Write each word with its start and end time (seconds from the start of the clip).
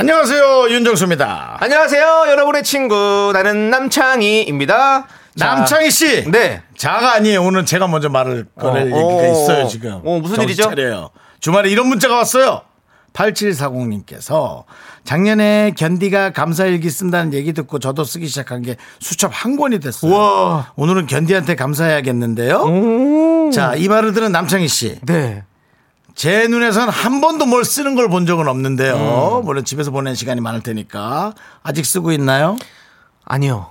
안녕하세요 0.00 0.70
윤정수입니다. 0.70 1.58
안녕하세요, 1.60 2.24
여러분의 2.28 2.62
친구 2.64 3.32
나는 3.34 3.68
남창희입니다. 3.68 5.06
자, 5.36 5.54
남창희 5.54 5.90
씨. 5.90 6.24
네. 6.30 6.62
자가 6.74 7.16
아니에요. 7.16 7.42
오늘 7.42 7.66
제가 7.66 7.86
먼저 7.86 8.08
말을 8.08 8.46
꺼낼 8.58 8.84
어, 8.84 8.86
얘기가 8.86 8.98
어, 8.98 9.30
있어요 9.30 9.64
어. 9.66 9.68
지금. 9.68 10.00
어, 10.02 10.18
무슨 10.18 10.40
일이죠? 10.42 10.62
차려요. 10.62 11.10
주말에 11.40 11.68
이런 11.68 11.86
문자가 11.86 12.16
왔어요. 12.16 12.62
8740님께서 13.12 14.64
작년에 15.04 15.72
견디가 15.76 16.30
감사일기 16.30 16.88
쓴다는 16.88 17.34
얘기 17.34 17.52
듣고 17.52 17.78
저도 17.78 18.04
쓰기 18.04 18.26
시작한 18.26 18.62
게 18.62 18.76
수첩 19.00 19.30
한 19.34 19.56
권이 19.58 19.80
됐어요. 19.80 20.10
우와. 20.10 20.72
오늘은 20.76 21.08
견디한테 21.08 21.56
감사해야겠는데요. 21.56 23.50
자, 23.52 23.74
이 23.76 23.86
말을 23.88 24.14
들은 24.14 24.32
남창희 24.32 24.66
씨. 24.66 24.98
네. 25.02 25.44
제 26.20 26.46
눈에선 26.48 26.90
한 26.90 27.22
번도 27.22 27.46
뭘 27.46 27.64
쓰는 27.64 27.94
걸 27.94 28.10
본 28.10 28.26
적은 28.26 28.46
없는데요. 28.46 29.38
음. 29.40 29.44
물론 29.46 29.64
집에서 29.64 29.90
보낸 29.90 30.14
시간이 30.14 30.42
많을 30.42 30.60
테니까. 30.62 31.32
아직 31.62 31.86
쓰고 31.86 32.12
있나요? 32.12 32.58
아니요. 33.24 33.70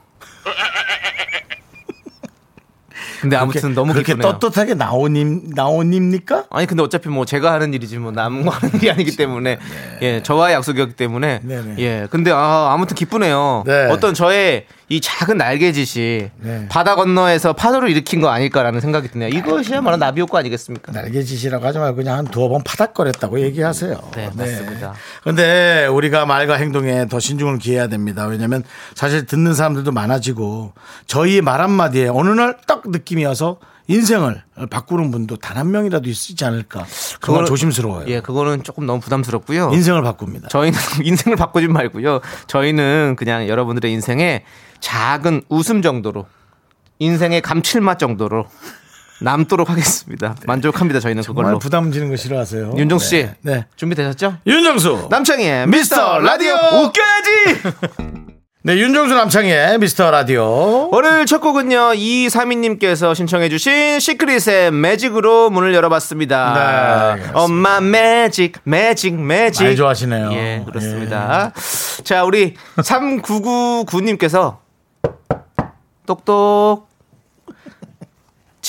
근데 3.22 3.36
아무튼 3.36 3.76
너무 3.76 3.94
그렇게 3.94 4.14
기쁘네요. 4.14 4.40
떳떳하게 4.40 4.74
나오님, 4.74 5.52
나오닙니까? 5.54 6.46
아니 6.50 6.66
근데 6.66 6.82
어차피 6.82 7.10
뭐 7.10 7.24
제가 7.26 7.52
하는 7.52 7.72
일이지 7.76 7.98
뭐 8.00 8.12
남과 8.14 8.50
하는 8.50 8.76
일이 8.78 8.90
아니기 8.90 9.16
때문에 9.16 9.60
예 10.02 10.24
저와의 10.24 10.56
약속이었기 10.56 10.96
때문에 10.96 11.42
네 11.44 11.62
네. 11.62 11.76
예 11.78 12.08
근데 12.10 12.32
아 12.32 12.70
아무튼 12.72 12.96
기쁘네요 12.96 13.64
네. 13.68 13.90
어떤 13.92 14.14
저의 14.16 14.66
이 14.92 15.00
작은 15.02 15.38
날개짓이 15.38 16.30
네. 16.38 16.66
바다 16.68 16.96
건너에서 16.96 17.54
파도를 17.54 17.90
일으킨 17.90 18.22
거 18.22 18.30
아닐까라는 18.30 18.82
생각이 18.82 19.10
드네요 19.10 19.30
이것이야말로 19.30 19.98
나비 19.98 20.20
효과 20.22 20.40
아니겠습니까 20.40 20.92
날개짓이라고 20.92 21.64
하지 21.64 21.78
말고 21.78 21.96
그냥 21.98 22.18
한 22.18 22.26
두어 22.26 22.50
번 22.50 22.64
파닥거렸다고 22.64 23.40
얘기하세요. 23.42 24.12
네, 24.16 24.30
맞습니다. 24.36 24.94
근데 25.24 25.86
우리가 25.86 26.26
말과 26.26 26.56
행동에 26.56 27.08
더 27.08 27.20
신중을 27.20 27.60
기해야 27.60 27.88
됩니다. 27.88 28.26
왜냐면 28.26 28.64
사실 28.96 29.26
듣는 29.28 29.54
사람들도 29.54 29.92
많아지고 29.92 30.74
저희의 31.06 31.42
말 31.42 31.62
한마디에 31.62 32.08
어느 32.08 32.30
날 32.30 32.58
딱 32.68 32.84
느낌이 32.86 33.26
와서 33.26 33.58
인생을 33.90 34.44
바꾸는 34.70 35.12
분도 35.12 35.36
단 35.36 35.58
한 35.60 35.72
명이라도 35.72 36.08
있지 36.10 36.46
않을까. 36.46 36.86
그건 37.20 37.46
조심스러워요. 37.46 38.08
예 38.08 38.22
그거는 38.22 38.64
조금 38.64 38.86
너무 38.86 39.02
부담스럽고요 39.02 39.72
인생을 39.74 40.02
바꿉니다. 40.04 40.48
저희는 40.48 40.80
인생을 41.04 41.36
바꾸지 41.36 41.68
말고요 41.68 42.22
저희는 42.48 43.16
그냥 43.18 43.48
여러분들의 43.50 43.92
인생에 43.92 44.46
작은 44.80 45.42
웃음 45.50 45.82
정도로 45.82 46.28
인생의 47.00 47.42
감칠맛 47.42 48.00
정도로 48.00 48.46
남도록 49.22 49.70
하겠습니다 49.70 50.34
만족합니다 50.46 51.02
저희는 51.02 51.24
정말 51.24 51.44
그걸로 51.44 51.60
부담 51.60 51.92
지는 51.92 52.10
거 52.10 52.16
싫어하세요. 52.16 52.76
윤정수 52.78 53.06
씨 53.10 53.16
네. 53.18 53.36
네. 53.42 53.66
준비되셨죠? 53.76 54.38
윤정수. 54.48 55.08
남창희의 55.10 55.68
미스터 55.68 56.20
라디오. 56.20 56.54
웃겨야지 56.54 58.19
네, 58.62 58.76
윤정수 58.76 59.16
남창의 59.16 59.78
미스터 59.80 60.12
라디오. 60.12 60.90
오늘 60.92 61.26
첫 61.26 61.40
곡은요 61.40 61.94
이삼희님께서 61.96 63.14
신청해주신 63.14 64.02
시크릿의 64.02 64.72
매직으로 64.72 65.50
문을 65.50 65.74
열어봤습니다 65.74 67.16
네. 67.16 67.24
엄마 67.36 67.80
매직 67.80 68.58
매직 68.66 69.16
매직 69.16 69.64
많이 69.64 69.76
좋아하시네요. 69.78 70.34
예 70.34 70.64
그렇습니다 70.66 71.54
자 72.04 72.26
우리 72.26 72.56
3999님께서 72.76 74.58
똑똑 76.06 76.89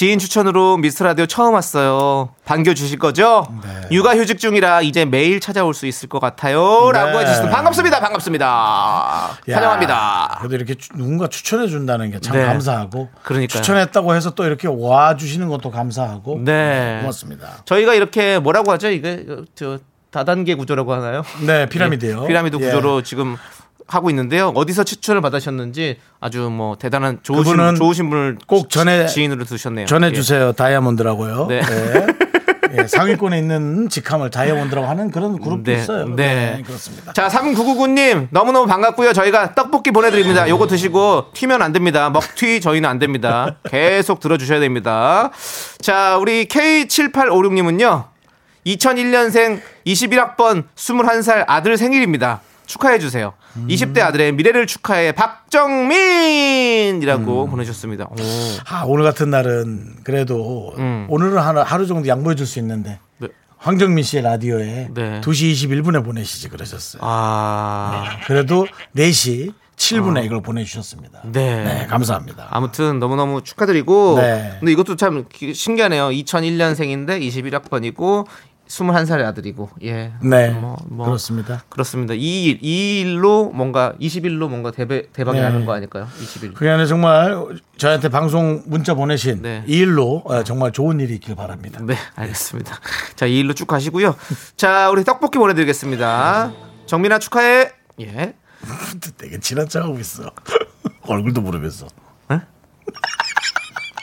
지인 0.00 0.18
추천으로 0.18 0.78
미스 0.78 1.02
라디오 1.02 1.26
처음 1.26 1.52
왔어요. 1.52 2.30
반겨 2.46 2.72
주실 2.72 2.98
거죠? 2.98 3.46
네. 3.62 3.88
육아 3.90 4.16
휴직 4.16 4.38
중이라 4.38 4.80
이제 4.80 5.04
매일 5.04 5.40
찾아올 5.40 5.74
수 5.74 5.84
있을 5.86 6.08
것 6.08 6.20
같아요. 6.20 6.90
라고 6.90 7.18
네. 7.18 7.18
해 7.18 7.26
주시면 7.26 7.50
반갑습니다. 7.50 8.00
반갑습니다. 8.00 8.46
야, 8.46 9.54
환영합니다. 9.56 10.36
그래도 10.38 10.54
이렇게 10.56 10.74
추- 10.74 10.88
누군가 10.96 11.26
추천해 11.28 11.66
준다는 11.68 12.10
게참 12.12 12.34
네. 12.34 12.46
감사하고. 12.46 13.10
그러니까요. 13.24 13.60
추천했다고 13.60 14.14
해서 14.14 14.30
또 14.30 14.46
이렇게 14.46 14.68
와 14.70 15.16
주시는 15.16 15.48
것도 15.50 15.70
감사하고. 15.70 16.40
네. 16.46 17.00
고맙습니다. 17.02 17.58
저희가 17.66 17.92
이렇게 17.92 18.38
뭐라고 18.38 18.72
하죠? 18.72 18.88
이게 18.88 19.26
저 19.54 19.80
다단계 20.10 20.54
구조라고 20.54 20.94
하나요? 20.94 21.24
네, 21.46 21.68
피라미드요. 21.68 22.22
예, 22.22 22.26
피라미드 22.26 22.56
예. 22.56 22.60
구조로 22.64 23.02
지금 23.02 23.36
하고 23.92 24.08
있는데요. 24.10 24.52
어디서 24.54 24.84
추천을 24.84 25.20
받으셨는지 25.20 25.98
아주 26.20 26.48
뭐 26.50 26.76
대단한 26.78 27.18
좋으신 27.22 27.44
그분은 27.52 27.74
좋으신 27.76 28.08
분을 28.10 28.38
꼭 28.46 28.70
전해- 28.70 29.06
지인으로 29.06 29.44
두셨네요. 29.44 29.86
전해 29.86 30.12
주세요. 30.12 30.52
다이아몬드라고요. 30.52 31.46
네. 31.48 31.60
네. 31.60 32.06
예, 32.78 32.86
상위권에 32.86 33.36
있는 33.36 33.88
직함을 33.88 34.30
다이아몬드라고 34.30 34.86
하는 34.86 35.10
그런 35.10 35.40
그룹도 35.40 35.72
네, 35.72 35.78
있어요. 35.78 36.06
네. 36.14 36.62
그렇습니다. 36.64 37.12
자, 37.12 37.26
3999님, 37.26 38.28
너무너무 38.30 38.68
반갑고요. 38.68 39.12
저희가 39.12 39.56
떡볶이 39.56 39.90
보내드립니다. 39.90 40.48
요거 40.48 40.68
드시고 40.68 41.32
튀면 41.34 41.62
안 41.62 41.72
됩니다. 41.72 42.10
먹튀 42.10 42.60
저희는 42.60 42.88
안 42.88 43.00
됩니다. 43.00 43.56
계속 43.68 44.20
들어주셔야 44.20 44.60
됩니다. 44.60 45.30
자, 45.80 46.16
우리 46.18 46.44
K7856님은요, 46.46 48.04
2001년생 48.66 49.60
21학번 49.86 50.64
21살 50.76 51.44
아들 51.48 51.76
생일입니다. 51.76 52.40
축하해주세요. 52.70 53.32
음. 53.56 53.66
20대 53.69 53.98
아들의 54.00 54.32
미래를 54.32 54.66
축하해 54.69 55.10
박정민이라고 56.20 57.47
보내주셨습니다. 57.48 58.04
오. 58.04 58.14
아, 58.69 58.84
오늘 58.86 59.04
같은 59.04 59.28
날은 59.31 59.97
그래도 60.04 60.72
음. 60.78 61.06
오늘은 61.09 61.38
하루, 61.38 61.60
하루 61.60 61.86
정도 61.86 62.06
양보해 62.09 62.36
줄 62.36 62.47
수 62.47 62.59
있는데 62.60 62.98
네. 63.19 63.28
황정민 63.59 64.03
씨의 64.04 64.22
라디오에 64.22 64.88
네. 64.94 65.20
2시 65.20 65.53
21분에 65.53 66.04
보내시지 66.04 66.48
그러셨어요. 66.48 67.00
아, 67.04 68.19
그래도 68.26 68.66
4시 68.97 69.53
7분에 69.76 70.25
이걸 70.26 70.42
보내주셨습니다. 70.42 71.22
네. 71.25 71.64
네, 71.64 71.86
감사합니다. 71.86 72.48
아무튼 72.50 72.98
너무너무 72.98 73.42
축하드리고 73.42 74.16
네. 74.20 74.56
근데 74.60 74.72
이것도 74.72 74.97
참 74.97 75.25
기- 75.32 75.54
신기하네요. 75.54 76.09
2001년생인데 76.10 77.20
21학번이고 77.20 78.26
21살의 78.70 79.25
아들이고 79.26 79.69
예. 79.82 80.12
네, 80.22 80.50
뭐, 80.50 80.76
뭐 80.86 81.06
그렇습니다. 81.06 81.64
그렇습니다. 81.69 82.14
이, 82.14 82.44
일, 82.44 82.58
이 82.62 83.00
일로 83.00 83.50
뭔가 83.50 83.94
20일로 84.00 84.48
뭔가 84.48 84.70
대배, 84.70 85.10
대박이 85.12 85.38
네. 85.38 85.44
나는 85.44 85.66
거 85.66 85.72
아닐까요? 85.72 86.06
20일. 86.20 86.54
그게 86.54 86.70
아니라 86.70 86.86
정말 86.86 87.47
저한테 87.76 88.09
방송 88.09 88.62
문자 88.66 88.94
보내신 88.94 89.42
네. 89.42 89.64
이 89.66 89.78
일로 89.78 90.22
어, 90.25 90.44
정말 90.44 90.70
좋은 90.72 91.00
일이 91.00 91.14
있길 91.14 91.34
바랍니다. 91.34 91.80
네, 91.82 91.97
알겠습니다. 92.14 92.78
자, 93.16 93.26
이 93.26 93.41
일로 93.41 93.54
쭉 93.54 93.66
가시고요. 93.66 94.14
자, 94.56 94.88
우리 94.91 95.03
떡볶이 95.03 95.38
보내 95.38 95.54
드리겠습니다. 95.54 96.53
정민아 96.86 97.19
축하해. 97.19 97.72
예. 98.00 98.34
되게 99.19 99.38
척하고 99.41 99.98
있어. 99.98 100.30
얼굴도 101.09 101.41
모르면서. 101.41 101.88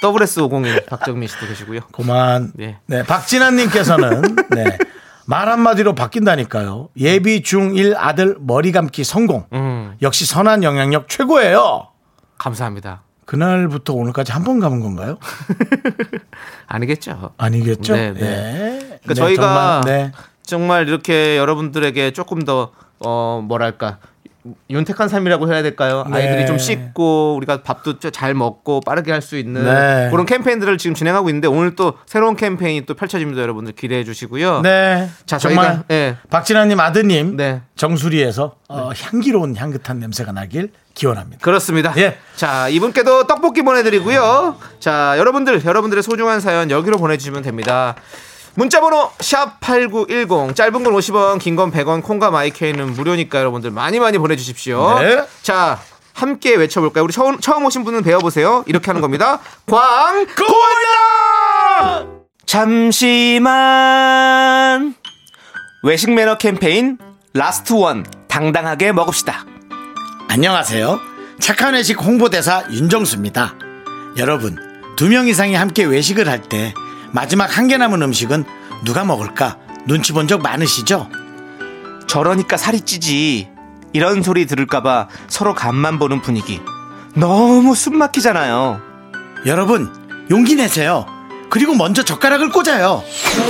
WS501 0.01 0.85
박정민 0.85 1.27
씨도 1.27 1.47
계시고요. 1.47 1.81
그만. 1.91 2.51
네. 2.55 2.77
네. 2.85 3.03
박진아님께서는 3.03 4.35
네. 4.51 4.77
말 5.25 5.49
한마디로 5.49 5.93
바뀐다니까요. 5.93 6.89
예비 6.97 7.41
중1 7.41 7.95
아들 7.97 8.37
머리 8.39 8.71
감기 8.71 9.03
성공. 9.03 9.45
음, 9.53 9.95
역시 10.01 10.25
선한 10.25 10.63
영향력 10.63 11.09
최고예요. 11.09 11.89
감사합니다. 12.37 13.03
그날부터 13.25 13.93
오늘까지 13.93 14.31
한번 14.31 14.61
감은 14.61 14.79
건가요? 14.79 15.17
아니겠죠. 16.67 17.31
아니겠죠? 17.37 17.93
네, 17.93 18.13
네. 18.13 18.19
네. 18.19 18.79
그러니까 18.79 19.07
네, 19.07 19.13
저희가 19.13 19.41
정말, 19.43 19.81
네. 19.85 20.11
정말 20.43 20.87
이렇게 20.87 21.37
여러분들에게 21.37 22.11
조금 22.11 22.43
더 22.43 22.71
어, 22.99 23.43
뭐랄까 23.43 23.99
윤택한 24.69 25.09
삶이라고 25.09 25.51
해야 25.51 25.61
될까요? 25.61 26.05
네. 26.09 26.17
아이들이 26.17 26.45
좀 26.47 26.57
씻고 26.57 27.35
우리가 27.35 27.61
밥도 27.63 27.99
좀잘 27.99 28.33
먹고 28.33 28.81
빠르게 28.81 29.11
할 29.11 29.21
수 29.21 29.37
있는 29.37 29.65
네. 29.65 30.09
그런 30.11 30.25
캠페인들을 30.25 30.77
지금 30.77 30.93
진행하고 30.95 31.29
있는데 31.29 31.47
오늘 31.47 31.75
또 31.75 31.93
새로운 32.05 32.35
캠페인이 32.35 32.85
또 32.85 32.93
펼쳐집니다. 32.93 33.41
여러분들 33.41 33.73
기대해 33.73 34.03
주시고요. 34.03 34.61
네. 34.61 35.09
자, 35.25 35.37
정말 35.37 35.65
저희가 35.67 35.83
예. 35.91 36.17
박진아님 36.29 36.79
아드님 36.79 37.35
네. 37.35 37.61
정수리에서 37.75 38.55
어, 38.69 38.91
향기로운 38.95 39.55
향긋한 39.55 39.99
냄새가 39.99 40.31
나길 40.31 40.71
기원합니다. 40.93 41.43
그렇습니다. 41.43 41.93
예. 41.97 42.17
자, 42.35 42.69
이분께도 42.69 43.27
떡볶이 43.27 43.61
보내드리고요. 43.63 44.57
자, 44.79 45.15
여러분들, 45.17 45.63
여러분들의 45.63 46.01
소중한 46.03 46.39
사연 46.39 46.71
여기로 46.71 46.97
보내주시면 46.97 47.43
됩니다. 47.43 47.95
문자번호 48.57 49.11
샵 49.19 49.59
8910 49.61 50.55
짧은 50.55 50.83
건 50.83 50.93
50원 50.93 51.37
긴 51.39 51.55
건 51.55 51.71
100원 51.71 52.01
콩과 52.03 52.31
마이케이는 52.31 52.93
무료니까 52.93 53.37
여러분들 53.39 53.69
많이 53.71 53.99
많이 53.99 54.17
보내주십시오. 54.17 54.97
네. 54.99 55.23
자 55.43 55.79
함께 56.13 56.55
외쳐볼까요? 56.55 57.03
우리 57.03 57.13
처음, 57.13 57.39
처음 57.39 57.63
오신 57.65 57.83
분은 57.83 58.01
배워보세요. 58.01 58.63
이렇게 58.65 58.87
하는 58.87 59.01
겁니다. 59.01 59.39
광고나 59.67 60.25
잠시만. 63.67 64.95
외식 65.83 66.11
매너 66.11 66.37
캠페인 66.39 66.97
last 67.35 67.73
one. 67.73 68.03
당당하게 68.27 68.91
먹읍시다. 68.91 69.45
안녕하세요. 70.29 70.99
착한 71.39 71.75
외식 71.75 72.01
홍보대사 72.01 72.63
윤정수입니다. 72.71 73.53
여러분, 74.17 74.57
두 74.95 75.07
명 75.09 75.27
이상이 75.27 75.53
함께 75.53 75.83
외식을 75.83 76.27
할때 76.27 76.73
마지막 77.11 77.57
한 77.57 77.67
개 77.67 77.77
남은 77.77 78.01
음식은 78.01 78.43
누가 78.85 79.03
먹을까 79.03 79.57
눈치 79.85 80.13
본 80.13 80.27
적 80.27 80.41
많으시죠? 80.41 81.09
저러니까 82.07 82.57
살이 82.57 82.81
찌지. 82.81 83.49
이런 83.93 84.21
소리 84.21 84.45
들을까봐 84.45 85.07
서로 85.27 85.53
간만 85.53 85.97
보는 85.99 86.21
분위기. 86.21 86.61
너무 87.15 87.73
숨 87.75 87.97
막히잖아요. 87.97 88.81
여러분, 89.45 89.91
용기 90.29 90.55
내세요. 90.55 91.05
그리고 91.49 91.73
먼저 91.73 92.03
젓가락을 92.03 92.49
꽂아요. 92.51 93.01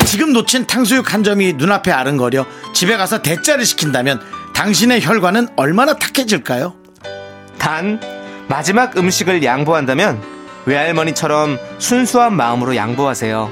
지금 0.05 0.31
놓친 0.33 0.67
탕수육 0.67 1.13
한 1.13 1.23
점이 1.23 1.53
눈앞에 1.53 1.91
아른거려 1.91 2.45
집에 2.73 2.95
가서 2.95 3.21
대짜를 3.23 3.65
시킨다면 3.65 4.21
당신의 4.53 5.01
혈관은 5.03 5.49
얼마나 5.55 5.93
탁해질까요? 5.95 6.75
단, 7.57 7.99
마지막 8.47 8.95
음식을 8.97 9.43
양보한다면 9.43 10.21
외할머니처럼 10.67 11.57
순수한 11.79 12.35
마음으로 12.35 12.75
양보하세요. 12.75 13.49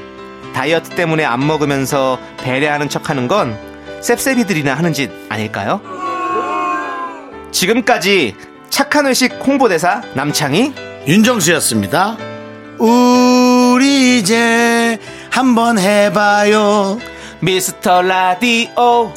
다이어트 0.54 0.90
때문에 0.92 1.26
안 1.26 1.48
먹으면서 1.48 2.20
배려하는 2.38 2.90
척 2.90 3.10
하는 3.10 3.28
건 3.28 3.58
셉셉이들이나 4.02 4.76
하는 4.76 4.94
짓 4.94 5.10
아닐까요? 5.30 5.82
지금까지 7.52 8.36
착한 8.70 9.08
의식 9.08 9.34
홍보대사 9.46 10.02
남창희 10.14 10.74
윤정수였습니다. 11.08 12.18
우리 12.80 14.20
이제 14.20 15.00
한번 15.32 15.80
해봐요. 15.80 17.00
미스터 17.40 18.02
라디오 18.02 19.14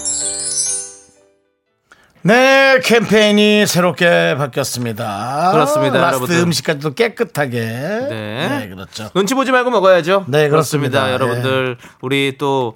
네, 2.29 2.79
캠페인이 2.85 3.67
새롭게 3.67 4.35
바뀌었습니다. 4.37 5.51
그렇습니다, 5.53 5.99
last 5.99 6.17
여러분들. 6.17 6.39
음식까지도 6.41 6.95
깨끗하게. 6.95 7.59
네. 7.59 8.49
네, 8.49 8.69
그렇죠. 8.69 9.09
눈치 9.15 9.35
보지 9.35 9.51
말고 9.51 9.71
먹어야죠. 9.71 10.27
네, 10.29 10.51
그렇습니다. 10.51 11.11
여러분들 11.13 11.79
우리 12.03 12.37
또 12.39 12.75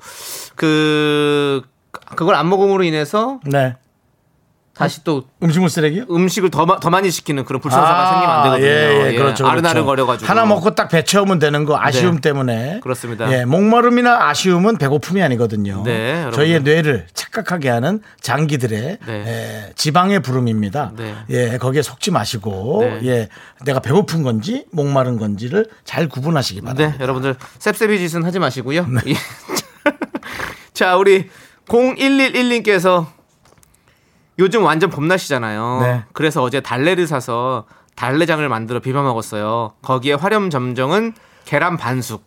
그 0.55 1.63
그걸 2.17 2.35
안 2.35 2.49
먹음으로 2.49 2.85
인해서 2.85 3.41
네. 3.45 3.77
다시 4.83 5.05
또 5.05 5.25
음식물 5.43 5.69
쓰레기요? 5.71 6.05
음식을 6.11 6.51
더, 6.51 6.67
마- 6.67 6.79
더 6.81 6.91
많이 6.91 7.11
시키는 7.11 7.45
그런 7.45 7.61
불상사가 7.61 8.11
생기면 8.11 8.31
안 8.37 8.43
되거든요. 8.45 8.67
예, 8.67 9.13
예, 9.13 9.17
그렇죠. 9.17 9.47
아른아른 9.47 9.83
그렇죠. 9.83 9.87
거려가지고 9.87 10.29
하나 10.31 10.45
먹고 10.47 10.75
딱 10.75 10.89
배 10.89 11.03
채우면 11.05 11.39
되는 11.39 11.65
거 11.65 11.79
아쉬움 11.81 12.17
네. 12.17 12.21
때문에. 12.21 12.81
그렇습니다. 12.83 13.33
예, 13.33 13.45
목마름이나 13.45 14.29
아쉬움은 14.29 14.79
배고픔이 14.79 15.23
아니거든요. 15.23 15.83
네, 15.85 16.11
여러분들. 16.11 16.33
저희의 16.33 16.63
뇌를 16.63 17.07
착각하게 17.15 17.69
하는 17.71 18.01
장기들의 18.21 18.99
네. 19.07 19.13
예, 19.69 19.73
지방의 19.75 20.21
부름입니다. 20.21 20.93
네. 20.97 21.15
예, 21.31 21.59
거기에 21.59 21.83
속지 21.83 22.11
마시고 22.11 22.79
네. 22.83 23.01
예, 23.09 23.29
내가 23.65 23.81
배고픈 23.81 24.23
건지 24.23 24.67
목마른 24.73 25.17
건지를 25.19 25.67
잘 25.85 26.09
구분하시기 26.09 26.61
바랍니다. 26.61 26.91
네, 26.99 27.03
여러분들 27.03 27.37
셉셉이 27.59 27.99
짓은 27.99 28.25
하지 28.25 28.39
마시고요. 28.39 28.87
네. 28.87 29.01
예. 29.13 29.15
자, 30.75 30.97
우리 30.97 31.29
0111님께서 31.69 33.07
요즘 34.43 34.65
완전 34.65 34.91
봄날씨잖아요. 34.91 35.79
네. 35.83 36.03
그래서 36.13 36.43
어제 36.43 36.61
달래를 36.61 37.07
사서 37.07 37.65
달래장을 37.95 38.47
만들어 38.49 38.81
비벼 38.81 39.01
먹었어요. 39.03 39.75
거기에 39.83 40.15
활염 40.15 40.51
점정은 40.51 41.13
계란 41.45 41.77
반숙. 41.77 42.25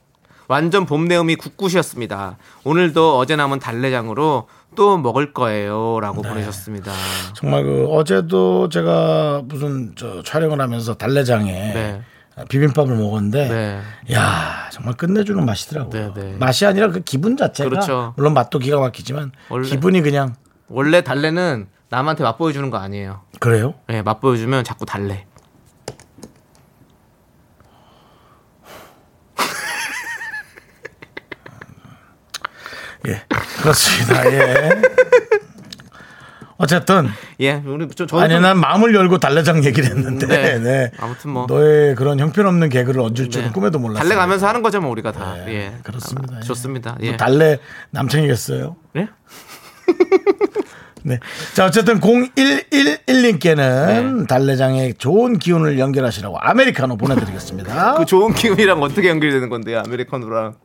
완전 0.47 0.85
봄 0.85 1.07
내음이 1.09 1.35
굳굳이었습니다. 1.35 2.37
오늘도 2.63 3.17
어제 3.17 3.35
남은 3.35 3.59
달래장으로 3.59 4.47
또 4.75 4.97
먹을 4.97 5.33
거예요라고 5.33 6.21
네. 6.21 6.29
보내셨습니다. 6.29 6.93
정말 7.33 7.63
그 7.63 7.87
어제도 7.89 8.69
제가 8.69 9.41
무슨 9.45 9.93
저 9.97 10.23
촬영을 10.23 10.61
하면서 10.61 10.93
달래장에 10.93 11.51
네. 11.51 12.01
비빔밥을 12.47 12.95
먹었는데 12.95 13.49
네. 13.49 13.81
야 14.15 14.69
정말 14.71 14.93
끝내주는 14.93 15.43
맛이더라고요. 15.45 16.13
네, 16.13 16.21
네. 16.21 16.37
맛이 16.37 16.65
아니라 16.65 16.89
그 16.91 17.01
기분 17.01 17.35
자체가 17.35 17.69
그렇죠. 17.69 18.13
물론 18.15 18.33
맛도 18.33 18.59
기가 18.59 18.79
막히지만 18.79 19.31
원래- 19.49 19.67
기분이 19.67 20.01
그냥 20.01 20.35
원래 20.69 21.01
달래는 21.01 21.67
남한테 21.89 22.23
맛보여 22.23 22.51
주는 22.51 22.69
거 22.69 22.77
아니에요. 22.77 23.21
그래요. 23.39 23.75
예, 23.89 24.01
맛보여 24.01 24.37
주면 24.37 24.63
자꾸 24.63 24.85
달래. 24.85 25.25
예 33.07 33.21
그렇습니다. 33.61 34.25
예. 34.31 34.81
어쨌든 36.57 37.09
예, 37.41 37.61
우리 37.65 37.85
저 37.89 38.05
아니 38.17 38.33
좀- 38.33 38.41
난 38.41 38.57
마음을 38.57 38.95
열고 38.95 39.17
달래장 39.17 39.65
얘기를 39.65 39.89
했는데 39.89 40.25
네. 40.25 40.57
네. 40.59 40.91
아무튼 40.99 41.31
뭐. 41.31 41.45
너의 41.47 41.95
그런 41.95 42.17
형편없는 42.19 42.69
개그를 42.69 43.01
얹을 43.01 43.29
줄은 43.29 43.47
네. 43.47 43.51
꿈에도 43.51 43.77
몰랐어요. 43.77 44.03
달래 44.07 44.15
가면서 44.15 44.47
하는 44.47 44.61
거죠, 44.63 44.79
뭐 44.79 44.89
우리가 44.91 45.11
다. 45.11 45.33
네, 45.45 45.53
예. 45.53 45.73
그렇습니다. 45.83 46.35
아, 46.35 46.37
예. 46.37 46.41
좋습니다. 46.43 46.91
뭐 46.97 47.07
예. 47.07 47.17
달래 47.17 47.59
남창이겠어요. 47.91 48.77
네? 48.93 49.09
네. 51.05 51.19
자, 51.53 51.65
어쨌든 51.65 51.99
0111님께는 51.99 54.21
네. 54.21 54.25
달래장의 54.27 54.95
좋은 54.95 55.37
기운을 55.37 55.77
연결하시라고 55.77 56.39
아메리카노 56.39 56.97
보내드리겠습니다. 56.97 57.93
그 57.99 58.05
좋은 58.05 58.33
기운이랑 58.33 58.81
어떻게 58.81 59.09
연결되는 59.09 59.49
건데요, 59.49 59.83
아메리카노랑? 59.85 60.55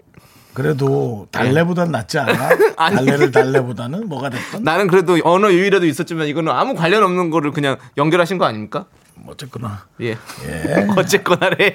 그래도 0.55 1.29
달래보단 1.31 1.93
낫지 1.93 2.19
않아? 2.19 2.49
달래를 2.75 3.31
달래보다는 3.31 4.09
뭐가 4.09 4.31
됐든 4.31 4.65
나는 4.65 4.89
그래도 4.89 5.19
언어 5.23 5.53
유희라도 5.53 5.85
있었지만 5.85 6.27
이거는 6.27 6.51
아무 6.51 6.75
관련 6.75 7.03
없는 7.03 7.29
거를 7.29 7.53
그냥 7.53 7.77
연결하신 7.99 8.39
거 8.39 8.47
아닙니까? 8.47 8.87
뭐 9.17 9.35
어쨌거나 9.35 9.85
예. 10.01 10.17
어쨌거나래. 10.97 11.75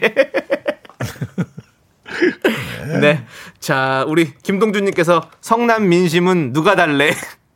네. 3.00 3.23
자, 3.59 4.03
우리 4.07 4.34
김동준님께서 4.41 5.29
성남 5.39 5.88
민심은 5.88 6.51
누가 6.51 6.75
달래? 6.75 7.12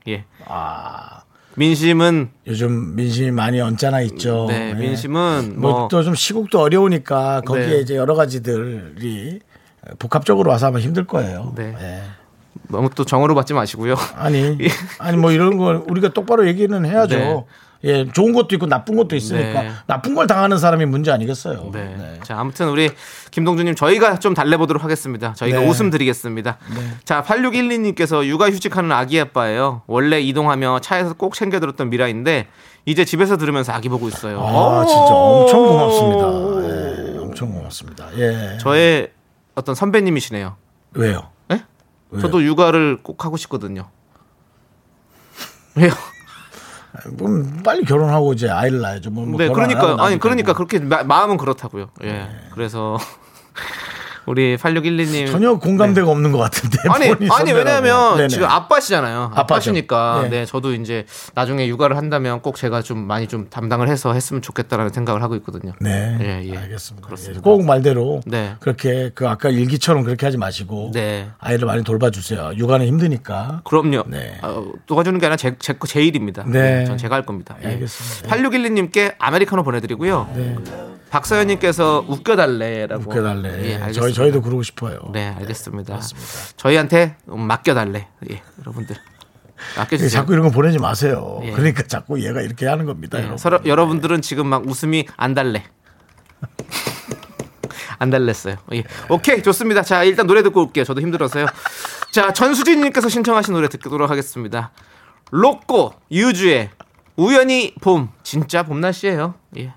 예. 0.08 0.26
아 0.50 1.22
민심은 1.56 2.30
요즘 2.48 2.96
민심이 2.96 3.32
많이 3.32 3.60
언짢아 3.60 4.02
있죠. 4.02 4.46
네, 4.50 4.70
예. 4.70 4.74
민심은 4.74 5.60
뭐뭐또 5.60 6.04
좀 6.04 6.16
시국도 6.16 6.60
어려우니까 6.60 7.42
거기에 7.46 7.68
네. 7.68 7.80
이제 7.80 7.96
여러 7.96 8.16
가지들이 8.16 9.40
복합적으로 10.00 10.52
와서 10.52 10.68
아마 10.68 10.80
힘들 10.80 11.06
거예요. 11.06 11.54
네. 11.56 11.76
예. 11.80 12.02
너무 12.70 12.90
또 12.96 13.04
정으로 13.04 13.36
받지 13.36 13.54
마시고요. 13.54 13.96
아니, 14.16 14.58
아니 15.00 15.18
뭐 15.18 15.32
이런 15.32 15.58
걸 15.58 15.84
우리가 15.88 16.10
똑바로 16.10 16.48
얘기는 16.48 16.86
해야죠. 16.86 17.46
네. 17.82 17.90
예, 17.92 18.08
좋은 18.12 18.34
것도 18.34 18.56
있고 18.56 18.66
나쁜 18.68 18.96
것도 18.98 19.16
있으니까 19.16 19.62
네. 19.62 19.72
나쁜 19.88 20.14
걸 20.14 20.28
당하는 20.28 20.58
사람이 20.58 20.86
문제 20.86 21.12
아니겠어요. 21.12 21.70
네. 21.72 21.96
네. 21.98 22.20
자, 22.24 22.38
아무튼 22.38 22.70
우리 22.70 22.90
김동준님 23.32 23.76
저희가 23.76 24.20
좀 24.20 24.34
달래보도록 24.34 24.84
하겠습니다. 24.84 25.34
저희가 25.34 25.62
네. 25.62 25.68
웃음 25.68 25.90
드리겠습니다. 25.90 26.58
자, 27.06 27.24
8612님께서 27.24 28.26
육아휴직하는 28.26 28.92
아기 28.92 29.20
아빠예요. 29.20 29.84
원래 29.88 30.20
이동하며 30.20 30.80
차에서 30.82 31.14
꼭 31.14 31.36
챙겨 31.36 31.60
들었던 31.60 31.90
미라인데 31.90 32.48
이제 32.86 33.06
집에서 33.06 33.38
들으면서 33.38 33.72
아기 33.72 33.88
보고 33.88 34.08
있어요. 34.08 34.42
아, 34.42 34.86
진짜 34.86 35.14
엄청 35.14 35.66
고맙습니다. 35.66 36.26
예, 36.64 37.18
엄청 37.20 37.54
고맙습니다. 37.54 38.08
예. 38.18 38.58
저의 38.60 39.12
어떤 39.56 39.76
선배님이시네요. 39.76 40.56
왜요? 40.94 41.30
예? 41.52 41.64
왜요? 42.10 42.22
저도 42.22 42.44
육아를 42.44 43.00
꼭 43.04 43.24
하고 43.24 43.38
싶거든요. 43.38 43.90
왜요? 45.76 45.92
그럼 47.18 47.62
빨리 47.64 47.84
결혼하고 47.84 48.34
이제 48.34 48.50
아이를 48.50 48.82
낳아야죠. 48.82 49.12
뭐, 49.12 49.26
뭐 49.26 49.38
네, 49.38 49.48
그러니까 49.50 49.96
아니 50.04 50.20
그러니까 50.20 50.54
뭐. 50.54 50.56
그렇게 50.56 50.80
마, 50.80 51.04
마음은 51.04 51.38
그렇다고요. 51.38 51.90
예. 52.04 52.30
그래서 52.52 52.98
우리 54.30 54.56
8612님 54.58 55.32
전혀 55.32 55.56
공감대가 55.56 56.12
없는 56.12 56.32
것 56.32 56.38
같은데. 56.38 56.78
네. 56.84 56.90
아니 57.12 57.30
아니. 57.32 57.52
왜냐하면 57.52 58.16
네네. 58.18 58.28
지금 58.28 58.48
아빠시잖아요. 58.48 59.32
아빠시니까 59.34 60.22
예. 60.26 60.30
네 60.30 60.46
저도 60.46 60.74
이제 60.76 61.08
나중에 61.34 61.68
육아를 61.68 61.98
한다면 61.98 62.42
꼭 62.44 62.56
제가 62.56 62.84
좀 62.84 63.00
많이 63.00 63.28
좀 63.28 63.50
담당을 63.50 63.90
해서 63.90 64.14
했으면 64.14 64.44
좋겠다라는 64.44 64.92
생각을 64.94 65.24
하고 65.24 65.34
있거든요. 65.38 65.74
네, 65.82 66.16
예, 66.22 66.44
예. 66.48 66.58
알겠습니다. 66.58 67.08
그렇습니다. 67.08 67.40
예, 67.40 67.42
꼭 67.42 67.66
말대로 67.66 68.22
네. 68.28 68.54
그렇게 68.60 69.10
그 69.16 69.28
아까 69.28 69.50
일기처럼 69.50 70.04
그렇게 70.04 70.28
하지 70.28 70.38
마시고 70.38 70.92
네. 70.94 71.30
아이를 71.40 71.66
많이 71.66 71.84
돌봐주세요. 71.84 72.52
육아는 72.56 72.86
힘드니까. 72.86 73.62
그럼요. 73.64 74.04
네. 74.08 74.38
어, 74.44 74.64
도와주는 74.86 75.20
게 75.20 75.26
아니라 75.26 75.38
제, 75.38 75.56
제, 75.58 75.74
거- 75.74 75.88
제 75.88 76.04
일입니다. 76.04 76.44
네. 76.46 76.60
네, 76.82 76.86
전 76.86 77.00
제가 77.00 77.16
할 77.16 77.26
겁니다. 77.26 77.56
예. 77.64 77.68
알겠습니다. 77.70 78.36
8612님께 78.36 79.16
아메리카노 79.18 79.64
보내드리고요. 79.64 80.30
네. 80.36 80.56
박서연님께서 81.10 82.06
웃겨달래라고. 82.08 83.04
웃겨달래. 83.04 83.64
예. 83.88 83.92
저희 83.92 84.14
저희도 84.14 84.42
그러고 84.42 84.64
싶어요. 84.64 85.00
네, 85.12 85.28
알겠습니다. 85.38 86.00
저희한테 86.56 87.16
맡겨달래. 87.26 88.08
예, 88.32 88.42
여러분들. 88.60 88.96
예, 88.96 89.80
맡겨주세요. 89.80 90.10
자꾸 90.10 90.34
이런 90.34 90.46
거 90.46 90.52
보내지 90.52 90.80
마세요. 90.80 91.40
예. 91.44 91.52
그러니까 91.52 91.84
자꾸 91.84 92.24
얘가 92.24 92.42
이렇게 92.42 92.66
하는 92.68 92.86
겁니다. 92.86 93.18
예, 93.18 93.22
여러분. 93.24 93.38
서로, 93.38 93.60
여러분들은 93.66 94.22
지금 94.22 94.48
막 94.48 94.66
웃음이 94.68 95.08
안 95.18 95.34
달래. 95.34 95.64
안 98.00 98.10
달랬어요. 98.10 98.56
예. 98.74 98.84
오케이, 99.10 99.44
좋습니다. 99.44 99.82
자, 99.82 100.04
일단 100.04 100.26
노래 100.28 100.42
듣고 100.44 100.62
올게요. 100.62 100.86
저도 100.86 101.02
힘들어서요. 101.02 101.46
자, 102.14 102.32
전수진님께서 102.32 103.10
신청하신 103.10 103.54
노래 103.54 103.68
듣도록 103.68 104.10
하겠습니다. 104.10 104.72
로꼬, 105.32 105.94
유주의 106.12 106.70
우연히 107.18 107.76
봄. 107.82 108.10
진짜 108.24 108.64
봄 108.64 108.80
날씨예요. 108.80 109.34
예. 109.58 109.74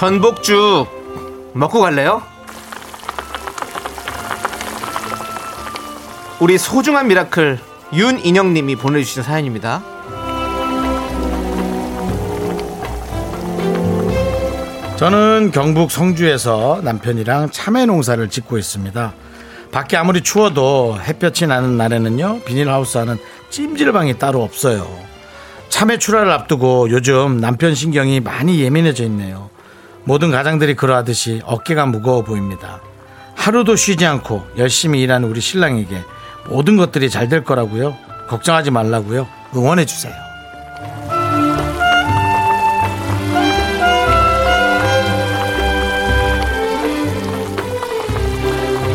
전복죽 0.00 1.52
먹고 1.52 1.78
갈래요? 1.78 2.22
우리 6.40 6.56
소중한 6.56 7.06
미라클 7.06 7.58
윤인영님이 7.92 8.76
보내주신 8.76 9.22
사연입니다. 9.22 9.82
저는 14.96 15.50
경북 15.52 15.90
성주에서 15.90 16.80
남편이랑 16.82 17.50
참외 17.50 17.84
농사를 17.84 18.26
짓고 18.30 18.56
있습니다. 18.56 19.12
밖에 19.70 19.98
아무리 19.98 20.22
추워도 20.22 20.98
햇볕이 21.02 21.46
나는 21.46 21.76
날에는요 21.76 22.40
비닐하우스 22.46 22.96
안은 22.96 23.18
찜질방이 23.50 24.16
따로 24.16 24.42
없어요. 24.42 24.88
참외 25.68 25.98
출하를 25.98 26.32
앞두고 26.32 26.88
요즘 26.88 27.38
남편 27.38 27.74
신경이 27.74 28.20
많이 28.20 28.62
예민해져 28.62 29.04
있네요. 29.04 29.49
모든 30.04 30.30
가장들이 30.30 30.74
그러하듯이 30.74 31.40
어깨가 31.44 31.86
무거워 31.86 32.22
보입니다. 32.22 32.80
하루도 33.36 33.76
쉬지 33.76 34.06
않고 34.06 34.44
열심히 34.58 35.00
일하는 35.02 35.28
우리 35.28 35.40
신랑에게 35.40 36.02
모든 36.48 36.76
것들이 36.76 37.10
잘 37.10 37.28
될 37.28 37.44
거라고요. 37.44 37.96
걱정하지 38.28 38.70
말라고요. 38.70 39.26
응원해 39.54 39.84
주세요. 39.86 40.12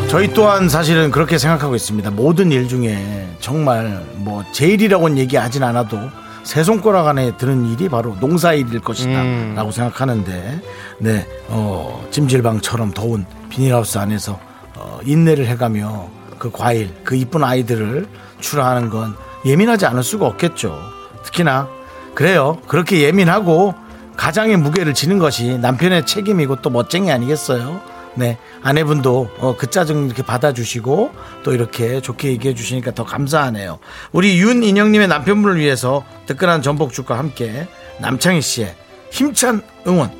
저희 0.09 0.31
또한 0.33 0.69
사실은 0.69 1.11
그렇게 1.11 1.37
생각하고 1.37 1.75
있습니다. 1.75 2.11
모든 2.11 2.51
일 2.51 2.67
중에 2.69 3.27
정말 3.41 4.01
뭐 4.15 4.45
제일이라고는 4.53 5.17
얘기하진 5.17 5.63
않아도 5.63 5.99
세 6.45 6.63
손가락 6.63 7.07
안에 7.07 7.37
드는 7.37 7.65
일이 7.65 7.89
바로 7.89 8.15
농사일일 8.19 8.79
것이다 8.79 9.21
음. 9.23 9.53
라고 9.55 9.71
생각하는데 9.71 10.61
네, 10.99 11.27
어, 11.49 12.05
찜질방처럼 12.11 12.91
더운 12.91 13.25
비닐하우스 13.49 13.97
안에서 13.97 14.39
어, 14.75 14.99
인내를 15.03 15.47
해가며 15.47 16.07
그 16.37 16.51
과일, 16.51 16.93
그 17.03 17.15
이쁜 17.15 17.43
아이들을 17.43 18.07
출하하는 18.39 18.91
건 18.91 19.15
예민하지 19.43 19.87
않을 19.87 20.03
수가 20.03 20.27
없겠죠. 20.27 20.77
특히나 21.23 21.67
그래요. 22.13 22.59
그렇게 22.67 23.01
예민하고 23.01 23.73
가장의 24.15 24.57
무게를 24.57 24.93
지는 24.93 25.17
것이 25.17 25.57
남편의 25.57 26.05
책임이고 26.05 26.57
또 26.57 26.69
멋쟁이 26.69 27.11
아니겠어요? 27.11 27.81
네. 28.15 28.37
아내분도 28.61 29.29
어, 29.39 29.55
그 29.57 29.69
짜증 29.69 30.05
이렇게 30.05 30.23
받아주시고 30.23 31.11
또 31.43 31.53
이렇게 31.53 32.01
좋게 32.01 32.29
얘기해 32.29 32.55
주시니까 32.55 32.91
더 32.91 33.03
감사하네요. 33.03 33.79
우리 34.11 34.39
윤인영님의 34.39 35.07
남편분을 35.07 35.59
위해서 35.59 36.03
뜨끈한 36.25 36.61
전복죽과 36.61 37.17
함께 37.17 37.67
남창희 37.99 38.41
씨의 38.41 38.75
힘찬 39.11 39.61
응원 39.87 40.11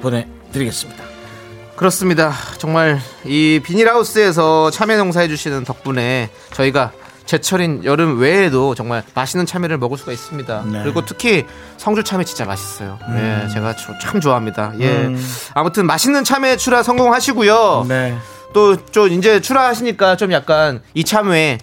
보내드리겠습니다. 0.00 1.04
그렇습니다. 1.76 2.32
정말 2.58 3.00
이 3.24 3.60
비닐하우스에서 3.64 4.70
참외 4.70 4.96
농사해 4.96 5.28
주시는 5.28 5.64
덕분에 5.64 6.30
저희가 6.52 6.92
제철인 7.24 7.84
여름 7.84 8.18
외에도 8.20 8.74
정말 8.74 9.02
맛있는 9.14 9.46
참외를 9.46 9.78
먹을 9.78 9.96
수가 9.96 10.12
있습니다. 10.12 10.64
네. 10.66 10.82
그리고 10.82 11.04
특히 11.04 11.44
성주 11.78 12.04
참외 12.04 12.24
진짜 12.24 12.44
맛있어요. 12.44 12.98
음. 13.08 13.42
예, 13.44 13.48
제가 13.52 13.74
저- 13.76 13.96
참 13.98 14.20
좋아합니다. 14.20 14.72
예. 14.80 15.10
아무튼 15.54 15.86
맛있는 15.86 16.24
참외 16.24 16.56
출하 16.56 16.82
성공하시고요. 16.82 17.86
네. 17.88 18.16
또좀 18.52 19.08
이제 19.12 19.40
출하하시니까 19.40 20.16
좀 20.16 20.30
약간 20.32 20.82
이 20.94 21.04
참외 21.04 21.58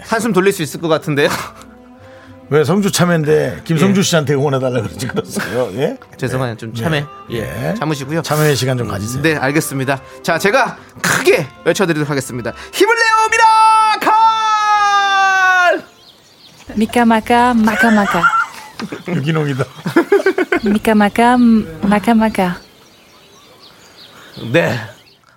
한숨 0.00 0.32
돌릴 0.32 0.52
수 0.52 0.62
있을 0.62 0.80
것 0.80 0.88
같은데요. 0.88 1.28
왜 2.50 2.64
성주 2.64 2.90
참외인데 2.92 3.60
김성주 3.64 4.02
씨한테 4.02 4.32
응원해달라 4.34 4.80
그러지 4.82 5.06
그랬어요. 5.06 5.70
예? 5.74 5.98
죄송해요. 6.16 6.56
좀 6.56 6.74
참외. 6.74 7.04
예. 7.30 7.36
예. 7.70 7.74
참으시고요. 7.78 8.22
참회 8.22 8.54
시간 8.54 8.76
좀 8.78 8.88
가지세요. 8.88 9.22
네, 9.22 9.36
알겠습니다. 9.36 10.00
자, 10.22 10.38
제가 10.38 10.78
크게 11.02 11.46
외쳐드리도록 11.64 12.08
하겠습니다. 12.08 12.52
힘을 12.72 12.94
내요, 12.94 13.28
Miracle! 13.30 14.18
미카마카 16.78 17.54
마카마카 17.54 18.22
유기농이다. 19.08 19.64
미카마카 20.64 21.36
마카마카 21.82 22.56
네. 24.52 24.78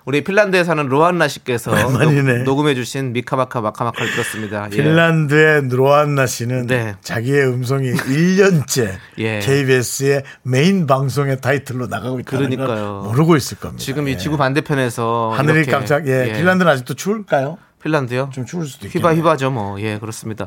우리 0.04 0.22
핀란드에 0.22 0.62
사는 0.62 0.84
로한나 0.86 1.26
씨께서 1.26 1.72
오랜만이네. 1.72 2.42
녹음해 2.44 2.74
주신 2.76 3.12
미카마카 3.12 3.60
마카마카를 3.60 4.12
들었습니다. 4.12 4.68
예. 4.72 4.76
핀란드의 4.76 5.68
로안나 5.68 6.26
씨는 6.26 6.66
네. 6.68 6.94
자기의 7.02 7.46
음성이 7.48 7.92
1년째 7.92 8.94
예. 9.18 9.40
KBS의 9.40 10.22
메인 10.42 10.86
방송의 10.86 11.40
타이틀로 11.40 11.86
나가고 11.88 12.20
있다는 12.20 12.50
걸 12.50 12.56
그러니까요. 12.56 13.02
모르고 13.04 13.34
있을 13.36 13.58
겁니다. 13.58 13.82
지금 13.82 14.06
예. 14.08 14.12
이 14.12 14.18
지구 14.18 14.36
반대편에서 14.36 15.34
하늘이 15.36 15.58
이렇게, 15.58 15.72
깜짝 15.72 16.06
예. 16.06 16.32
핀란드는 16.32 16.70
아직도 16.70 16.94
추울까요? 16.94 17.58
핀란드요? 17.82 18.30
좀 18.32 18.46
추울 18.46 18.66
수도 18.66 18.86
hyvä 18.86 19.10
있겠네요. 19.12 19.22
hyvä죠 19.22 19.50
뭐. 19.50 19.80
예, 19.80 19.98
그렇습니다. 19.98 20.46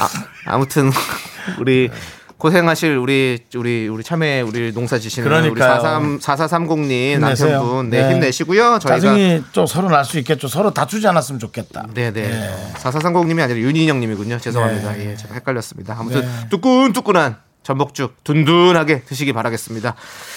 아, 0.00 0.08
아무튼 0.46 0.90
우리 1.60 1.90
고생하실 2.38 2.96
우리 2.96 3.40
우리 3.56 3.88
우리 3.88 4.04
참외 4.04 4.42
우리 4.42 4.72
농사 4.72 4.96
지으시는 4.98 5.26
우리 5.28 5.50
그러니까요. 5.50 5.80
43 5.80 6.18
4430님 6.20 7.14
힘내세요. 7.14 7.50
남편분 7.58 7.90
네, 7.90 8.02
네. 8.02 8.10
힘내시고요. 8.14 8.78
저희가 8.78 9.00
짜증이 9.00 9.42
좀 9.50 9.66
서로 9.66 9.88
날 9.88 10.04
수 10.04 10.18
있겠죠. 10.20 10.46
서로 10.46 10.72
다투지 10.72 11.06
않았으면 11.08 11.40
좋겠다. 11.40 11.86
네네. 11.92 12.20
예. 12.20 12.74
4430님이 12.76 13.42
아니라 13.42 13.58
윤인영 13.58 13.98
님이군요. 14.00 14.38
죄송합니다. 14.38 14.92
네. 14.92 15.10
예, 15.10 15.16
제가 15.16 15.34
헷갈렸습니다. 15.34 15.96
아무튼 15.98 16.20
네. 16.20 16.28
뜨끈뜨끈한 16.50 17.36
전복죽 17.64 18.22
든든하게 18.24 19.02
드시기 19.02 19.32
바라겠습니다. 19.32 19.94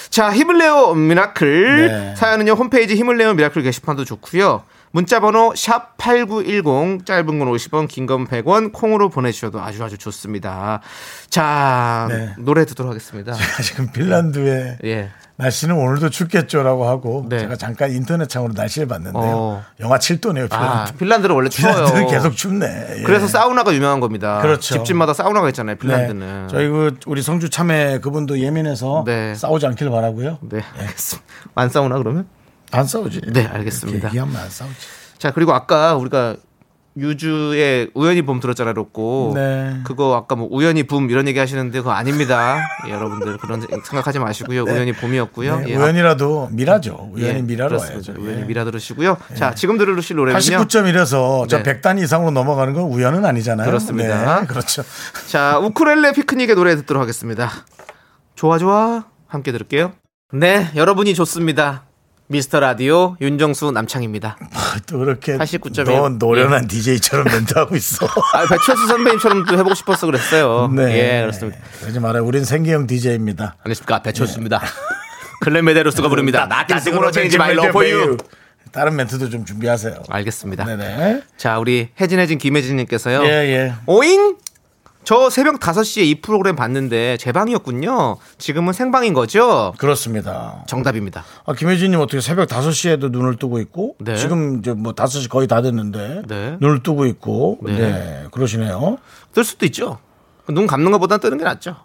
자, 0.10 0.34
힘을 0.34 0.58
내요 0.58 0.94
Miracle. 0.96 1.88
네. 1.88 2.16
사연은요, 2.18 2.54
홈페이지 2.54 2.96
힘을 2.96 3.16
내요 3.18 3.34
Miracle 3.36 3.62
게시판도 3.62 4.04
좋고요 4.06 4.64
문자번호 4.92 5.54
샵 5.56 5.96
8910 5.98 7.06
짧은 7.06 7.40
건 7.40 7.48
50원, 7.52 7.88
긴 7.88 8.06
건 8.08 8.28
100원, 8.28 8.74
콩으로 8.74 9.10
보내주셔도 9.10 9.62
아주 9.62 9.84
아주 9.84 9.98
좋습니다. 9.98 10.82
자, 11.30 12.08
네. 12.10 12.34
노래 12.40 12.66
듣도록 12.66 12.90
하겠습니다. 12.90 13.34
지금 13.64 13.92
핀란드의 13.92 14.80
예. 14.84 15.10
날씨는 15.38 15.76
오늘도 15.76 16.10
춥겠죠라고 16.10 16.86
하고 16.88 17.26
네. 17.28 17.40
제가 17.40 17.56
잠깐 17.56 17.92
인터넷 17.92 18.28
창으로 18.30 18.54
날씨를 18.54 18.88
봤는데요. 18.88 19.24
어. 19.24 19.64
영하 19.80 19.98
7도네요. 19.98 20.48
아, 20.52 20.60
핀란드. 20.60 20.94
핀란드는 20.98 21.36
원래 21.36 21.50
추워요. 21.50 21.76
핀란드는 21.78 22.08
계속 22.08 22.36
춥네. 22.36 22.96
예. 23.00 23.02
그래서 23.04 23.28
사우나가 23.28 23.74
유명한 23.74 24.02
겁니다. 24.02 24.40
그렇죠. 24.42 24.76
집집마다 24.76 25.14
사우나가 25.14 25.48
있잖아요, 25.50 25.78
핀란드는. 25.78 26.42
네. 26.44 26.48
저희 26.52 26.68
그 26.68 26.96
우리 27.08 27.22
성주 27.24 27.50
참외 27.50 28.00
그분도 28.02 28.40
예민해서 28.40 29.04
네. 29.06 29.34
싸우지 29.34 29.66
않길 29.68 29.90
바라고요. 29.90 30.38
네, 30.42 30.62
알겠습니다. 30.80 31.28
안 31.56 31.70
싸우나 31.70 31.98
그러면? 31.98 32.28
안 32.72 32.86
싸우지. 32.86 33.22
네, 33.34 33.46
알겠습니다. 33.46 34.10
얘기하면 34.10 34.36
안 34.36 34.50
싸우지. 34.50 34.76
자, 35.18 35.32
그리고 35.32 35.54
아까 35.54 35.96
우리가 35.96 36.36
유주의 36.98 37.90
우연히 37.94 38.22
봄 38.22 38.42
들었잖아요, 38.42 38.74
로꼬. 38.74 39.32
네. 39.34 39.80
그거 39.86 40.16
아까 40.16 40.36
뭐 40.36 40.50
우연히 40.52 40.84
붐 40.84 41.10
이런 41.10 41.26
얘기 41.26 41.40
하시는데 41.40 41.80
그거 41.80 41.92
아닙니다. 41.92 42.60
예, 42.88 42.92
여러분들 42.92 43.38
그런 43.38 43.62
생각하지 43.62 44.20
마시고요. 44.20 44.64
우연히 44.64 44.92
봄이었고요. 44.92 45.60
네, 45.60 45.70
예, 45.70 45.76
우연이라도 45.78 46.50
미라죠. 46.52 47.12
우연히 47.14 47.40
예, 47.40 47.42
미라로. 47.42 47.80
와야죠. 47.80 48.16
우연히 48.20 48.42
예. 48.42 48.46
미라 48.46 48.66
들으시고요. 48.66 49.18
자, 49.36 49.56
지금 49.56 49.78
들으실 49.78 50.18
노래는요. 50.18 50.40
89점이라서 50.42 51.48
저 51.48 51.64
네. 51.64 51.80
100단 51.82 52.02
이상으로 52.02 52.32
넘어가는 52.32 52.74
건 52.74 52.84
우연은 52.84 53.24
아니잖아요. 53.24 53.66
그렇습니다. 53.68 54.42
네, 54.42 54.48
그렇죠. 54.52 54.84
자, 55.28 55.60
우쿨렐레 55.60 56.12
피크닉의 56.12 56.56
노래 56.56 56.76
듣도록 56.76 57.02
하겠습니다. 57.02 57.50
좋아 58.36 58.58
좋아 58.58 59.06
함께 59.28 59.54
들을게요. 59.54 59.94
네, 60.34 60.70
여러분이 60.76 61.16
좋습니다. 61.16 61.84
미스터 62.32 62.60
라디오 62.62 63.18
윤정수 63.20 63.72
남창희입니다. 63.72 64.38
또 64.88 65.00
그렇게 65.00 65.38
89.1. 65.38 65.84
너 65.84 66.10
노련한 66.10 66.68
DJ처럼 66.68 67.26
멘트하고 67.26 67.76
있어. 67.76 68.06
아, 68.34 68.48
배철수 68.48 68.88
선배님처럼 68.88 69.46
또 69.46 69.54
해보고 69.58 69.76
싶어서 69.76 70.06
그랬어요. 70.06 70.70
예, 70.90 71.22
그렇습니다. 71.22 71.60
그러지 71.82 72.00
말아요. 72.00 72.24
우린 72.26 72.46
생계형 72.46 72.88
DJ입니다. 72.88 73.56
안녕하십니까. 73.64 74.02
배철수입니다. 74.02 74.62
글렌 75.42 75.66
메데이로스가 75.66 76.08
부릅니다. 76.08 76.48
Nothing's 76.48 76.66
Gonna 76.66 77.12
Change 77.12 77.38
My 77.38 77.54
Love 77.54 77.72
For 77.72 77.86
You. 77.88 78.18
다른 78.72 78.96
멘트도 78.96 79.30
좀 79.30 79.44
준비하세요. 79.44 80.04
알겠습니다. 80.10 80.64
네네. 80.64 81.24
자, 81.36 81.60
우리 81.60 81.90
혜진혜진 82.00 82.38
김혜진님께서요. 82.38 83.24
예, 83.26 83.28
예. 83.30 83.74
오잉? 83.86 84.38
저 85.04 85.30
새벽 85.30 85.60
5시에 85.60 86.04
이 86.04 86.22
프로그램 86.22 86.56
봤는데 86.56 87.18
제 87.18 87.32
방이었군요. 87.32 88.18
지금은 88.38 88.74
생방인 88.74 89.14
거죠? 89.14 89.74
그렇습니다. 89.78 90.64
정답입니다. 90.68 91.24
아, 91.46 91.54
김혜진님 91.54 92.00
어떻게 92.00 92.22
새벽 92.22 92.48
5시에도 92.48 93.12
눈을 93.12 93.38
뜨고 93.38 93.60
있고 93.60 93.96
네. 94.00 94.16
지금 94.16 94.60
이제 94.60 94.74
뭐 94.74 94.94
5시 94.94 95.30
거의 95.30 95.48
다 95.48 95.62
됐는데 95.62 96.24
네. 96.28 96.58
눈을 96.60 96.84
뜨고 96.84 97.06
있고 97.08 97.60
네. 97.64 97.78
네. 97.78 98.24
그러시네요. 98.32 98.98
뜰 99.34 99.44
수도 99.44 99.66
있죠. 99.66 99.98
눈 100.48 100.68
감는 100.68 100.92
것보다 100.92 101.18
뜨는 101.18 101.38
게 101.38 101.44
낫죠. 101.44 101.76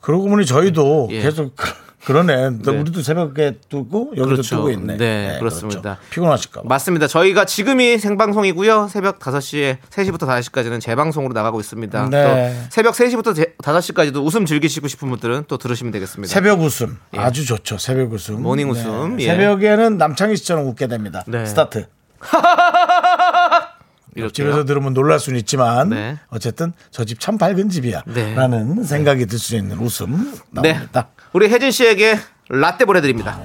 그러고 0.00 0.28
보니 0.28 0.46
저희도 0.46 1.08
예. 1.10 1.22
계속 1.22 1.54
그러네. 2.04 2.50
네. 2.62 2.70
우리도 2.70 3.02
새벽에 3.02 3.58
뜨고 3.68 4.12
여기도 4.16 4.24
그렇죠. 4.26 4.56
뜨고 4.56 4.70
있네. 4.70 4.96
네, 4.96 5.36
그렇습니다. 5.38 5.80
그렇죠. 5.96 6.00
피곤하실까 6.10 6.62
봐. 6.62 6.68
맞습니다. 6.68 7.06
저희가 7.06 7.44
지금이 7.44 7.98
생방송이고요. 7.98 8.88
새벽 8.88 9.18
5시에 9.18 9.76
3시부터 9.90 10.20
5시까지는 10.20 10.80
재방송으로 10.80 11.34
나가고 11.34 11.60
있습니다. 11.60 12.08
네. 12.08 12.54
또 12.64 12.66
새벽 12.70 12.94
3시부터 12.94 13.56
5시까지도 13.62 14.24
웃음 14.24 14.46
즐기시고 14.46 14.88
싶은 14.88 15.10
분들은 15.10 15.44
또 15.46 15.58
들으시면 15.58 15.92
되겠습니다. 15.92 16.32
새벽 16.32 16.60
웃음 16.60 16.98
아주 17.16 17.44
좋죠. 17.44 17.76
새벽 17.76 18.12
웃음. 18.12 18.36
예. 18.36 18.40
morning 18.40 18.70
웃음, 18.70 19.16
네. 19.16 19.24
예. 19.24 19.26
새벽에는 19.28 19.98
남창희 19.98 20.36
씨처럼 20.36 20.66
웃게 20.66 20.86
됩니다. 20.86 21.22
네. 21.26 21.44
스타트. 21.44 21.86
집에서 24.32 24.64
들으면 24.64 24.92
놀랄 24.92 25.18
수는 25.20 25.38
있지만 25.40 25.90
네. 25.90 26.18
어쨌든 26.28 26.72
저 26.90 27.04
집 27.04 27.20
참 27.20 27.38
밝은 27.38 27.68
집이야. 27.70 28.02
네. 28.06 28.34
라는 28.34 28.82
생각이 28.84 29.26
들 29.26 29.38
수 29.38 29.56
있는 29.56 29.78
웃음 29.78 30.34
네. 30.50 30.72
나옵니다. 30.72 31.08
우리 31.32 31.48
혜진 31.48 31.70
씨에게 31.70 32.18
라떼 32.48 32.84
보내드립니다. 32.84 33.40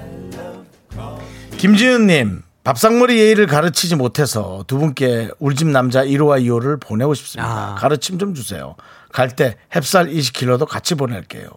김지은님 1.56 2.42
밥상머리 2.64 3.16
예의를 3.18 3.46
가르치지 3.46 3.94
못해서 3.94 4.64
두 4.66 4.78
분께 4.78 5.30
우리 5.38 5.54
집 5.54 5.68
남자 5.68 6.04
1호와 6.04 6.42
2호를 6.42 6.80
보내고 6.80 7.14
싶습니다. 7.14 7.48
아. 7.48 7.74
가르침 7.76 8.18
좀 8.18 8.34
주세요. 8.34 8.74
갈 9.12 9.30
때 9.30 9.56
햅쌀 9.72 10.12
20kg도 10.12 10.66
같이 10.66 10.94
보낼게요. 10.96 11.48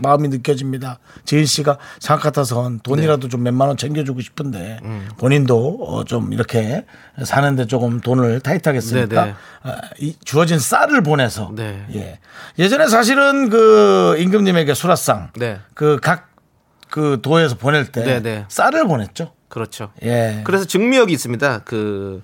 마음이 0.00 0.28
느껴집니다. 0.28 0.98
지은 1.24 1.44
씨가 1.44 1.78
생각 1.98 2.22
같아선 2.22 2.80
돈이라도 2.80 3.28
좀 3.28 3.42
몇만 3.42 3.68
원 3.68 3.76
챙겨주고 3.76 4.20
싶은데 4.20 4.80
본인도 5.18 5.78
어, 5.80 6.04
좀 6.04 6.32
이렇게 6.32 6.84
사는데 7.22 7.66
조금 7.66 8.00
돈을 8.00 8.40
타이트하게 8.40 8.80
쓰니까 8.80 9.24
네, 9.24 9.30
네. 9.30 9.34
아, 9.62 9.80
이 9.98 10.14
주어진 10.24 10.58
쌀을 10.58 11.02
보내서 11.02 11.52
네. 11.54 11.84
예. 11.94 12.18
예전에 12.58 12.88
사실은 12.88 13.50
그 13.50 14.16
임금님에게 14.18 14.74
수라상 14.74 15.30
네. 15.36 15.58
그각그 15.74 17.20
도에서 17.22 17.56
보낼 17.56 17.86
때 17.92 18.04
네, 18.04 18.22
네. 18.22 18.44
쌀을 18.48 18.86
보냈죠. 18.86 19.32
그렇죠. 19.48 19.90
예. 20.02 20.42
그래서 20.44 20.64
증미역이 20.64 21.12
있습니다. 21.12 21.62
그 21.64 22.22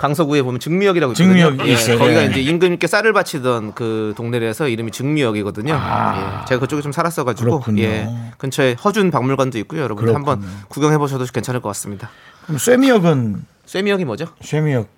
강서구에 0.00 0.40
보면 0.40 0.60
증미역이라고 0.60 1.12
증미역 1.12 1.52
있거든요. 1.52 1.70
예, 1.70 1.74
있어요. 1.74 1.98
거기가 1.98 2.22
예. 2.22 2.26
이제 2.26 2.40
임금님께 2.40 2.86
쌀을 2.86 3.12
바치던 3.12 3.74
그 3.74 4.14
동네라서 4.16 4.68
이름이 4.68 4.92
증미역이거든요. 4.92 5.74
예, 5.74 6.46
제가 6.48 6.58
그쪽에 6.58 6.80
좀 6.80 6.90
살았어가지고 6.90 7.48
아. 7.48 7.50
그렇군요. 7.58 7.82
예, 7.82 8.08
근처에 8.38 8.76
허준 8.82 9.10
박물관도 9.10 9.58
있고요. 9.58 9.82
여러분. 9.82 10.14
한번 10.14 10.42
구경해 10.68 10.96
보셔도 10.96 11.26
괜찮을 11.26 11.60
것 11.60 11.68
같습니다. 11.68 12.08
그럼 12.44 12.56
쇠미역은 12.56 13.44
쇠미역이 13.66 14.06
뭐죠? 14.06 14.24
쇠미역 14.40 14.88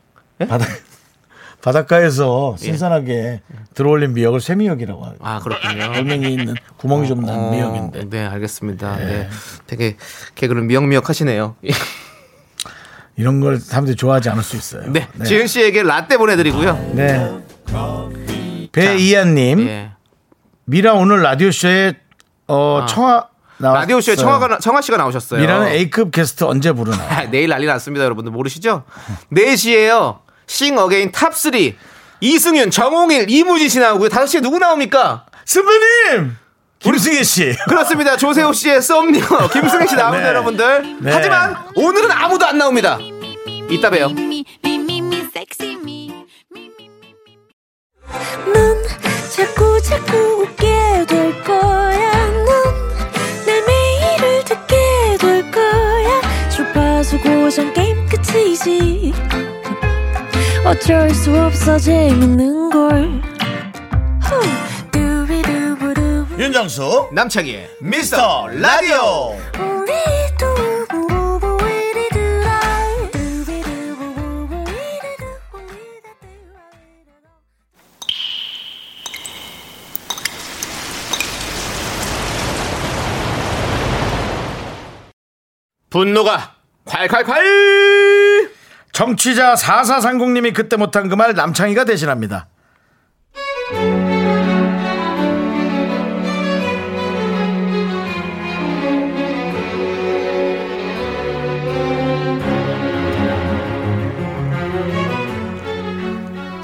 예? 0.41 0.47
바닷 0.47 0.69
바닷가에서 1.63 2.57
신선하게 2.59 3.41
들어올린 3.75 4.15
미역을 4.15 4.41
쇠미역이라고 4.41 5.05
하죠. 5.05 5.17
아 5.21 5.41
그렇군요. 5.41 5.93
돌멩이 5.95 6.33
있는 6.33 6.55
구멍이 6.77 7.09
좀난 7.09 7.39
어, 7.39 7.51
미역인데 7.51 8.09
네, 8.09 8.25
알겠습니다. 8.25 8.97
네. 8.99 9.29
되게 9.67 9.97
개그를 10.37 10.63
미역미역 10.63 11.09
하시네요. 11.09 11.57
이런 13.17 13.41
걸 13.41 13.59
사람들이 13.59 13.97
좋아하지 13.97 14.31
않을 14.31 14.43
수 14.43 14.57
있어요. 14.57 14.91
네. 14.91 15.09
지은 15.25 15.47
씨에게 15.47 15.83
라떼 15.83 16.17
보내드리고요. 16.17 16.93
네. 16.95 17.31
배이한님 18.73 19.61
예. 19.69 19.91
미라 20.65 20.95
오늘 20.95 21.23
라디오 21.23 21.51
쇼에 21.51 21.95
어 22.49 22.87
청하 22.89 23.29
나왔어요. 23.59 23.81
라디오 23.81 24.01
쇼에 24.01 24.17
청하가 24.17 24.59
청하 24.59 24.81
씨가 24.81 24.97
나오셨어요. 24.97 25.41
미라는 25.41 25.69
A급 25.69 26.11
게스트 26.11 26.45
언제 26.45 26.73
부르나요? 26.73 27.09
아, 27.09 27.25
내일 27.31 27.51
난리 27.51 27.67
났습니다, 27.67 28.05
여러분들 28.05 28.33
모르시죠? 28.33 28.85
4시에요. 29.33 30.21
싱어게인 30.47 31.13
top 31.13 31.35
3 31.35 31.53
이승윤, 32.21 32.71
정홍일, 32.71 33.29
이무진 33.29 33.69
씨 33.69 33.81
나오고요. 33.81 34.09
5시에 34.09 34.43
누구 34.43 34.59
나옵니까? 34.59 35.27
선배님 35.45 36.37
김승혜 36.83 37.23
씨. 37.23 37.57
그렇습니다. 37.69 38.17
조세호 38.17 38.53
씨의 38.53 38.83
썸녀 38.83 39.21
김승혜 39.53 39.87
씨 39.87 39.95
나옵니다, 39.97 40.25
네. 40.25 40.29
여러분들. 40.29 40.97
네. 41.01 41.13
하지만 41.13 41.57
오늘은 41.75 42.11
아무도 42.11 42.47
안 42.47 42.59
나옵니다. 42.59 42.99
이따 43.71 43.89
봬요. 43.91 44.07
Me, 44.11 44.45
me, 44.65 44.75
me, 44.75 44.99
me, 44.99 45.17
sexy 45.35 45.75
me. 45.75 46.11
Me, 46.55 46.71
me, 46.79 46.91
me. 47.03 47.37
넌 48.53 48.83
자꾸 49.35 49.81
자꾸 49.83 50.17
웃게 50.43 51.07
될 51.09 51.43
거야. 51.45 52.13
넌내 53.47 53.61
매일을 53.67 54.45
듣게 54.45 54.77
될 55.19 55.51
거야. 55.51 56.49
주파수 56.51 57.19
고정 57.21 57.73
게임 57.73 58.07
끝이지. 58.07 59.15
어쩔 60.67 61.11
수 61.11 61.35
없어 61.41 61.79
재밌는 61.79 62.71
걸. 62.71 63.32
윤정수 66.43 67.11
남창희의 67.13 67.77
미스터 67.81 68.49
라디오. 68.49 69.37
분노가 85.91 86.57
콸콸콸! 86.87 88.51
정취자 88.93 89.55
4430님이 89.55 90.53
그때 90.55 90.77
못한 90.77 91.09
그 91.09 91.17
말 91.17 91.35
남창희가 91.35 91.85
대신합니다. 91.85 92.49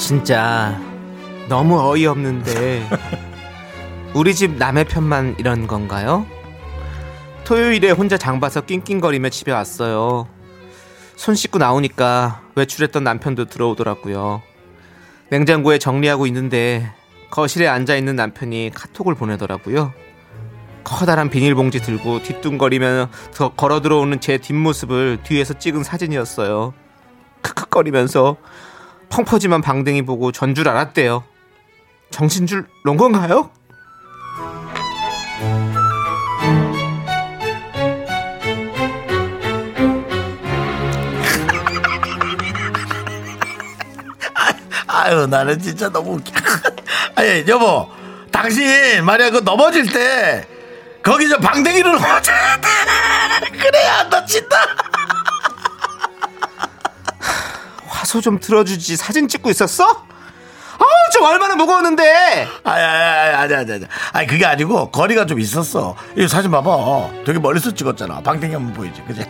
진짜 0.08 0.80
너무 1.50 1.78
어이없는데 1.78 2.88
우리 4.14 4.34
집 4.34 4.56
남의 4.56 4.84
편만 4.84 5.36
이런 5.38 5.66
건가요? 5.66 6.24
토요일에 7.44 7.90
혼자 7.90 8.16
장 8.16 8.40
봐서 8.40 8.62
낑낑거리며 8.62 9.28
집에 9.28 9.52
왔어요. 9.52 10.26
손 11.14 11.34
씻고 11.34 11.58
나오니까 11.58 12.40
외출했던 12.54 13.04
남편도 13.04 13.50
들어오더라고요. 13.50 14.40
냉장고에 15.28 15.78
정리하고 15.78 16.26
있는데 16.28 16.90
거실에 17.28 17.68
앉아 17.68 17.94
있는 17.94 18.16
남편이 18.16 18.70
카톡을 18.74 19.14
보내더라고요. 19.14 19.92
커다란 20.84 21.28
비닐봉지 21.28 21.82
들고 21.82 22.22
뒤뚱거리며 22.22 23.10
더 23.34 23.50
걸어 23.50 23.82
들어오는 23.82 24.22
제 24.22 24.38
뒷모습을 24.38 25.18
뒤에서 25.22 25.58
찍은 25.58 25.84
사진이었어요. 25.84 26.72
크크거리면서 27.42 28.38
펑퍼짐한 29.10 29.62
방댕이 29.62 30.02
보고 30.02 30.32
전 30.32 30.54
줄 30.54 30.68
알았대요. 30.68 31.24
정신줄 32.10 32.66
놓은 32.84 32.96
건가요? 32.96 33.50
아유 44.86 45.26
나는 45.26 45.58
진짜 45.60 45.88
너무. 45.88 46.20
아니 47.14 47.44
여보 47.48 47.88
당신 48.30 49.04
말이야 49.04 49.30
그 49.30 49.38
넘어질 49.38 49.90
때 49.90 50.46
거기 51.02 51.28
저 51.28 51.38
방댕이를. 51.38 51.98
그래야 53.52 53.98
안 54.00 54.10
다친다. 54.10 54.56
화소 58.08 58.22
좀 58.22 58.40
들어주지 58.40 58.96
사진 58.96 59.28
찍고 59.28 59.50
있었어? 59.50 59.84
아우 59.84 60.88
좀 61.12 61.24
얼마나 61.24 61.56
무거웠는데 61.56 62.48
아니, 62.64 62.82
아니, 62.82 63.04
아니, 63.04 63.36
아니, 63.36 63.54
아니, 63.54 63.72
아니. 63.72 63.84
아니, 64.12 64.26
그게 64.26 64.46
아니고, 64.46 64.90
거리가 64.90 65.26
좀 65.26 65.38
있었어. 65.40 65.94
이 66.16 66.26
사진 66.26 66.50
봐봐. 66.50 66.70
되게 67.26 67.38
멀리서 67.38 67.74
찍었잖아. 67.74 68.20
방탱이 68.22 68.54
한번 68.54 68.72
보이지, 68.72 69.02
그지? 69.02 69.24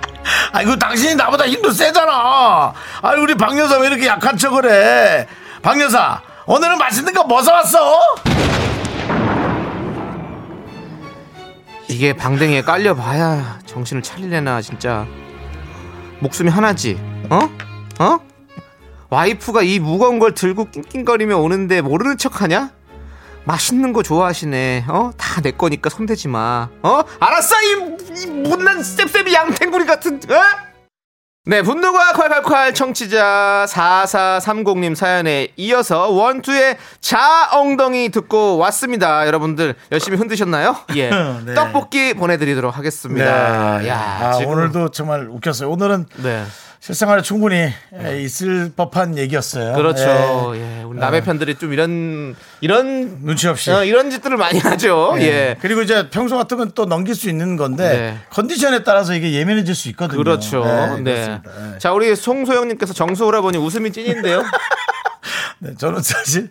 아니, 0.52 0.64
그 0.66 0.78
당신이 0.78 1.16
나보다 1.16 1.46
힘도 1.46 1.70
세잖아. 1.72 2.72
아니, 3.02 3.20
우리 3.20 3.34
박 3.34 3.56
여사 3.58 3.78
왜 3.78 3.88
이렇게 3.88 4.06
약한 4.06 4.36
척을 4.38 4.70
해? 4.70 5.26
박 5.60 5.78
여사, 5.80 6.22
오늘은 6.46 6.78
맛있는 6.78 7.12
거 7.12 7.24
뭐 7.24 7.42
사왔어? 7.42 7.98
이게 11.88 12.12
방댕이에 12.14 12.62
깔려봐야 12.62 13.58
정신을 13.66 14.02
차리려나 14.02 14.62
진짜 14.62 15.06
목숨이 16.20 16.48
하나지 16.50 16.98
어? 17.28 17.48
어? 17.98 18.18
와이프가 19.10 19.62
이 19.62 19.78
무거운 19.78 20.18
걸 20.18 20.34
들고 20.34 20.70
낑낑거리며 20.70 21.36
오는데 21.36 21.80
모르는 21.82 22.16
척하냐? 22.18 22.70
맛있는 23.44 23.92
거 23.92 24.02
좋아하시네 24.02 24.84
어? 24.88 25.10
다 25.16 25.32
내 25.42 25.50
거니까 25.50 25.90
손대지 25.90 26.28
마 26.28 26.68
어? 26.82 27.02
알았어 27.18 27.56
이, 27.62 28.22
이 28.22 28.26
못난 28.26 28.82
쌤쌤이 28.82 29.34
양탱구리 29.34 29.84
같은 29.86 30.20
어? 30.30 30.72
네, 31.44 31.60
분노가 31.62 32.12
콸콸콸 32.12 32.72
청취자 32.72 33.66
4430님 33.68 34.94
사연에 34.94 35.48
이어서 35.56 36.08
원투의 36.10 36.76
자엉덩이 37.00 38.10
듣고 38.10 38.58
왔습니다. 38.58 39.26
여러분들 39.26 39.74
열심히 39.90 40.18
흔드셨나요? 40.18 40.76
예. 40.94 41.10
네. 41.44 41.54
떡볶이 41.54 42.14
보내드리도록 42.14 42.76
하겠습니다. 42.78 43.84
야, 43.88 44.18
아, 44.20 44.36
오늘도 44.46 44.90
정말 44.90 45.28
웃겼어요. 45.28 45.68
오늘은 45.68 46.06
네. 46.22 46.44
실생활에 46.82 47.22
충분히 47.22 47.72
에, 47.94 48.22
있을 48.22 48.72
법한 48.74 49.16
얘기였어요. 49.16 49.76
그렇죠. 49.76 50.52
예. 50.56 50.80
예. 50.80 50.82
우리 50.82 50.98
남의 50.98 51.22
편들이 51.22 51.54
좀 51.54 51.72
이런, 51.72 52.34
이런, 52.60 53.20
눈치 53.22 53.46
없이. 53.46 53.70
어, 53.70 53.84
이런 53.84 54.10
짓들을 54.10 54.36
많이 54.36 54.58
하죠. 54.58 55.14
예. 55.18 55.22
예. 55.22 55.56
그리고 55.60 55.82
이제 55.82 56.10
평소 56.10 56.42
건또 56.44 56.86
넘길 56.86 57.14
수 57.14 57.28
있는 57.30 57.56
건데 57.56 57.88
네. 57.88 58.18
컨디션에 58.30 58.82
따라서 58.82 59.14
이게 59.14 59.32
예민해질 59.32 59.76
수 59.76 59.90
있거든요. 59.90 60.18
그렇죠. 60.18 60.64
네. 60.64 61.00
네. 61.02 61.40
예. 61.74 61.78
자, 61.78 61.92
우리 61.92 62.16
송소영님께서 62.16 62.94
정수 62.94 63.26
오라버니 63.26 63.58
웃음이 63.58 63.92
찐인데요. 63.92 64.42
네, 65.64 65.70
저는 65.78 66.02
사실 66.02 66.48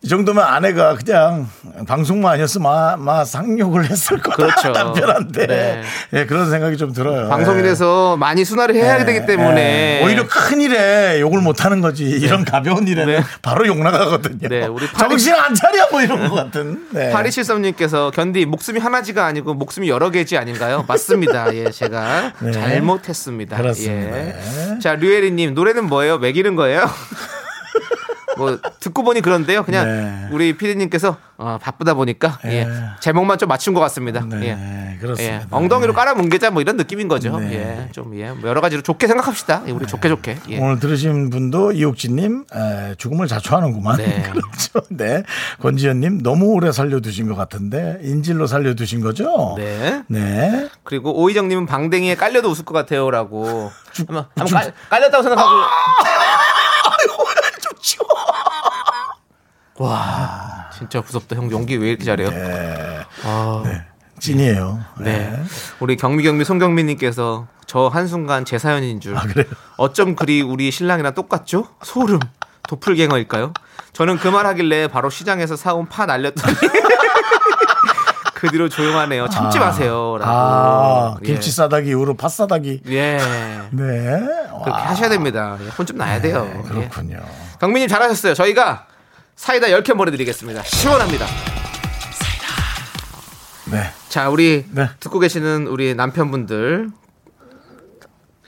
이 0.00 0.08
정도면 0.08 0.42
아내가 0.44 0.94
그냥 0.94 1.46
방송만 1.86 2.32
아니었으면 2.34 2.62
마, 2.70 2.96
마 2.96 3.22
상욕을 3.24 3.90
했을 3.90 4.18
거다 4.18 4.36
그렇죠. 4.36 4.70
남편한테 4.70 5.46
네. 5.46 5.82
예, 6.14 6.24
그런 6.24 6.48
생각이 6.48 6.78
좀 6.78 6.92
들어요. 6.94 7.28
방송인에서 7.28 8.16
많이 8.16 8.46
순화를 8.46 8.76
해야 8.76 9.00
예. 9.00 9.04
되기 9.04 9.26
때문에. 9.26 10.00
예. 10.00 10.04
오히려 10.06 10.26
큰 10.26 10.62
일에 10.62 11.20
욕을 11.20 11.42
못 11.42 11.64
하는 11.66 11.82
거지 11.82 12.04
이런 12.04 12.46
가벼운 12.46 12.88
일에는 12.88 13.16
네. 13.20 13.24
바로 13.42 13.66
욕 13.66 13.76
나가거든요. 13.78 14.48
네, 14.48 14.64
우리 14.66 14.86
파리- 14.86 15.08
정신 15.10 15.34
안 15.34 15.54
차려 15.54 15.88
뭐 15.90 16.00
이런 16.00 16.28
것 16.28 16.34
같은. 16.34 16.86
네. 16.92 17.12
8273님께서 17.12 18.10
견디 18.12 18.46
목숨이 18.46 18.78
하나지가 18.80 19.26
아니고 19.26 19.52
목숨이 19.52 19.90
여러 19.90 20.10
개지 20.10 20.38
아닌가요? 20.38 20.84
맞습니다. 20.88 21.52
예, 21.54 21.70
제가 21.70 22.32
네. 22.40 22.52
잘못했습니다. 22.52 23.56
그렇습니다. 23.58 24.16
예. 24.18 24.22
네. 24.22 24.78
자, 24.80 24.94
류혜리님 24.94 25.52
노래는 25.52 25.84
뭐예요? 25.88 26.16
매기는 26.18 26.54
거예요? 26.56 26.88
뭐 28.36 28.58
듣고 28.80 29.02
보니 29.02 29.20
그런데요. 29.20 29.64
그냥 29.64 29.86
네. 29.86 30.28
우리 30.30 30.56
피디님께서 30.56 31.16
어, 31.38 31.58
바쁘다 31.60 31.94
보니까 31.94 32.38
예. 32.46 32.60
예. 32.60 32.68
제목만 33.00 33.38
좀 33.38 33.48
맞춘 33.48 33.74
것 33.74 33.80
같습니다. 33.80 34.24
네, 34.24 34.48
예. 34.48 34.98
그렇습니다. 34.98 35.34
예. 35.36 35.46
엉덩이로 35.50 35.92
깔아 35.92 36.14
뭉개자 36.14 36.50
뭐 36.50 36.62
이런 36.62 36.76
느낌인 36.76 37.08
거죠. 37.08 37.38
네. 37.38 37.52
예. 37.86 37.92
좀 37.92 38.18
예. 38.18 38.30
뭐 38.30 38.48
여러 38.48 38.60
가지로 38.60 38.82
좋게 38.82 39.06
생각합시다. 39.06 39.62
예, 39.66 39.70
우리 39.70 39.86
좋게 39.86 40.08
좋게. 40.08 40.38
예. 40.50 40.58
오늘 40.58 40.78
들으신 40.78 41.28
분도 41.28 41.72
이옥진님 41.72 42.44
에, 42.54 42.94
죽음을 42.96 43.26
자초하는구만. 43.26 43.98
네. 43.98 44.22
그렇죠. 44.32 44.80
네. 44.88 45.22
권지현님 45.60 46.22
너무 46.22 46.46
오래 46.46 46.72
살려두신 46.72 47.28
것 47.28 47.34
같은데 47.34 47.98
인질로 48.02 48.46
살려두신 48.46 49.02
거죠? 49.02 49.54
네. 49.58 50.02
네. 50.08 50.68
그리고 50.84 51.20
오희정님은 51.22 51.66
방댕이에 51.66 52.14
깔려도 52.14 52.48
웃을 52.48 52.64
것 52.64 52.72
같아요라고. 52.74 53.70
한번, 54.06 54.26
한번 54.36 54.46
깔, 54.46 54.72
깔렸다고 54.88 55.22
생각하고. 55.22 55.50
좀 57.60 57.72
치워. 57.80 58.06
와, 59.78 60.70
진짜 60.76 61.00
무섭다. 61.00 61.36
형 61.36 61.50
연기 61.50 61.76
왜 61.76 61.90
이렇게 61.90 62.04
잘해요? 62.04 62.28
아, 63.24 63.62
네. 63.64 63.82
찐이에요. 64.18 64.80
네. 65.00 65.42
우리 65.80 65.96
경미경미 65.96 66.44
송경민님께서 66.44 67.46
저 67.66 67.88
한순간 67.88 68.44
제 68.44 68.58
사연인 68.58 69.00
줄. 69.00 69.16
아, 69.16 69.20
그래요? 69.22 69.44
어쩜 69.76 70.16
그리 70.16 70.40
우리 70.40 70.70
신랑이랑 70.70 71.14
똑같죠? 71.14 71.68
소름. 71.82 72.20
도플갱어일까요? 72.68 73.52
저는 73.92 74.18
그 74.18 74.28
말 74.30 74.46
하길래 74.46 74.88
바로 74.88 75.08
시장에서 75.10 75.56
사온 75.56 75.86
파 75.88 76.04
날렸더니 76.06 76.54
그 78.34 78.48
뒤로 78.50 78.68
조용하네요. 78.68 79.28
참지 79.28 79.58
마세요. 79.58 80.16
라고. 80.20 80.24
아, 80.30 81.16
예. 81.22 81.26
김치 81.26 81.50
싸다기 81.50 81.88
이후로 81.90 82.14
팥 82.16 82.28
싸다기. 82.30 82.82
예. 82.88 83.18
네. 83.70 84.20
그렇게 84.64 84.82
하셔야 84.82 85.08
됩니다. 85.08 85.56
예, 85.62 85.68
혼좀 85.68 85.96
나야 85.96 86.20
돼요. 86.20 86.50
예. 86.54 86.62
그렇군요. 86.68 87.18
경민님 87.60 87.88
잘하셨어요. 87.88 88.34
저희가 88.34 88.86
사이다 89.36 89.68
10캔 89.68 89.96
보내드리겠습니다. 89.96 90.62
시원합니다. 90.62 91.26
네. 93.70 93.90
자, 94.08 94.30
우리 94.30 94.64
네. 94.70 94.88
듣고 95.00 95.18
계시는 95.18 95.66
우리 95.66 95.94
남편분들 95.94 96.88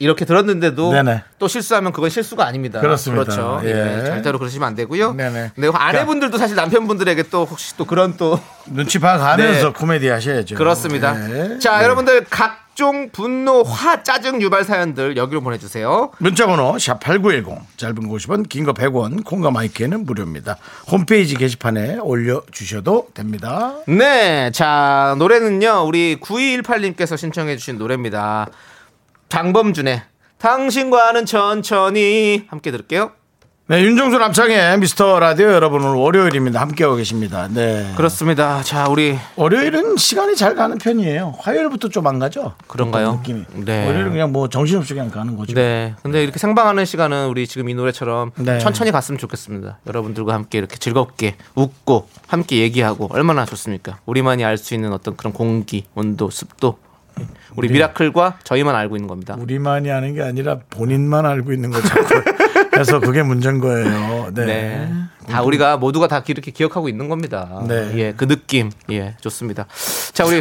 이렇게 0.01 0.25
들었는데도 0.25 0.93
네네. 0.93 1.23
또 1.39 1.49
실수하면 1.49 1.93
그건 1.93 2.11
실수가 2.11 2.47
아닙니다. 2.47 2.81
그렇습니다. 2.81 3.25
그렇죠. 3.25 3.61
예. 3.65 4.01
예. 4.01 4.05
절대로 4.07 4.39
그러시면 4.39 4.69
안 4.69 4.75
되고요. 4.75 5.13
네네. 5.15 5.53
근데 5.55 5.71
아내분들도 5.73 6.39
사실 6.39 6.55
남편분들에게 6.57 7.25
또 7.31 7.45
혹시 7.45 7.77
또 7.77 7.85
그런 7.85 8.17
또 8.17 8.41
눈치 8.67 8.99
봐가면서 8.99 9.67
네. 9.69 9.73
코미디 9.73 10.09
하셔야죠. 10.09 10.55
그렇습니다. 10.55 11.13
네. 11.15 11.59
자, 11.59 11.79
네. 11.79 11.85
여러분들 11.85 12.27
각종 12.31 13.11
분노, 13.11 13.63
화, 13.63 14.05
짜증 14.05 14.41
유발 14.41 14.63
사연들 14.63 15.17
여기로 15.17 15.41
보내주세요. 15.41 16.13
문자번호 16.19 16.75
샵8910 16.77 17.59
짧은 17.77 18.09
거 18.09 18.15
50원 18.15 18.49
긴 18.49 18.65
거 18.65 18.73
100원 18.73 19.25
콩과 19.25 19.51
마이크는 19.51 20.05
무료입니다. 20.07 20.57
홈페이지 20.91 21.35
게시판에 21.35 21.99
올려주셔도 21.99 23.09
됩니다. 23.15 23.75
네, 23.89 24.51
자 24.53 25.17
노래는요 25.19 25.85
우리 25.87 26.19
9218님께서 26.21 27.17
신청해주신 27.17 27.79
노래입니다. 27.79 28.47
장범준의 29.29 30.03
당신과는 30.39 31.27
천천히 31.27 32.45
함께 32.49 32.71
들을게요. 32.71 33.13
네, 33.71 33.83
윤정수 33.83 34.17
남창의 34.17 34.79
미스터 34.79 35.21
라디오 35.21 35.49
여러분 35.53 35.85
오늘 35.85 35.97
월요일입니다. 35.99 36.59
함께하고 36.59 36.97
계십니다. 36.97 37.49
네. 37.53 37.93
그렇습니다. 37.99 38.63
자 38.63 38.89
우리 38.89 39.19
월요일은 39.37 39.99
시간이 39.99 40.37
잘 40.37 40.55
가는 40.55 40.79
편이에요. 40.79 41.35
화요일부터 41.39 41.89
좀 41.91 42.07
안 42.07 42.19
가죠? 42.19 42.55
그런가요? 42.67 43.17
느낌이. 43.17 43.45
네. 43.67 43.85
월요일은 43.87 44.13
그냥 44.13 44.33
뭐 44.33 44.49
정신없이 44.49 44.95
그냥 44.95 45.11
가는 45.11 45.37
거죠. 45.37 45.53
네, 45.53 45.95
근데 46.03 46.23
이렇게 46.23 46.39
생방하는 46.39 46.87
시간은 46.87 47.29
우리 47.29 47.47
지금 47.47 47.69
이 47.69 47.75
노래처럼 47.75 48.31
네. 48.37 48.59
천천히 48.59 48.91
갔으면 48.91 49.19
좋겠습니다. 49.19 49.81
여러분들과 49.87 50.33
함께 50.33 50.57
이렇게 50.57 50.79
즐겁게 50.79 51.37
웃고 51.55 52.09
함께 52.27 52.57
얘기하고 52.61 53.09
얼마나 53.11 53.45
좋습니까? 53.45 53.99
우리만이 54.07 54.47
알 54.47 54.57
수 54.57 54.73
있는 54.73 54.95
어떤 54.95 55.15
그런 55.15 55.35
공기, 55.35 55.85
온도, 55.95 56.31
습도. 56.31 56.79
우리 57.57 57.69
미라클과 57.69 58.39
저희만 58.45 58.75
알고 58.75 58.97
있는 58.97 59.09
겁니다. 59.09 59.37
우리만이 59.39 59.91
아는 59.91 60.15
게 60.15 60.23
아니라 60.23 60.59
본인만 60.71 61.27
알고 61.27 61.53
있는 61.53 61.71
거죠. 61.71 61.89
그래서 62.71 63.01
그게 63.01 63.23
문제인 63.23 63.59
거예요. 63.59 64.31
네. 64.35 64.47
네. 64.47 64.93
다 65.29 65.43
우리가 65.43 65.77
모두가 65.77 66.09
다 66.09 66.23
이렇게 66.27 66.51
기억하고 66.51 66.89
있는 66.89 67.09
겁니다. 67.09 67.63
네. 67.67 67.93
예, 67.97 68.15
그 68.17 68.27
느낌. 68.27 68.71
예, 68.91 69.17
좋습니다. 69.21 69.67
자, 70.13 70.25
우리 70.25 70.41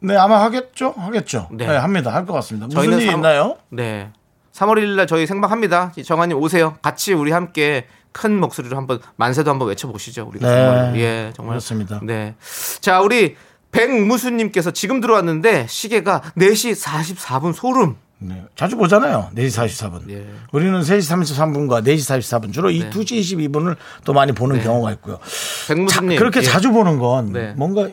네 0.00 0.16
아마 0.16 0.40
하겠죠 0.42 0.94
하겠죠 0.96 1.48
네. 1.52 1.66
네, 1.66 1.76
합니다 1.76 2.12
할 2.12 2.24
것 2.26 2.32
같습니다 2.34 2.66
무슨 2.66 2.76
저희는 2.80 2.98
일 3.00 3.06
삼- 3.06 3.14
있나요 3.16 3.56
네. 3.70 4.10
3월 4.52 4.74
1일 4.78 4.96
날 4.96 5.06
저희 5.06 5.26
생방 5.26 5.50
합니다. 5.50 5.92
정환님 6.04 6.36
오세요. 6.38 6.76
같이 6.82 7.12
우리 7.14 7.32
함께 7.32 7.86
큰 8.12 8.38
목소리로 8.38 8.76
한번 8.76 9.00
만세도 9.16 9.50
한번 9.50 9.68
외쳐보시죠. 9.68 10.26
우리가 10.28 10.46
네. 10.46 10.54
정말 10.54 10.96
예 11.00 11.32
정말 11.34 11.52
그렇습니다. 11.54 12.00
네. 12.02 12.34
자 12.80 13.00
우리 13.00 13.36
백무수님께서 13.70 14.70
지금 14.72 15.00
들어왔는데 15.00 15.66
시계가 15.68 16.20
4시 16.36 16.80
44분 16.80 17.54
소름. 17.54 17.96
네. 18.22 18.44
자주 18.56 18.76
보잖아요 18.76 19.30
4시 19.34 19.68
44분 19.68 20.10
예. 20.10 20.26
우리는 20.52 20.80
3시 20.80 21.26
33분과 21.26 21.84
4시 21.84 22.20
44분 22.20 22.52
주로 22.52 22.70
이 22.70 22.80
네. 22.80 22.90
2시 22.90 23.20
22분을 23.20 23.76
또 24.04 24.12
많이 24.12 24.32
보는 24.32 24.56
네. 24.56 24.62
경우가 24.62 24.92
있고요 24.92 25.18
자, 25.66 25.74
백무수님 25.74 26.18
그렇게 26.18 26.40
예. 26.40 26.44
자주 26.44 26.72
보는 26.72 26.98
건 26.98 27.32
네. 27.32 27.54
뭔가 27.56 27.88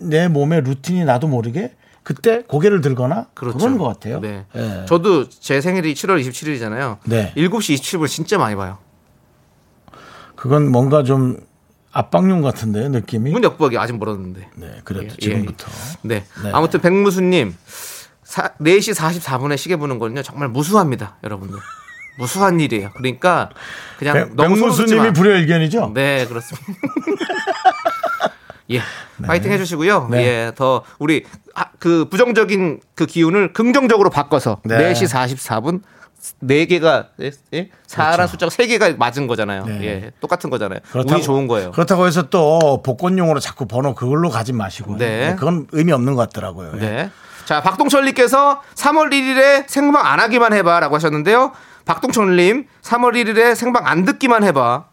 내 0.00 0.28
몸의 0.28 0.62
루틴이 0.62 1.04
나도 1.04 1.28
모르게 1.28 1.72
그때 2.02 2.42
고개를 2.42 2.82
들거나 2.82 3.26
그 3.34 3.46
그렇죠. 3.46 3.66
런것 3.66 3.88
같아요. 3.88 4.20
네. 4.20 4.46
예. 4.54 4.84
저도 4.86 5.28
제 5.28 5.60
생일이 5.60 5.92
7월 5.92 6.24
27일이잖아요. 6.24 6.98
네. 7.04 7.32
7시 7.36 7.74
27분 7.74 8.06
진짜 8.06 8.38
많이 8.38 8.54
봐요. 8.54 8.78
그건 10.36 10.70
뭔가 10.70 11.02
좀 11.02 11.40
압박용 11.90 12.42
같은데요, 12.42 12.90
느낌이. 12.90 13.32
문 13.32 13.42
역부하기 13.42 13.76
아직 13.76 13.98
멀었는데. 13.98 14.48
네, 14.54 14.80
그래도 14.84 15.06
예, 15.06 15.16
지금부터. 15.16 15.66
네. 16.02 16.24
네. 16.44 16.50
아무튼 16.52 16.80
백무수님 16.80 17.56
사, 18.26 18.48
4시 18.60 18.94
44분에 18.94 19.56
시계 19.56 19.76
보는 19.76 20.00
거는요 20.00 20.22
정말 20.22 20.48
무수합니다, 20.48 21.16
여러분들. 21.22 21.58
무수한 22.18 22.58
일이에요. 22.58 22.90
그러니까 22.96 23.50
그냥 23.98 24.32
마. 24.34 25.12
불여일견이죠. 25.12 25.92
네, 25.94 26.26
그렇습니다. 26.26 26.66
예, 28.70 28.80
파이팅 29.24 29.52
해주시고요. 29.52 30.08
네. 30.10 30.24
예, 30.24 30.52
더 30.56 30.82
우리 30.98 31.24
아, 31.54 31.66
그 31.78 32.08
부정적인 32.08 32.80
그 32.94 33.06
기운을 33.06 33.52
긍정적으로 33.52 34.10
바꿔서 34.10 34.60
네. 34.64 34.92
4시 34.92 35.08
44분 35.08 35.82
네 36.40 36.64
개가 36.64 37.10
예? 37.20 37.30
예? 37.54 37.70
사람 37.86 38.26
숫자가 38.26 38.50
세 38.50 38.66
개가 38.66 38.94
맞은 38.96 39.28
거잖아요. 39.28 39.64
그렇죠. 39.64 39.80
네. 39.80 39.86
예, 39.86 40.10
똑같은 40.20 40.50
거잖아요. 40.50 40.80
운이 40.94 41.22
좋은 41.22 41.46
거예요. 41.46 41.70
그렇다고 41.70 42.06
해서 42.06 42.22
또 42.22 42.82
복권용으로 42.82 43.38
자꾸 43.38 43.66
번호 43.66 43.94
그걸로 43.94 44.30
가지 44.30 44.52
마시고. 44.52 44.96
네. 44.96 45.36
그건 45.38 45.68
의미 45.70 45.92
없는 45.92 46.14
것 46.14 46.28
같더라고요. 46.28 46.72
예. 46.80 47.10
네. 47.46 47.54
자, 47.54 47.62
박동철님께서 47.62 48.60
3월 48.74 49.10
1일에 49.12 49.68
생방 49.68 50.04
안 50.04 50.18
하기만 50.18 50.52
해봐 50.52 50.80
라고 50.80 50.96
하셨는데요. 50.96 51.52
박동철님, 51.84 52.66
3월 52.82 53.14
1일에 53.14 53.54
생방 53.54 53.86
안 53.86 54.04
듣기만 54.04 54.42
해봐. 54.42 54.84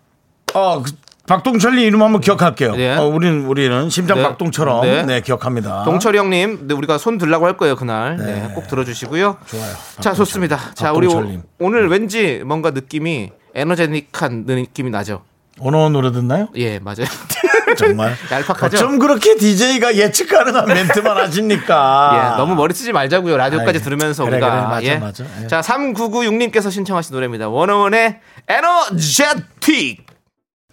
어, 0.53 0.83
그 0.83 0.91
박동철님 1.27 1.83
이름 1.83 2.03
한번 2.03 2.21
기억할게요. 2.21 2.75
네. 2.75 2.95
어, 2.95 3.05
우리는 3.05 3.45
우리는 3.47 3.89
심장 3.89 4.17
네. 4.17 4.23
박동처럼 4.23 4.81
네, 4.81 5.03
네. 5.03 5.21
기억합니다. 5.21 5.83
동철이 5.83 6.17
형님, 6.17 6.67
네, 6.67 6.75
우리가 6.75 6.99
손 6.99 7.17
들라고 7.17 7.47
할 7.47 7.57
거예요 7.57 7.75
그날. 7.75 8.17
네, 8.17 8.25
네. 8.25 8.51
꼭 8.53 8.67
들어주시고요. 8.67 9.37
좋아요. 9.47 9.65
자, 9.65 10.11
박동철. 10.11 10.15
좋습니다. 10.15 10.59
자, 10.75 10.91
우리 10.91 11.07
오. 11.07 11.41
오늘 11.59 11.87
왠지 11.87 12.43
뭔가 12.45 12.69
느낌이 12.69 13.31
에너제틱한 13.55 14.43
느낌이 14.45 14.91
나죠. 14.91 15.23
어느 15.59 15.75
노래 15.75 16.11
듣나요? 16.11 16.47
예, 16.55 16.79
맞아요. 16.79 17.05
정말 17.77 18.15
얄팍하죠? 18.31 18.77
어쩜 18.77 18.99
그렇게 18.99 19.35
DJ가 19.35 19.95
예측 19.95 20.29
가능한 20.29 20.65
멘트만 20.65 21.17
하십니까? 21.17 22.33
예, 22.33 22.37
너무 22.37 22.55
머리 22.55 22.73
쓰지 22.73 22.91
말자고요. 22.91 23.37
라디오까지 23.37 23.77
아이, 23.79 23.83
들으면서 23.83 24.25
그래, 24.25 24.37
우리가. 24.37 24.51
그래, 24.51 24.61
맞아, 24.61 24.83
예. 24.83 24.97
맞아. 24.97 25.25
예. 25.43 25.47
자, 25.47 25.61
3996님께서 25.61 26.71
신청하신 26.71 27.13
노래입니다. 27.13 27.49
원어원의 27.49 28.19
에너제틱. 28.47 30.12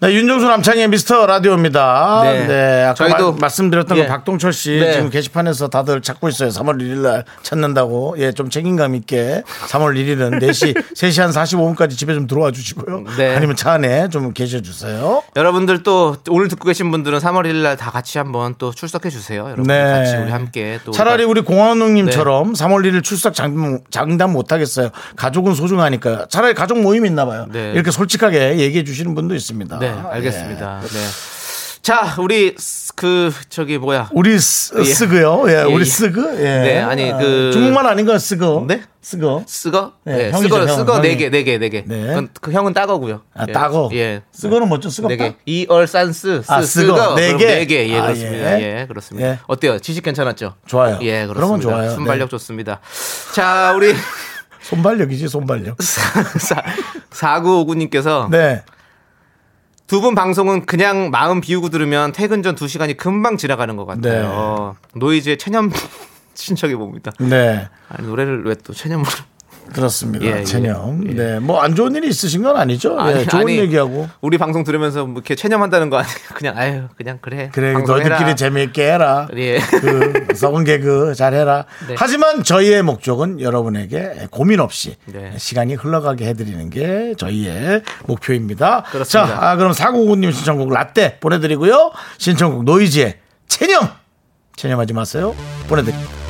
네, 0.03 0.15
윤정수 0.15 0.47
남창의 0.47 0.89
미스터 0.89 1.27
라디오입니다. 1.27 2.21
네. 2.25 2.47
네. 2.47 2.85
아까 2.85 2.95
저희도- 3.05 3.33
말, 3.33 3.41
말씀드렸던 3.43 3.99
예. 3.99 4.03
거 4.07 4.09
박동철 4.09 4.51
씨 4.55 4.71
네. 4.81 4.95
지금 4.95 5.11
게시판에서 5.11 5.69
다들 5.69 6.01
찾고 6.01 6.31
있어요. 6.31 6.49
3월 6.49 6.81
1일 6.81 7.03
날 7.03 7.25
찾는다고. 7.43 8.15
예, 8.17 8.33
좀 8.33 8.49
책임감 8.49 8.95
있게 8.95 9.43
3월 9.69 9.97
1일은 9.99 10.41
4시, 10.41 10.75
3시 10.97 11.21
한 11.21 11.31
45분까지 11.33 11.99
집에 11.99 12.15
좀 12.15 12.27
들어와 12.27 12.51
주시고요. 12.51 13.05
네. 13.19 13.37
아니면 13.37 13.57
차 13.57 13.73
안에 13.73 14.09
좀 14.09 14.33
계셔 14.33 14.61
주세요. 14.63 15.23
여러분들 15.37 15.83
또 15.83 16.17
오늘 16.31 16.49
듣고 16.49 16.65
계신 16.65 16.91
분들은 16.91 17.19
3월 17.19 17.45
1일 17.45 17.57
날 17.63 17.77
다 17.77 17.91
같이 17.91 18.17
한번 18.17 18.55
또 18.57 18.73
출석해 18.73 19.11
주세요. 19.11 19.45
여러분 19.45 19.65
네. 19.65 19.83
같이 19.83 20.17
우리 20.17 20.31
함께 20.31 20.81
또 20.87 20.93
차라리 20.93 21.25
우리 21.25 21.43
공화농님처럼 21.43 22.55
3월 22.55 22.87
1일 22.91 23.03
출석 23.05 23.35
장담, 23.35 23.81
장담 23.91 24.33
못 24.33 24.51
하겠어요. 24.51 24.89
가족은 25.17 25.53
소중하니까. 25.55 26.27
차라리 26.31 26.55
가족 26.55 26.81
모임 26.81 27.05
있나 27.05 27.27
봐요. 27.27 27.45
네. 27.53 27.73
이렇게 27.75 27.91
솔직하게 27.91 28.57
얘기해 28.61 28.83
주시는 28.85 29.15
분도 29.15 29.35
있습니다. 29.35 29.79
네, 29.79 29.90
알겠습니다. 30.11 30.81
네. 30.83 30.99
자, 31.83 32.15
우리 32.19 32.55
스- 32.59 32.93
그 32.95 33.33
저기 33.49 33.79
뭐야? 33.79 34.11
우리 34.13 34.39
스, 34.39 34.75
예. 34.79 34.85
쓰그요. 34.85 35.45
예, 35.49 35.61
예, 35.61 35.63
우리 35.63 35.81
예. 35.81 35.85
쓰그. 35.87 36.37
예. 36.41 36.43
네, 36.59 36.79
아니, 36.81 37.11
그- 37.11 37.51
중국말 37.55 37.87
아닌가요, 37.87 38.19
쓰거? 38.19 38.67
네? 38.69 38.83
쓰거. 39.01 39.45
쓰거? 39.47 39.93
네, 40.05 40.17
네, 40.17 40.31
형이죠, 40.31 40.55
쓰거, 40.57 40.69
형, 40.69 40.77
쓰거 40.77 40.93
형이. 40.97 41.09
네 41.09 41.17
개, 41.17 41.31
네 41.31 41.43
개, 41.43 41.57
네 41.57 41.69
개. 41.71 41.83
네. 41.87 42.07
그건 42.09 42.29
그 42.43 42.53
형은 42.53 42.75
따거고요. 42.75 43.23
아, 43.35 43.47
예. 43.49 43.53
따거. 43.53 43.89
예. 43.95 44.21
쓰거는 44.31 44.69
뭐죠? 44.69 44.91
쓰겁다? 44.91 45.17
네 45.17 45.17
개. 45.31 45.37
이얼산스 45.47 46.43
스 46.45 46.53
아, 46.53 46.61
쓰거. 46.61 46.95
쓰거 46.97 47.15
네 47.15 47.27
그럼 47.29 47.39
개? 47.39 47.47
네 47.47 47.65
개. 47.67 47.89
예, 47.89 47.99
아, 47.99 48.03
그렇습니다. 48.03 48.61
예. 48.61 48.81
예, 48.81 48.87
그렇습니다. 48.87 49.29
예. 49.31 49.39
어때요? 49.47 49.79
지식 49.79 50.05
괜찮았죠? 50.05 50.57
좋아요. 50.67 50.99
예, 51.01 51.27
그러면 51.27 51.35
그렇습니다. 51.61 51.71
좋아요. 51.71 51.91
순발력 51.93 52.29
네. 52.29 52.31
좋습니다. 52.31 52.81
자, 53.35 53.73
우리 53.75 53.95
손발력이지, 54.61 55.29
손발력. 55.29 55.79
4959님께서 57.11 58.29
네. 58.31 58.63
두 59.91 60.01
분 60.01 60.15
방송은 60.15 60.67
그냥 60.67 61.11
마음 61.11 61.41
비우고 61.41 61.69
들으면 61.69 62.13
퇴근 62.13 62.45
전 62.45 62.55
2시간이 62.55 62.97
금방 62.97 63.37
지나가는 63.37 63.75
것 63.75 63.87
같아요. 63.87 64.77
노이즈의 64.95 65.37
체념 65.37 65.73
신청해 66.35 66.77
봅니다. 66.77 67.11
네. 67.19 67.69
아니, 67.89 68.07
노래를 68.07 68.45
왜 68.47 68.55
또 68.55 68.73
체념을 68.73 69.05
그렇습니다. 69.73 70.25
예, 70.27 70.41
예. 70.41 70.45
체념. 70.45 71.03
예. 71.09 71.15
네. 71.15 71.39
뭐 71.39 71.61
안 71.61 71.75
좋은 71.75 71.95
일이 71.95 72.09
있으신 72.09 72.43
건 72.43 72.57
아니죠? 72.57 72.97
예, 72.99 73.03
아니, 73.03 73.27
좋은 73.27 73.43
아니, 73.43 73.59
얘기하고. 73.59 74.09
우리 74.21 74.39
방송 74.39 74.65
들으면서 74.65 75.05
뭐 75.05 75.15
이렇게 75.17 75.35
체념한다는 75.35 75.91
거 75.91 75.99
아니에요. 75.99 76.15
그냥 76.35 76.57
아유 76.59 76.83
그냥 76.97 77.19
그래. 77.21 77.51
그래. 77.53 77.73
너희들끼리 77.73 78.37
재미있게 78.37 78.93
해라. 78.93 79.29
예. 79.37 79.59
그 79.59 80.35
썩은 80.35 80.65
개그 80.65 81.15
잘 81.15 81.35
해라. 81.35 81.65
네. 81.89 81.95
하지만 81.99 82.43
저희의 82.43 82.83
목적은 82.83 83.41
여러분에게 83.41 84.29
고민 84.31 84.61
없이 84.61 84.97
네. 85.07 85.33
시간이 85.37 85.75
흘러가게 85.75 86.27
해드리는 86.27 86.71
게 86.71 87.15
저희의 87.19 87.83
목표입니다. 88.07 88.85
그렇습니다. 88.91 89.27
자, 89.41 89.51
아, 89.51 89.57
그럼 89.57 89.73
사고구님 89.73 90.33
신청곡 90.33 90.73
라떼 90.73 91.19
보내드리고요. 91.21 91.93
신청곡 92.19 92.65
노이즈의 92.65 93.19
체념. 93.49 93.89
체념하지 94.57 94.93
마세요. 94.93 95.35
보내드립니다. 95.69 96.30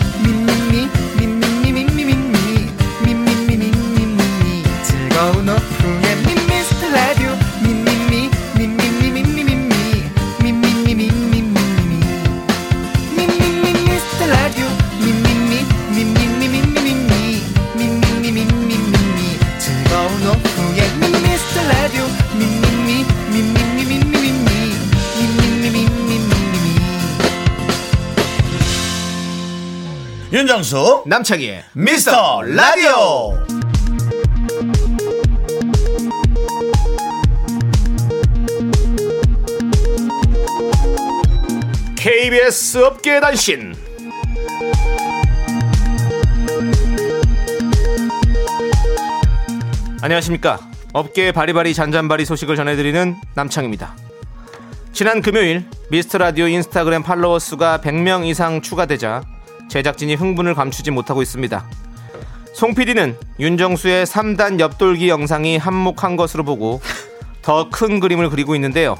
윤정수 30.51 31.03
남창희의 31.05 31.63
미스터 31.71 32.41
라디오. 32.41 33.37
KBS 41.95 42.79
업계 42.79 43.21
단신. 43.21 43.73
안녕하십니까. 50.01 50.59
업계의 50.91 51.31
바리바리 51.31 51.73
잔잔바리 51.73 52.25
소식을 52.25 52.57
전해드리는 52.57 53.15
남창입니다. 53.35 53.95
지난 54.91 55.21
금요일 55.21 55.63
미스터 55.89 56.17
라디오 56.17 56.45
인스타그램 56.47 57.03
팔로워 57.03 57.39
수가 57.39 57.79
100명 57.81 58.25
이상 58.25 58.61
추가되자 58.61 59.23
제작진이 59.75 60.15
흥분을 60.15 60.53
감추지 60.53 60.91
못하고 60.91 61.21
있습니다 61.21 61.65
송 62.53 62.75
PD는 62.75 63.15
윤정수의 63.39 64.05
3단 64.05 64.59
옆돌기 64.59 65.07
영상이 65.07 65.57
한몫한 65.57 66.17
것으로 66.17 66.43
보고 66.43 66.81
더 67.41 67.69
큰 67.71 68.01
그림을 68.01 68.29
그리고 68.29 68.53
있는데요 68.55 68.97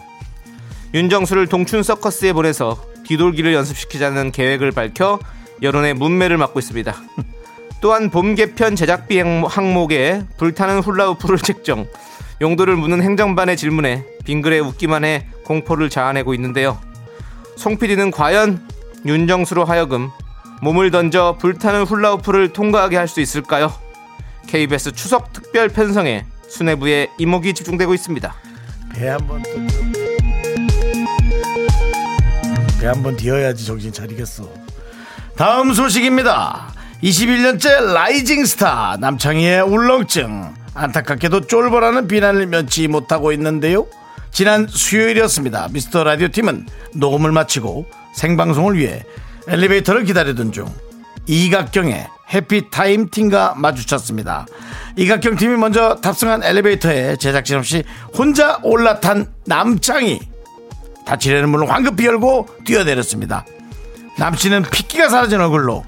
윤정수를 0.93 1.47
동춘 1.47 1.83
서커스에 1.83 2.31
보내서 2.33 2.81
뒤돌기를 3.05 3.53
연습시키자는 3.53 4.31
계획을 4.31 4.71
밝혀 4.71 5.19
여론의 5.61 5.93
문매를 5.95 6.37
맞고 6.37 6.59
있습니다. 6.59 6.93
또한 7.81 8.09
봄 8.09 8.35
개편 8.35 8.75
제작비 8.75 9.19
항- 9.19 9.45
항목에 9.45 10.23
불타는 10.37 10.79
훌라후프를 10.79 11.37
책정, 11.43 11.87
용도를 12.41 12.75
묻는 12.75 13.01
행정반의 13.01 13.57
질문에 13.57 14.05
빙그레 14.25 14.59
웃기만 14.59 15.03
해 15.05 15.27
공포를 15.45 15.89
자아내고 15.89 16.33
있는데요. 16.35 16.77
송 17.57 17.77
PD는 17.77 18.11
과연 18.11 18.65
윤정수로 19.05 19.63
하여금 19.65 20.09
몸을 20.61 20.91
던져 20.91 21.35
불타는 21.39 21.83
훌라후프를 21.83 22.53
통과하게 22.53 22.97
할 22.97 23.07
수 23.07 23.19
있을까요? 23.19 23.73
KBS 24.47 24.93
추석 24.93 25.33
특별 25.33 25.69
편성에 25.69 26.25
수뇌부의 26.47 27.09
이목이 27.17 27.53
집중되고 27.53 27.93
있습니다. 27.93 28.33
배 28.93 29.07
한번 29.07 29.41
배 32.79 32.87
한번 32.87 33.15
데어야지 33.15 33.65
정신 33.65 33.91
차리겠어. 33.93 34.47
다음 35.35 35.73
소식입니다. 35.73 36.73
21년째 37.03 37.93
rising 37.93 38.45
star 38.45 38.97
남창희의 38.99 39.61
울렁증 39.61 40.53
안타깝게도 40.73 41.47
쫄보라는 41.47 42.07
비난을 42.07 42.47
면치 42.47 42.87
못하고 42.87 43.31
있는데요. 43.33 43.87
지난 44.31 44.67
수요일이었습니다. 44.67 45.69
미스터 45.71 46.03
라디오 46.03 46.27
팀은 46.29 46.67
녹음을 46.95 47.31
마치고 47.31 47.85
생방송을 48.15 48.77
위해 48.77 49.03
엘리베이터를 49.47 50.03
기다리던 50.03 50.51
중 50.51 50.65
이각경의 51.27 52.07
해피타임 52.33 53.09
팀과 53.09 53.55
마주쳤습니다. 53.57 54.45
이각경 54.95 55.35
팀이 55.35 55.57
먼저 55.57 55.95
탑승한 55.95 56.43
엘리베이터에 56.43 57.17
제작진 57.17 57.57
없이 57.57 57.83
혼자 58.17 58.59
올라탄 58.63 59.27
남창희 59.45 60.19
다치려는 61.05 61.49
문을 61.49 61.69
황급히 61.69 62.05
열고 62.05 62.47
뛰어내렸습니다. 62.65 63.45
남씨는 64.17 64.63
핏기가 64.63 65.09
사라진 65.09 65.41
얼굴로 65.41 65.83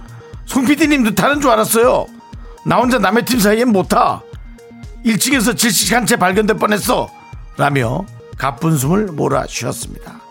송 0.45 0.65
PD님도 0.65 1.15
타는 1.15 1.41
줄 1.41 1.51
알았어요. 1.51 2.05
나 2.65 2.77
혼자 2.77 2.97
남의 2.97 3.25
팀 3.25 3.39
사이엔 3.39 3.69
못 3.69 3.89
타. 3.89 4.21
1층에서 5.05 5.57
질식한 5.57 6.05
채 6.05 6.15
발견될 6.15 6.57
뻔했어. 6.57 7.09
라며 7.57 8.05
가쁜 8.37 8.77
숨을 8.77 9.07
몰아쉬었습니다. 9.07 10.21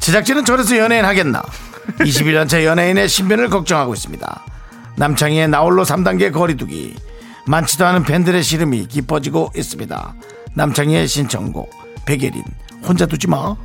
제작진은 0.00 0.44
저래서 0.44 0.76
연예인 0.76 1.04
하겠나. 1.04 1.42
21년째 1.98 2.64
연예인의 2.64 3.08
신변을 3.08 3.48
걱정하고 3.48 3.94
있습니다. 3.94 4.44
남창희의 4.96 5.48
나홀로 5.48 5.84
3단계 5.84 6.32
거리두기. 6.32 6.94
많지도 7.46 7.86
않은 7.86 8.02
팬들의 8.04 8.42
시름이 8.42 8.88
깊어지고 8.88 9.52
있습니다. 9.56 10.14
남창희의 10.54 11.08
신청곡 11.08 11.70
백예린 12.04 12.42
혼자 12.86 13.06
두지 13.06 13.26
마. 13.28 13.56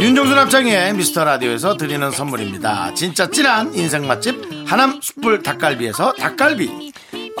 윤정수 0.00 0.34
남창희의 0.34 0.94
미스터 0.94 1.24
라디오에서 1.24 1.76
드리는 1.76 2.10
선물입니다. 2.10 2.92
진짜 2.94 3.30
찐한 3.30 3.72
인생 3.74 4.06
맛집 4.06 4.34
하남 4.66 5.00
숯불 5.00 5.44
닭갈비에서 5.44 6.14
닭갈비. 6.14 6.92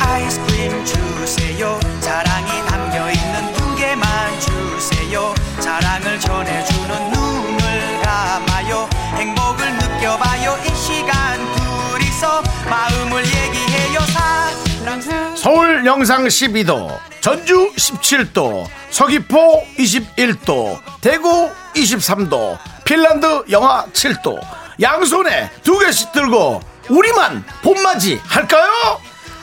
아이스크림 0.00 0.84
주세요. 0.84 1.78
사랑이 2.00 2.66
담겨있는 2.66 3.52
두 3.54 3.76
개만 3.76 4.40
주세요. 4.40 5.34
사랑을 5.58 6.18
전해주는 6.18 7.10
눈을 7.10 8.00
감아요. 8.02 8.88
행복을 9.14 9.72
느껴봐요. 9.76 10.58
이 10.64 10.74
시간 10.74 11.38
둘이서 11.54 12.42
마음을 12.68 13.24
얘기해요. 13.24 14.00
사랑 14.00 15.36
서울 15.36 15.86
영상 15.86 16.24
12도 16.24 16.98
전주 17.20 17.72
17도 17.74 18.66
서귀포 18.90 19.64
21도 19.78 20.78
대구 21.00 21.50
23도 21.74 22.58
핀란드 22.84 23.44
영하 23.50 23.84
7도. 23.92 24.40
양손에 24.80 25.50
두 25.62 25.78
개씩 25.78 26.12
들고 26.12 26.60
우리만 26.88 27.44
봄맞이 27.62 28.20
할까요? 28.26 28.99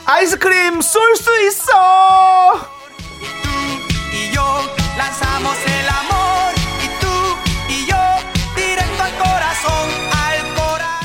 아이스크림 0.08 0.80
쏠 0.80 1.16
수 1.16 1.30
있어. 1.42 2.78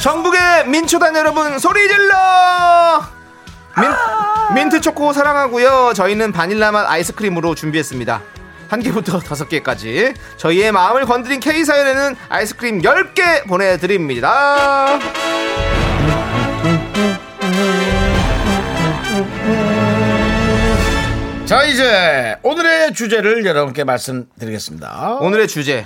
전국의 0.02 0.68
민초단 0.68 1.16
여러분 1.18 1.60
소리 1.60 1.86
질러! 1.90 2.14
민, 3.78 3.90
민트 4.56 4.80
초코 4.80 5.12
사랑하고요. 5.12 5.92
저희는 5.96 6.32
바닐라 6.32 6.72
맛 6.72 6.90
아이스크림으로 6.90 7.56
준비했습니다. 7.56 8.22
한 8.70 8.80
개부터 8.82 9.20
다섯 9.22 9.50
개까지. 9.50 10.14
저희의 10.38 10.72
마음을 10.72 11.06
건드린 11.06 11.42
K사연에는 11.42 12.16
아이스크림 12.30 12.82
10개 12.82 13.48
보내드립니다 13.48 14.98
자 21.46 21.64
이제 21.66 22.36
오늘의 22.42 22.94
주제를 22.94 23.46
여러분께 23.46 23.84
말씀드리겠습니다 23.84 25.18
오늘의 25.20 25.48
주제 25.48 25.86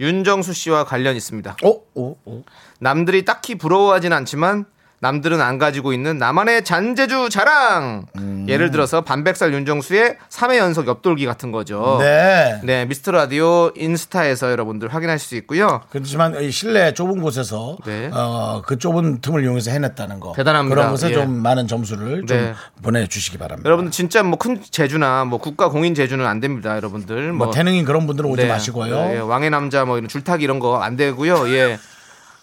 윤정수 0.00 0.52
씨와 0.54 0.84
관련 0.84 1.14
있습니다 1.14 1.56
오, 1.62 1.82
오, 1.94 2.16
오. 2.24 2.42
남들이 2.80 3.24
딱히 3.24 3.54
부러워하진 3.54 4.12
않지만 4.12 4.64
남들은 5.04 5.38
안 5.42 5.58
가지고 5.58 5.92
있는 5.92 6.16
나만의 6.16 6.64
잔재주 6.64 7.28
자랑 7.28 8.06
예를 8.48 8.70
들어서 8.70 9.02
반백살 9.02 9.52
윤정수의 9.52 10.16
3회 10.30 10.56
연속 10.56 10.86
옆돌기 10.86 11.26
같은 11.26 11.52
거죠 11.52 11.98
네. 12.00 12.58
네, 12.64 12.86
미스터 12.86 13.10
라디오 13.12 13.70
인스타에서 13.76 14.50
여러분들 14.50 14.88
확인하실 14.94 15.28
수 15.28 15.36
있고요. 15.36 15.82
그렇지만 15.90 16.42
이 16.42 16.50
실내 16.50 16.94
좁은 16.94 17.20
곳에서 17.20 17.76
네. 17.84 18.08
어, 18.14 18.62
그 18.64 18.78
좁은 18.78 19.20
틈을 19.20 19.44
이용해서 19.44 19.70
해냈다는 19.72 20.20
거 20.20 20.32
대단합니다. 20.32 20.74
그런 20.74 20.90
것에 20.90 21.10
예. 21.10 21.12
좀 21.12 21.34
많은 21.42 21.68
점수를 21.68 22.24
좀 22.24 22.38
네. 22.38 22.54
보내주시기 22.82 23.36
바랍니다. 23.36 23.66
여러분들 23.68 23.92
진짜 23.92 24.22
뭐 24.22 24.38
큰 24.38 24.62
재주나 24.70 25.26
뭐 25.26 25.38
국가 25.38 25.68
공인 25.68 25.94
재주는 25.94 26.24
안 26.26 26.40
됩니다, 26.40 26.76
여러분들. 26.76 27.34
뭐 27.34 27.50
태능인 27.50 27.84
그런 27.84 28.06
분들은 28.06 28.30
오지 28.30 28.42
네. 28.44 28.48
마시고요. 28.48 28.94
예, 29.14 29.18
왕의 29.18 29.50
남자 29.50 29.84
뭐 29.84 29.98
이런 29.98 30.08
줄타기 30.08 30.42
이런 30.42 30.58
거 30.60 30.82
안 30.82 30.96
되고요. 30.96 31.48
예. 31.50 31.78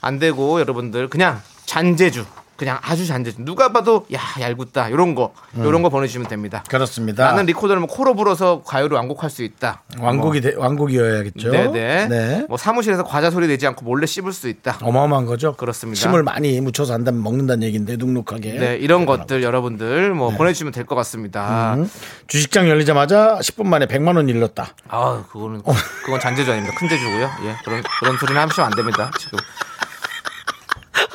안 0.02 0.20
되고 0.20 0.60
여러분들 0.60 1.10
그냥 1.10 1.42
잔재주 1.66 2.26
그냥 2.62 2.78
아주 2.84 3.08
잔재주. 3.08 3.38
누가 3.44 3.72
봐도 3.74 4.06
야 4.14 4.20
얄궂다 4.40 4.90
이런 4.90 5.16
거 5.16 5.34
이런 5.56 5.82
거 5.82 5.90
보내주시면 5.90 6.28
됩니다. 6.28 6.64
그렇습니다. 6.70 7.26
나는 7.26 7.48
리코더를 7.48 7.80
뭐 7.80 7.90
코로 7.90 8.14
불어서 8.14 8.62
가요를 8.62 8.96
완곡할 8.98 9.32
수 9.32 9.42
있다. 9.42 9.82
왕곡이 10.00 10.42
돼- 10.42 10.54
왕곡이어야겠죠. 10.56 11.50
네네. 11.50 12.08
네. 12.08 12.46
뭐 12.48 12.58
사무실에서 12.58 13.04
과자 13.04 13.32
소리 13.32 13.48
내지 13.48 13.66
않고 13.66 13.84
몰래 13.84 14.06
씹을 14.06 14.32
수 14.32 14.48
있다. 14.48 14.78
어마어마한 14.84 15.26
거죠. 15.26 15.54
그렇습니다. 15.56 16.00
침을 16.00 16.22
많이 16.22 16.62
묻혀서 16.62 16.94
한다면 16.94 17.24
먹는다는 17.24 17.64
얘기인데 17.64 17.96
눅눅하게. 17.96 18.52
네, 18.60 18.76
이런 18.78 19.08
것들 19.08 19.42
여러분들 19.42 20.14
뭐 20.14 20.30
보내주시면 20.30 20.72
될 20.72 20.86
것 20.86 20.94
같습니다. 20.94 21.74
음. 21.80 21.90
주식장 22.28 22.70
열리자마자 22.70 23.40
10분 23.42 23.66
만에 23.66 23.88
100만 23.88 24.18
원 24.18 24.30
일렀다. 24.30 24.76
아, 24.88 25.24
그거는 25.32 25.64
그건 26.06 26.20
잔재주 26.20 26.52
아닙니다. 26.52 26.76
큰 26.78 26.88
재주고요. 26.90 27.24
예, 27.46 27.56
그런 27.66 27.82
그런 28.02 28.18
소리는 28.20 28.40
하시면 28.40 28.68
안 28.70 28.76
됩니다. 28.76 29.10
지금 29.18 29.40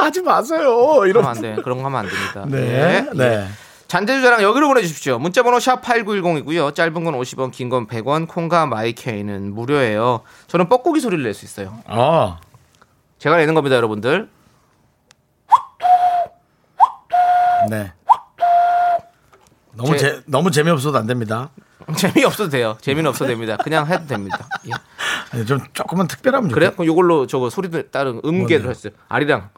하지 0.07 0.23
마세요. 0.23 1.05
이런. 1.07 1.25
안 1.27 1.41
돼. 1.41 1.57
그런 1.63 1.79
거 1.79 1.85
하면 1.87 2.01
안 2.01 2.09
됩니다. 2.09 2.45
네. 2.47 2.59
예, 3.07 3.11
네. 3.13 3.25
예. 3.25 3.49
잔재주 3.89 4.23
자랑 4.23 4.43
여기로 4.43 4.69
보내주십시오. 4.69 5.19
문자번호 5.19 5.61
샵 5.61 5.83
8910이고요. 5.83 6.75
짧은 6.75 7.05
건 7.05 7.15
50원, 7.15 7.51
긴 7.53 7.69
건 7.69 7.87
100원, 7.87 8.27
콩과 8.29 8.67
마이케이는 8.67 9.53
무료예요. 9.55 10.23
저는 10.49 10.69
뻐꾸기 10.69 11.01
소리를 11.01 11.23
낼 11.23 11.35
수 11.35 11.45
있어요. 11.45 11.79
아. 11.87 12.39
제가 13.19 13.37
내는 13.37 13.55
겁니다, 13.55 13.77
여러분들. 13.77 14.29
네. 17.71 17.93
너무 19.75 19.97
제- 19.97 19.99
재 19.99 20.21
너무 20.27 20.51
재미없어도 20.51 20.97
안 20.99 21.07
됩니다. 21.07 21.51
재미없어도 21.97 22.51
돼요. 22.51 22.77
재미는 22.81 23.11
없어도 23.11 23.29
됩니다. 23.29 23.57
그냥 23.63 23.87
해도 23.87 24.07
됩니다. 24.07 24.49
예. 24.67 24.71
아니, 25.33 25.45
좀 25.47 25.61
조금만 25.73 26.07
특별하면 26.09 26.51
그래요? 26.51 26.71
좋겠 26.71 26.77
그럼 26.79 26.93
이걸로 26.93 27.27
저거 27.27 27.51
소리도 27.51 27.91
따른 27.91 28.21
음계를? 28.25 28.69
했어요. 28.71 28.93
아리랑. 29.09 29.51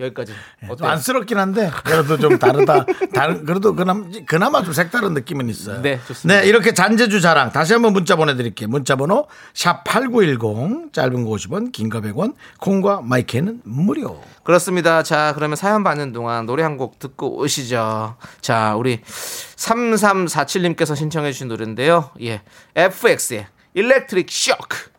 여기까지. 0.00 0.32
좀 0.60 0.70
어때요? 0.70 0.88
안쓰럽긴 0.90 1.38
한데 1.38 1.70
그래도 1.84 2.16
좀 2.16 2.38
다르다. 2.38 2.86
다른 3.12 3.44
그래도 3.44 3.74
그나마, 3.74 4.04
그나마 4.26 4.62
좀 4.62 4.72
색다른 4.72 5.14
느낌은 5.14 5.48
있어요. 5.48 5.82
네, 5.82 6.00
좋습니다. 6.06 6.40
네, 6.40 6.46
이렇게 6.46 6.72
잔재주 6.72 7.20
자랑 7.20 7.52
다시 7.52 7.72
한번 7.74 7.92
문자 7.92 8.16
보내드릴게요. 8.16 8.68
문자번호 8.68 9.26
샵 9.54 9.84
#8910 9.84 10.92
짧은 10.92 11.24
거 11.24 11.30
50원, 11.30 11.72
긴 11.72 11.88
거 11.90 12.00
100원, 12.00 12.34
콩과 12.60 13.02
마이크는 13.02 13.62
무료. 13.64 14.22
그렇습니다. 14.42 15.02
자, 15.02 15.32
그러면 15.34 15.56
사연 15.56 15.84
받는 15.84 16.12
동안 16.12 16.46
노래 16.46 16.62
한 16.62 16.78
곡 16.78 16.98
듣고 17.00 17.38
오시죠. 17.40 18.16
자, 18.40 18.76
우리 18.76 19.00
3347님께서 19.02 20.94
신청해 20.94 21.32
주신 21.32 21.48
노래인데요. 21.48 22.10
예. 22.22 22.42
FX의 22.76 23.46
일렉트릭 23.74 24.30
쇼크. 24.30 24.90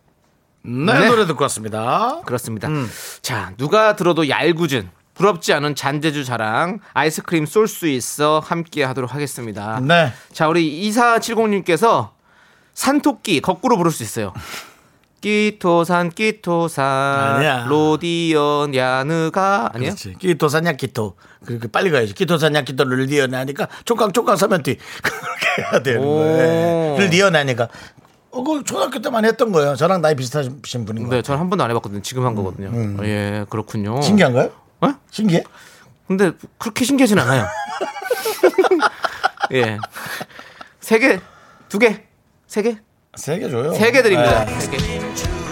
네, 0.61 0.99
네. 0.99 1.07
노래 1.07 1.25
듣고 1.25 1.43
왔습니다. 1.43 2.21
그렇습니다. 2.25 2.67
자, 3.21 3.53
누가 3.57 3.95
들어도 3.95 4.27
얄궂은 4.29 4.89
부럽지 5.13 5.53
않은 5.53 5.75
잔재주 5.75 6.23
자랑 6.23 6.79
아이스크림 6.93 7.45
쏠 7.45 7.67
수 7.67 7.87
있어 7.87 8.39
함께 8.39 8.83
하도록 8.83 9.13
하겠습니다. 9.13 9.79
네. 9.81 10.13
자, 10.31 10.47
우리 10.47 10.89
2470님께서 10.89 12.11
산토끼 12.73 13.41
거꾸로 13.41 13.77
부를 13.77 13.91
수 13.91 14.03
있어요. 14.03 14.33
끼토산 15.21 16.11
끼토산 16.11 16.85
아니야. 16.85 17.65
로디언 17.67 18.73
야느가 18.73 19.69
아니에요? 19.73 19.91
그렇지. 19.91 20.15
끼토사냐 20.17 20.73
끼토. 20.73 21.17
그렇게 21.45 21.67
빨리 21.67 21.91
가야지. 21.91 22.13
끼토사냐 22.13 22.61
끼토를 22.61 23.05
니어나니까 23.07 23.67
촉각촉각 23.83 24.37
서면 24.37 24.63
뒤 24.63 24.77
그렇게 25.03 25.61
해야 25.61 25.83
되는 25.83 26.01
오. 26.01 26.15
거예요. 26.19 26.97
를 26.97 27.09
니어나니까. 27.09 27.67
어, 28.31 28.43
그 28.43 28.63
초등학교 28.63 28.99
때만 29.01 29.25
했던 29.25 29.51
거예요. 29.51 29.75
저랑 29.75 30.01
나이 30.01 30.15
비슷하신 30.15 30.61
분인 30.85 31.03
거. 31.05 31.09
네, 31.11 31.17
요 31.17 31.21
저는 31.21 31.39
한 31.39 31.49
번도 31.49 31.63
안 31.63 31.69
해봤거든요. 31.71 32.01
지금 32.01 32.25
한 32.25 32.35
거거든요. 32.35 33.03
예, 33.03 33.45
그렇군요. 33.49 34.01
신기한가요? 34.01 34.51
어? 34.81 34.93
신기해? 35.11 35.43
근데 36.07 36.31
그렇게 36.57 36.85
신기하진 36.85 37.17
않아요. 37.19 37.45
예. 39.53 39.77
세 40.79 40.99
개, 40.99 41.19
두 41.69 41.79
개, 41.79 42.03
세 42.47 42.61
개, 42.61 42.77
세 43.15 43.39
개 43.39 43.49
줘요. 43.49 43.73
세 43.73 43.91
개 43.91 44.01
드립니다. 44.01 44.45
네. 44.45 44.59
세 44.59 44.71
개. 44.71 44.99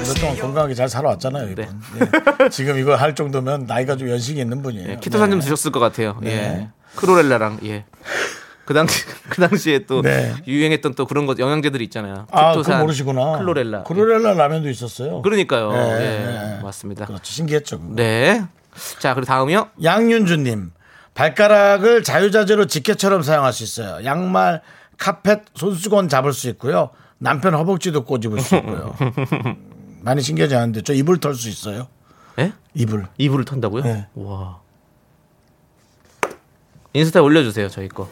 그동안 0.08 0.38
건강하게 0.38 0.74
잘 0.74 0.88
살아왔잖아요. 0.88 1.50
이분. 1.52 1.66
네. 2.00 2.06
네. 2.40 2.50
지금 2.50 2.78
이거 2.80 2.96
할 2.96 3.14
정도면 3.14 3.66
나이가 3.66 3.98
좀 3.98 4.10
연식이 4.10 4.40
있는 4.40 4.62
분이에요. 4.62 4.90
예, 4.90 4.96
키토산 4.98 5.30
좀 5.32 5.40
네. 5.40 5.44
드셨을 5.46 5.72
것 5.72 5.80
같아요. 5.80 6.18
네. 6.22 6.30
예. 6.32 6.70
크로렐라랑 6.96 7.60
예. 7.66 7.86
그 8.68 8.74
당시 8.74 9.06
그 9.30 9.40
당시에 9.42 9.80
또 9.86 10.02
네. 10.02 10.36
유행했던 10.46 10.94
또 10.96 11.06
그런 11.06 11.26
거 11.26 11.34
영양제들이 11.40 11.86
있잖아요. 11.86 12.28
아, 12.32 12.52
키토산, 12.52 12.82
모르시구나. 12.82 13.38
클로렐라. 13.40 13.84
클로렐라 13.84 14.34
라면도 14.34 14.70
있었어요. 14.70 15.22
그러니까요. 15.22 15.72
네, 15.72 15.78
예. 15.80 16.26
네. 16.26 16.60
맞습니다. 16.62 17.06
그렇죠. 17.06 17.32
신기했죠. 17.32 17.80
그거. 17.80 17.96
네. 17.96 18.44
자, 19.00 19.14
그리고 19.14 19.26
다음이요. 19.26 19.70
양윤주님 19.82 20.72
발가락을 21.14 22.04
자유자재로 22.04 22.68
지게처럼 22.68 23.24
사용할 23.24 23.54
수 23.54 23.64
있어요. 23.64 24.04
양말, 24.04 24.62
카펫, 24.98 25.44
손수건 25.56 26.10
잡을 26.10 26.34
수 26.34 26.50
있고요. 26.50 26.90
남편 27.20 27.56
허벅지도 27.56 28.04
꼬집을 28.04 28.42
수 28.42 28.58
있고요. 28.58 28.96
음, 29.02 29.98
많이 30.04 30.22
신기하지 30.22 30.56
않은데 30.56 30.82
저 30.82 30.94
이불 30.94 31.20
털 31.22 31.36
수 31.36 31.48
있어요. 31.48 31.88
예? 32.38 32.52
이불. 32.74 33.08
이불을 33.18 33.46
턴다고요? 33.46 33.84
네. 33.84 34.08
와. 34.16 34.60
인스타에 36.94 37.22
올려주세요, 37.24 37.70
저희 37.70 37.88
거. 37.88 38.10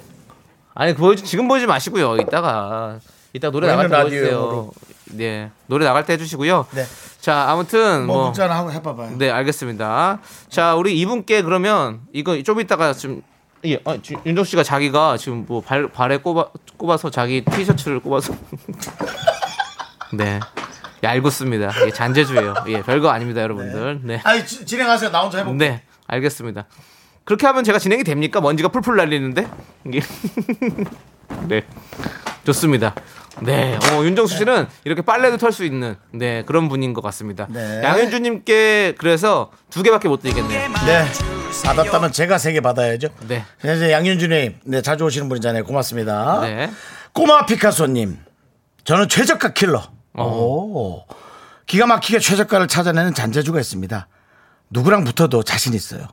아니, 0.76 0.94
보여 0.94 1.16
지금 1.16 1.48
보여주지 1.48 1.68
마시고요. 1.68 2.18
이따가 2.18 3.00
이따 3.34 3.50
노래 3.50 3.68
나갈 3.68 3.90
때 3.90 3.96
보여주세요. 4.02 4.72
네, 5.12 5.50
노래 5.68 5.86
나갈 5.86 6.06
때 6.06 6.14
해주시고요. 6.14 6.68
네. 6.72 6.84
자, 7.22 7.46
아무튼 7.50 8.06
뭐, 8.06 8.16
뭐, 8.18 8.26
문자나 8.26 8.56
하고 8.58 8.72
해봐봐요. 8.72 9.18
네, 9.18 9.30
알겠습니다. 9.32 10.20
자, 10.50 10.76
우리 10.76 11.00
이분께 11.00 11.42
그러면 11.44 12.02
이거 12.14 12.42
좀 12.44 12.60
이따가 12.60 12.94
좀 12.94 13.22
예, 13.66 13.80
아, 13.86 13.98
지- 14.02 14.16
윤정 14.26 14.44
씨가 14.44 14.64
자기가 14.64 15.18
지금 15.18 15.46
뭐 15.48 15.62
발, 15.62 15.88
발에 15.88 16.18
꼽아, 16.18 16.48
꼽아서 16.78 17.10
자기 17.10 17.44
티셔츠를 17.44 18.00
꼽아서 18.00 18.34
네. 20.14 20.40
얄궂습니다. 21.04 21.72
예, 21.86 21.92
잔재주예요. 21.92 22.54
예, 22.68 22.82
별거 22.82 23.10
아닙니다, 23.10 23.42
여러분들. 23.42 24.02
네. 24.04 24.22
아니 24.24 24.46
지- 24.46 24.66
진행하세요. 24.66 25.10
나 25.12 25.22
혼자 25.22 25.40
해볼게. 25.40 25.58
네, 25.58 25.82
알겠습니다. 26.08 26.66
그렇게 27.26 27.46
하면 27.48 27.64
제가 27.64 27.80
진행이 27.80 28.04
됩니까? 28.04 28.40
먼지가 28.40 28.70
풀풀 28.70 28.96
날리는데? 28.96 29.48
네. 31.48 31.64
좋습니다. 32.46 32.94
네. 33.42 33.76
어, 33.92 34.04
윤정수 34.04 34.38
씨는 34.38 34.68
이렇게 34.86 35.02
빨래도 35.02 35.38
털 35.38 35.52
수 35.52 35.66
있는 35.66 35.96
네, 36.12 36.44
그런 36.46 36.70
분인 36.70 36.94
것 36.94 37.02
같습니다. 37.02 37.48
네. 37.50 37.82
양현주 37.84 38.20
님께 38.20 38.94
그래서 38.98 39.52
두 39.70 39.84
개밖에 39.84 40.08
못 40.08 40.22
드리겠네요. 40.22 40.70
네. 40.86 41.06
받았다면 41.66 42.12
제가 42.12 42.38
세 42.38 42.54
개 42.54 42.62
받아야죠. 42.62 43.10
네. 43.28 43.44
네, 43.64 43.76
이제 43.76 43.92
양윤주님, 43.92 44.60
네, 44.66 44.82
자주 44.82 45.04
오시는 45.06 45.28
분이잖아요. 45.28 45.64
고맙습니다. 45.66 46.42
네. 46.42 46.70
꼬마 47.14 47.46
피카소 47.46 47.88
님, 47.88 48.20
저는 48.84 49.10
최저가 49.10 49.54
킬러. 49.54 49.84
오. 50.18 51.04
기가 51.66 51.88
막히게 51.88 52.20
최저가를 52.20 52.68
찾아내는 52.68 53.14
잔재주가 53.14 53.60
있습니다. 53.60 54.08
누구랑 54.70 55.04
붙어도 55.04 55.44
자신 55.44 55.74
있어요. 55.74 56.08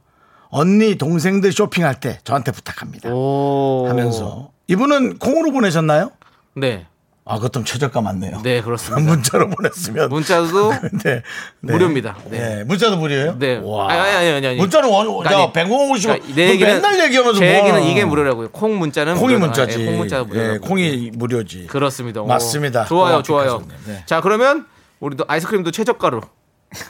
언니, 0.56 0.96
동생들 0.96 1.50
쇼핑할 1.50 1.98
때 1.98 2.18
저한테 2.24 2.52
부탁합니다. 2.52 3.08
오. 3.10 3.86
하면서. 3.88 4.50
이분은 4.68 5.18
콩으로 5.18 5.50
보내셨나요? 5.50 6.12
네. 6.54 6.86
아, 7.24 7.36
그것도 7.36 7.64
최저가 7.64 8.02
맞네요. 8.02 8.42
네, 8.42 8.60
그렇습니다. 8.60 9.00
문자로 9.10 9.48
보냈으면. 9.48 10.10
문자도 10.10 10.72
네, 11.04 11.22
네. 11.62 11.72
무료입니다. 11.72 12.16
네. 12.28 12.38
네. 12.56 12.64
문자도 12.64 12.98
무료예요? 12.98 13.38
네. 13.38 13.60
와. 13.64 13.90
아니, 13.90 14.00
아니, 14.00 14.28
아니, 14.28 14.46
아니. 14.48 14.56
문자는 14.58 14.90
원, 14.90 15.24
야, 15.24 15.30
아니, 15.30 15.52
100원 15.52 15.90
오시면 15.90 16.16
그러니까 16.18 16.34
내 16.36 16.50
얘기는 16.50 16.70
맨날 16.74 17.00
얘기하면서 17.06 17.38
제 17.38 17.46
뭐. 17.46 17.58
얘기는 17.58 17.82
이게 17.84 18.04
무료라고요. 18.04 18.50
콩 18.50 18.78
문자는 18.78 19.14
콩이 19.14 19.34
무료다. 19.36 19.46
문자지. 19.46 19.80
예, 19.80 19.86
콩 19.86 19.98
문자가. 19.98 20.28
예, 20.34 20.58
콩이 20.58 21.12
무료지. 21.14 21.66
그렇습니다. 21.68 22.20
오, 22.20 22.26
맞습니다. 22.26 22.84
좋아요, 22.84 23.10
꼬마 23.12 23.22
좋아요. 23.22 23.58
피카소님. 23.60 23.76
네. 23.86 24.02
자, 24.04 24.20
그러면 24.20 24.66
우리도 25.00 25.24
아이스크림도 25.28 25.70
최저가로 25.70 26.20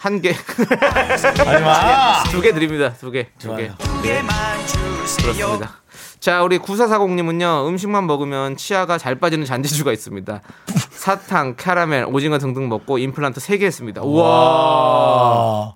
한 0.01 0.20
개, 0.20 0.33
하지 0.33 1.62
마. 1.62 2.22
두 2.30 2.41
개 2.41 2.53
드립니다. 2.53 2.93
두 2.95 3.11
개, 3.11 3.28
두 3.39 3.55
개. 3.57 3.70
네. 4.03 4.22
그렇습니다. 5.22 5.80
자, 6.20 6.43
우리 6.45 6.59
9440님은요, 6.59 7.66
음식만 7.68 8.07
먹으면 8.07 8.57
치아가 8.57 8.97
잘 8.97 9.16
빠지는 9.16 9.45
잔재주가 9.45 9.93
있습니다. 9.93 10.41
사탕, 10.91 11.57
캐러멜, 11.57 12.05
오징어 12.05 12.39
등등 12.39 12.68
먹고 12.68 12.99
임플란트 12.99 13.41
3개 13.41 13.62
했습니다. 13.62 14.03
우와. 14.03 14.24
아, 14.28 15.74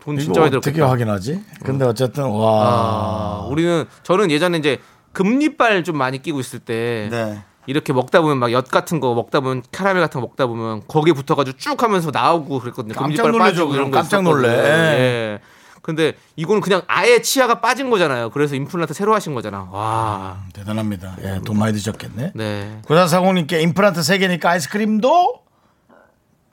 돈 0.00 0.18
진짜 0.18 0.40
많이 0.42 0.54
어떻게 0.56 0.72
들었겠다. 0.76 0.90
확인하지? 0.92 1.44
근데 1.64 1.84
어쨌든 1.84 2.26
와. 2.30 3.42
아, 3.42 3.46
우리는, 3.50 3.84
저는 4.04 4.30
예전에 4.30 4.58
이제 4.58 4.78
금리빨 5.12 5.82
좀 5.82 5.96
많이 5.96 6.22
끼고 6.22 6.38
있을 6.38 6.60
때, 6.60 7.08
네. 7.10 7.42
이렇게 7.68 7.92
먹다 7.92 8.22
보면 8.22 8.38
막 8.38 8.50
엿 8.50 8.68
같은 8.70 8.98
거 8.98 9.12
먹다 9.14 9.40
보면 9.40 9.62
캐러멜 9.72 10.00
같은 10.00 10.22
거 10.22 10.26
먹다 10.26 10.46
보면 10.46 10.84
거기에 10.88 11.12
붙어가지고 11.12 11.58
쭉 11.58 11.82
하면서 11.82 12.10
나오고 12.10 12.60
그랬거든요. 12.60 12.94
깜짝 12.94 13.26
이런 13.26 13.52
그럼. 13.70 13.90
거 13.90 13.98
깜짝. 13.98 14.22
놀래. 14.22 14.48
예. 14.48 15.38
근데 15.82 16.14
이거는 16.36 16.62
그냥 16.62 16.80
아예 16.86 17.20
치아가 17.20 17.60
빠진 17.60 17.90
거잖아요. 17.90 18.30
그래서 18.30 18.54
임플란트 18.54 18.94
새로 18.94 19.14
하신 19.14 19.34
거잖아. 19.34 19.68
와. 19.70 20.38
대단합니다. 20.54 21.16
예, 21.22 21.40
돈 21.44 21.58
많이 21.58 21.74
드셨겠네. 21.74 22.32
네. 22.34 22.78
구사사공님께 22.86 23.60
임플란트 23.60 24.00
3개니까 24.00 24.46
아이스크림도 24.46 25.42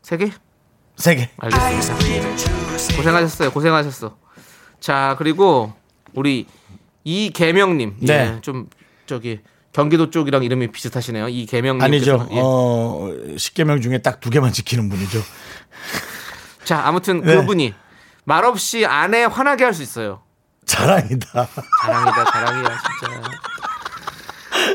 세 0.02 0.18
개? 0.18 0.32
세 0.98 1.16
개. 1.16 1.30
알겠습니다. 1.38 2.96
고생하셨어요. 2.98 3.52
고생하셨어. 3.52 4.18
자, 4.82 5.16
그리고 5.18 5.72
우리 6.14 6.46
이계명님. 7.06 7.96
네. 8.02 8.36
예, 8.36 8.42
좀 8.42 8.68
저기 9.06 9.40
경기도 9.76 10.10
쪽이랑 10.10 10.44
이름이 10.46 10.72
비슷하시네요. 10.72 11.28
이계명님. 11.28 11.84
아니죠. 11.84 12.26
예. 12.32 12.40
어, 12.42 13.12
10개명 13.36 13.82
중에 13.82 13.98
딱 13.98 14.22
두 14.22 14.30
개만 14.30 14.54
지키는 14.54 14.88
분이죠. 14.88 15.20
자, 16.64 16.82
아무튼 16.86 17.22
네. 17.22 17.36
그분이 17.36 17.74
말없이 18.24 18.86
아내 18.86 19.26
화나게 19.26 19.66
할 19.66 19.74
수 19.74 19.84
있어요. 19.84 20.22
자랑이다. 20.66 21.48
자랑이다, 21.84 22.24
자랑이야, 22.32 22.64
진짜. 22.64 23.22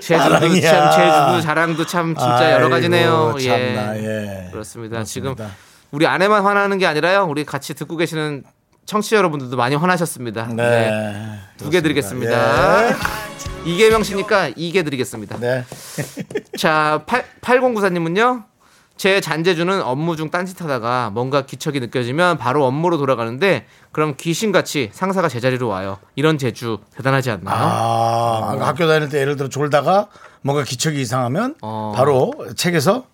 제주도. 0.02 0.60
참, 0.60 0.90
제주도 0.92 1.40
자랑도 1.40 1.86
참 1.86 2.14
진짜 2.14 2.52
여러 2.52 2.64
아이고, 2.66 2.68
가지네요. 2.68 3.34
참나, 3.40 3.96
예. 3.96 4.02
예. 4.46 4.50
그렇습니다. 4.52 5.02
지금 5.04 5.34
그렇습니다. 5.34 5.56
우리 5.92 6.06
아내만 6.06 6.44
화나는 6.44 6.76
게 6.76 6.86
아니라요. 6.86 7.24
우리 7.24 7.44
같이 7.46 7.72
듣고 7.72 7.96
계시는 7.96 8.44
청취자 8.84 9.16
여러분들도 9.16 9.56
많이 9.56 9.74
화나셨습니다. 9.76 10.48
네. 10.54 11.38
두개 11.56 11.80
드리겠습니다. 11.80 13.29
이계명 13.64 14.02
씨니까 14.02 14.50
이개 14.56 14.82
드리겠습니다. 14.82 15.38
네. 15.38 15.64
자, 16.58 17.02
8, 17.06 17.24
8094님은요. 17.40 18.44
제 18.96 19.22
잔재주는 19.22 19.80
업무 19.80 20.14
중 20.14 20.30
딴짓하다가 20.30 21.08
뭔가 21.14 21.46
기척이 21.46 21.80
느껴지면 21.80 22.36
바로 22.36 22.66
업무로 22.66 22.98
돌아가는데 22.98 23.64
그럼 23.92 24.14
귀신같이 24.18 24.90
상사가 24.92 25.26
제자리로 25.28 25.68
와요. 25.68 25.96
이런 26.16 26.36
재주 26.36 26.80
대단하지 26.96 27.30
않나요? 27.30 27.56
아, 27.56 28.56
학교 28.60 28.86
다닐 28.86 29.08
때 29.08 29.18
예를 29.20 29.36
들어 29.36 29.48
졸다가 29.48 30.08
뭔가 30.42 30.64
기척이 30.64 31.00
이상하면 31.00 31.54
어. 31.62 31.94
바로 31.96 32.34
책에서 32.56 33.06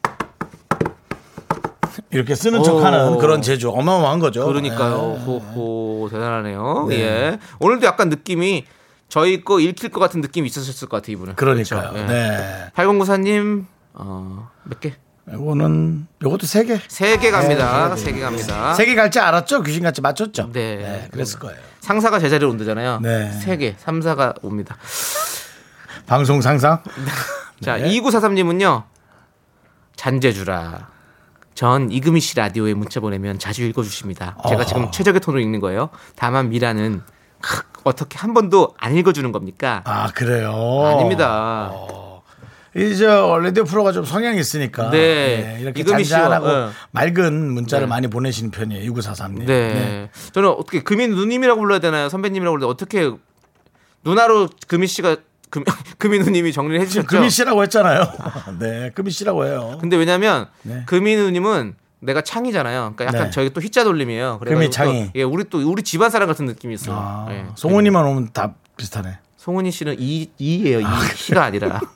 이렇게 2.11 2.35
쓰는 2.35 2.61
오. 2.61 2.63
척하는 2.65 3.19
그런 3.19 3.41
재주 3.41 3.71
어마어마한 3.71 4.19
거죠. 4.19 4.45
그러니까요. 4.45 5.21
호호 5.25 6.09
대단하네요. 6.11 6.89
예. 6.91 7.39
오늘도 7.61 7.87
약간 7.87 8.09
느낌이 8.09 8.65
저희 9.09 9.45
거 9.45 9.61
읽힐 9.61 9.91
것 9.91 10.01
같은 10.01 10.21
느낌이 10.21 10.47
있으셨을 10.49 10.89
것 10.89 10.97
같아요, 10.99 11.13
이분은. 11.15 11.35
그러니까요. 11.37 11.91
그렇죠? 11.93 11.99
예. 11.99 12.07
네. 12.07 12.71
8094님 12.75 13.65
어, 13.95 14.51
몇 14.65 14.81
개? 14.81 14.95
이거는 15.33 16.07
요것도 16.23 16.47
세 16.47 16.65
개. 16.65 16.81
세 16.89 17.17
개 17.19 17.31
갑니다. 17.33 17.89
네, 17.89 17.97
세개 17.97 18.21
갑니다. 18.21 18.75
세 18.75 18.85
개갈줄 18.85 19.23
알았죠? 19.23 19.63
귀신같이 19.63 20.01
맞췄죠? 20.01 20.51
네. 20.53 21.09
그랬을 21.11 21.41
거예요. 21.41 21.59
상사가 21.81 22.19
제자리로 22.21 22.51
온다잖아요. 22.51 23.01
네. 23.01 23.33
세 23.33 23.57
개, 23.57 23.75
삼사가 23.79 24.35
옵니다. 24.43 24.77
방송 26.07 26.41
상상? 26.41 26.81
자, 27.63 27.77
네. 27.77 27.89
2943님은요. 28.01 28.85
잔재주라. 29.97 30.89
전 31.55 31.91
이금희 31.91 32.21
씨 32.21 32.37
라디오에 32.37 32.75
문자 32.75 33.01
보내면 33.01 33.39
자주 33.39 33.63
읽어주십니다. 33.65 34.37
제가 34.49 34.65
지금 34.67 34.91
최적의 34.93 35.21
톤으로 35.23 35.41
읽는 35.43 35.59
거예요. 35.61 35.89
다만 36.15 36.51
미라는 36.51 36.99
크, 36.99 37.13
어떻게 37.85 38.19
한 38.19 38.35
번도 38.35 38.75
안 38.79 38.97
읽어주는 38.97 39.31
겁니까? 39.33 39.83
아, 39.85 40.11
그래요? 40.13 40.53
아닙니다. 40.87 41.73
이제 42.77 43.07
라디오 43.07 43.65
프로가 43.65 43.93
좀 43.93 44.05
성향이 44.05 44.39
있으니까 44.39 44.91
네. 44.91 45.57
이렇게 45.61 45.81
이금희 45.81 46.05
씨와, 46.05 46.21
잔잔하고 46.21 46.47
네. 46.47 46.73
맑은 46.91 47.53
문자를 47.53 47.87
네. 47.87 47.89
많이 47.89 48.09
보내시는 48.09 48.51
편이에요. 48.51 48.93
6943님. 48.93 49.47
네. 49.47 50.11
저는 50.33 50.51
어떻게 50.51 50.83
금인 50.83 51.15
누님이라고 51.15 51.59
불러야 51.59 51.79
되나요? 51.79 52.11
선배님이라고 52.11 52.59
불러야 52.59 52.71
어떻게 52.71 53.11
누나로 54.05 54.51
금희 54.69 54.87
씨가 54.87 55.17
금, 55.49 55.65
금희 55.99 56.19
누님이 56.19 56.53
정리를 56.53 56.81
해주셨죠? 56.83 57.07
금희 57.07 57.31
씨라고 57.31 57.63
했잖아요. 57.63 58.13
네, 58.61 58.91
금희 58.95 59.11
씨라고 59.11 59.47
해요. 59.47 59.79
근데 59.81 59.97
왜냐면 59.97 60.47
네. 60.63 60.83
금희 60.85 61.17
누님은 61.17 61.77
내가 62.01 62.21
창이잖아요. 62.21 62.93
그러니까 62.95 63.07
약간 63.07 63.25
네. 63.25 63.31
저희 63.31 63.51
또 63.51 63.61
희자 63.61 63.85
돌림이에요. 63.85 64.41
또, 64.45 64.71
창이. 64.71 65.11
예, 65.15 65.23
우리 65.23 65.45
또 65.49 65.59
우리 65.71 65.83
집안 65.83 66.11
사람 66.11 66.29
같은 66.29 66.45
느낌이 66.47 66.75
있어요. 66.75 66.97
아, 66.97 67.27
예. 67.31 67.47
송은이만 67.55 68.05
오면 68.05 68.31
다 68.33 68.55
비슷하네. 68.77 69.19
송은이 69.37 69.71
씨는 69.71 69.97
이 69.99 70.31
이예요. 70.39 70.81
이 70.81 70.85
희가 71.17 71.45
아니라. 71.45 71.81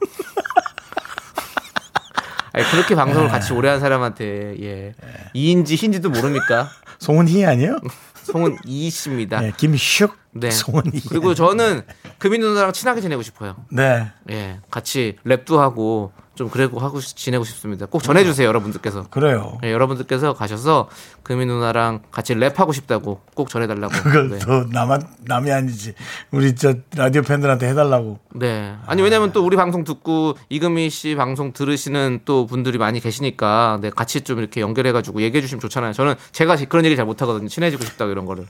아니, 2.52 2.64
그렇게 2.70 2.94
방송을 2.94 3.26
네. 3.28 3.32
같이 3.32 3.52
오래 3.52 3.68
한 3.68 3.78
사람한테 3.80 4.56
예. 4.60 4.94
이인지 5.34 5.76
흰지도 5.76 6.10
모릅니까? 6.10 6.68
송은희 6.98 7.44
아니에요? 7.44 7.78
송은 8.22 8.58
이 8.64 8.90
씨입니다. 8.90 9.40
네, 9.40 9.52
김슉 9.52 10.12
네. 10.32 10.50
송은희. 10.50 11.02
그리고 11.08 11.34
저는 11.34 11.82
금인 12.18 12.40
누나랑 12.40 12.72
친하게 12.72 13.00
지내고 13.00 13.22
싶어요. 13.22 13.56
네, 13.70 14.10
예. 14.30 14.58
같이 14.70 15.16
랩도 15.26 15.56
하고 15.56 16.12
좀 16.40 16.48
그래고 16.48 16.78
하고 16.80 17.00
싶- 17.00 17.18
지내고 17.18 17.44
싶습니다. 17.44 17.84
꼭 17.84 18.02
전해 18.02 18.24
주세요, 18.24 18.48
여러분들께서. 18.48 19.08
그래요. 19.10 19.58
예, 19.62 19.72
여러분들께서 19.72 20.32
가셔서 20.32 20.88
금인 21.22 21.48
누나랑 21.48 22.00
같이 22.10 22.34
랩하고 22.34 22.72
싶다고 22.72 23.20
꼭 23.34 23.50
전해 23.50 23.66
달라고. 23.66 23.92
그걸 23.92 24.30
네. 24.30 24.38
또 24.38 24.64
나만 24.70 25.02
남이 25.26 25.52
아니지. 25.52 25.92
우리 26.30 26.54
저 26.54 26.72
라디오 26.96 27.20
팬들한테 27.20 27.68
해달라고. 27.68 28.20
네. 28.36 28.74
아니 28.86 29.02
왜냐면 29.02 29.32
또 29.32 29.44
우리 29.44 29.54
방송 29.58 29.84
듣고 29.84 30.38
이금희 30.48 30.88
씨 30.88 31.14
방송 31.14 31.52
들으시는 31.52 32.20
또 32.24 32.46
분들이 32.46 32.78
많이 32.78 33.00
계시니까 33.00 33.80
네, 33.82 33.90
같이 33.90 34.22
좀 34.22 34.38
이렇게 34.38 34.62
연결해 34.62 34.92
가지고 34.92 35.20
얘기해 35.20 35.42
주시면 35.42 35.60
좋잖아요. 35.60 35.92
저는 35.92 36.14
제가 36.32 36.56
그런 36.70 36.86
얘기 36.86 36.96
잘 36.96 37.04
못 37.04 37.20
하거든요. 37.20 37.48
친해지고 37.48 37.84
싶다고 37.84 38.10
이런 38.12 38.24
거를. 38.24 38.46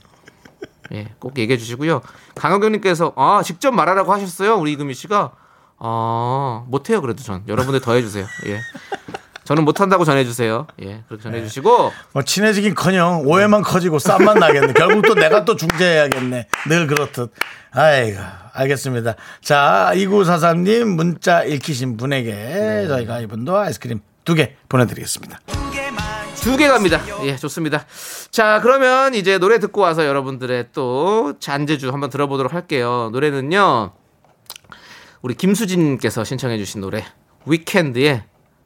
예, 0.93 1.07
꼭 1.19 1.37
얘기해 1.37 1.57
주시고요. 1.57 2.01
강호경 2.35 2.71
님께서 2.71 3.11
아, 3.17 3.41
직접 3.43 3.71
말하라고 3.71 4.13
하셨어요. 4.13 4.55
우리 4.55 4.71
이금희 4.71 4.93
씨가 4.93 5.31
아, 5.83 6.63
못 6.67 6.89
해요. 6.89 7.01
그래도 7.01 7.23
전. 7.23 7.43
여러분들 7.47 7.79
더 7.81 7.93
해 7.93 8.01
주세요. 8.01 8.25
예. 8.45 8.59
저는 9.43 9.65
못 9.65 9.81
한다고 9.81 10.05
전해 10.05 10.23
주세요. 10.23 10.67
예. 10.81 11.03
그렇게 11.07 11.23
전해 11.23 11.41
주시고 11.43 11.91
뭐 12.13 12.23
친해지긴 12.23 12.75
커녕 12.75 13.23
오해만 13.25 13.63
커지고 13.63 13.97
싸움만 13.99 14.37
나겠네. 14.39 14.73
결국 14.73 15.01
또 15.07 15.15
내가 15.15 15.43
또 15.43 15.55
중재해야겠네. 15.55 16.47
늘 16.69 16.87
그렇듯. 16.87 17.33
아이고 17.73 18.19
알겠습니다. 18.53 19.15
자 19.41 19.91
2943님 19.95 20.83
문자 20.85 21.43
읽히신 21.43 21.97
분에게 21.97 22.31
네. 22.33 22.87
저희가 22.87 23.19
이분도 23.21 23.57
아이스크림 23.57 24.01
두 24.23 24.35
개 24.35 24.55
보내드리겠습니다. 24.69 25.39
두 26.43 26.57
개 26.57 26.67
갑니다. 26.67 26.99
예, 27.23 27.35
좋습니다. 27.35 27.85
자, 28.31 28.59
그러면 28.63 29.13
이제 29.13 29.37
노래 29.37 29.59
듣고 29.59 29.81
와서 29.81 30.05
여러분들의 30.07 30.67
또 30.73 31.33
잔재주 31.39 31.89
한번 31.91 32.09
들어보도록 32.09 32.53
할게요. 32.53 33.09
노래는요, 33.11 33.91
우리 35.21 35.35
김수진님께서 35.35 36.23
신청해주신 36.23 36.81
노래, 36.81 37.05
위켄드의 37.45 38.23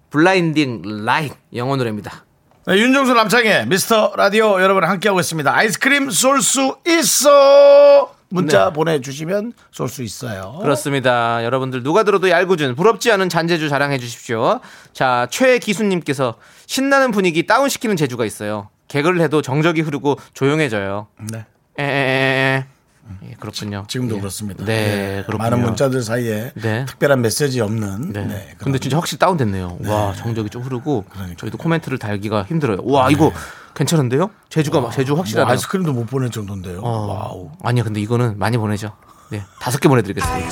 Blinding 0.09 1.03
Lights 1.05 1.35
영어 1.53 1.75
노래입니다. 1.75 2.25
네, 2.67 2.77
윤정수 2.77 3.13
남창희의 3.13 3.67
미스터 3.67 4.13
라디오 4.15 4.61
여러분 4.61 4.83
함께하고 4.85 5.19
있습니다. 5.19 5.53
아이스크림 5.53 6.09
쏠 6.09 6.41
수 6.41 6.77
있어. 6.87 8.15
문자 8.29 8.67
네. 8.67 8.73
보내주시면 8.73 9.53
쏠 9.71 9.87
수 9.87 10.01
있어요. 10.01 10.57
그렇습니다. 10.61 11.43
여러분들 11.43 11.83
누가 11.83 12.03
들어도 12.03 12.29
얄궂은 12.29 12.75
부럽지 12.75 13.11
않은 13.11 13.29
잔재주 13.29 13.69
자랑해 13.69 13.97
주십시오. 13.97 14.61
자, 14.93 15.27
최기수님께서 15.29 16.35
신나는 16.65 17.11
분위기 17.11 17.45
다운시키는 17.45 17.97
재주가 17.97 18.25
있어요. 18.25 18.69
개그를 18.87 19.21
해도 19.21 19.41
정적이 19.41 19.81
흐르고 19.81 20.17
조용해져요. 20.33 21.07
네. 21.31 21.45
에에에에. 21.77 22.74
예, 23.23 23.35
그렇군요. 23.39 23.85
지금도 23.87 24.15
예. 24.15 24.19
그렇습니다. 24.19 24.65
네, 24.65 25.23
그렇군요. 25.25 25.37
많은 25.37 25.61
문자들 25.61 26.01
사이에 26.01 26.51
네. 26.55 26.85
특별한 26.85 27.21
메시지 27.21 27.61
없는. 27.61 28.13
네. 28.13 28.25
네, 28.25 28.55
근데 28.57 28.79
진짜 28.79 28.97
확실히 28.97 29.19
다운됐네요. 29.19 29.79
와, 29.85 30.13
정적이 30.13 30.49
좀 30.49 30.63
흐르고 30.63 31.05
저희도 31.37 31.57
코멘트를 31.57 31.99
달기가 31.99 32.43
힘들어요. 32.43 32.79
와, 32.83 33.09
이거 33.11 33.31
괜찮은데요? 33.75 34.31
제주가 34.49 34.81
막 34.81 34.91
제주 34.91 35.11
뭐 35.11 35.21
확실하네요. 35.21 35.51
아이스크림도 35.51 35.93
못 35.93 36.05
보낼 36.07 36.29
정도인데요. 36.31 36.79
어, 36.81 37.05
wow. 37.07 37.51
아니요, 37.63 37.83
근데 37.83 38.01
이거는 38.01 38.39
많이 38.39 38.57
보내죠. 38.57 38.93
네, 39.29 39.43
다섯 39.59 39.79
개 39.79 39.87
보내드리겠습니다. 39.89 40.49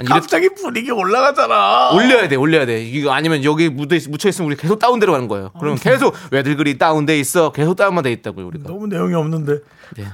아니, 0.00 0.08
갑자기 0.08 0.48
분위기 0.54 0.90
올라가잖아. 0.90 1.90
올려야 1.92 2.28
돼, 2.28 2.36
올려야 2.36 2.66
돼. 2.66 2.82
이거 2.84 3.12
아니면 3.12 3.44
여기 3.44 3.68
묻어 3.68 3.96
묻혀 4.08 4.28
있으면 4.28 4.48
우리 4.50 4.56
계속 4.56 4.78
다운되러 4.78 5.12
가는 5.12 5.28
거예요. 5.28 5.50
그러면 5.58 5.78
계속 5.78 6.14
왜들 6.30 6.56
그리 6.56 6.78
다운돼 6.78 7.18
있어? 7.20 7.52
계속 7.52 7.76
다운만 7.76 8.04
돼 8.04 8.12
있다고요, 8.12 8.46
우리가. 8.46 8.68
너무 8.68 8.86
내용이 8.86 9.14
없는데. 9.14 9.58
네. 9.96 10.04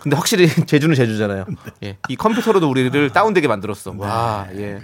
근데 0.00 0.14
확실히 0.16 0.48
제주는 0.66 0.94
제주잖아요. 0.94 1.44
예. 1.82 1.98
이 2.08 2.14
컴퓨터로도 2.14 2.70
우리를 2.70 3.10
다운되게 3.10 3.48
만들었어. 3.48 3.94
와, 3.96 4.46
예. 4.54 4.78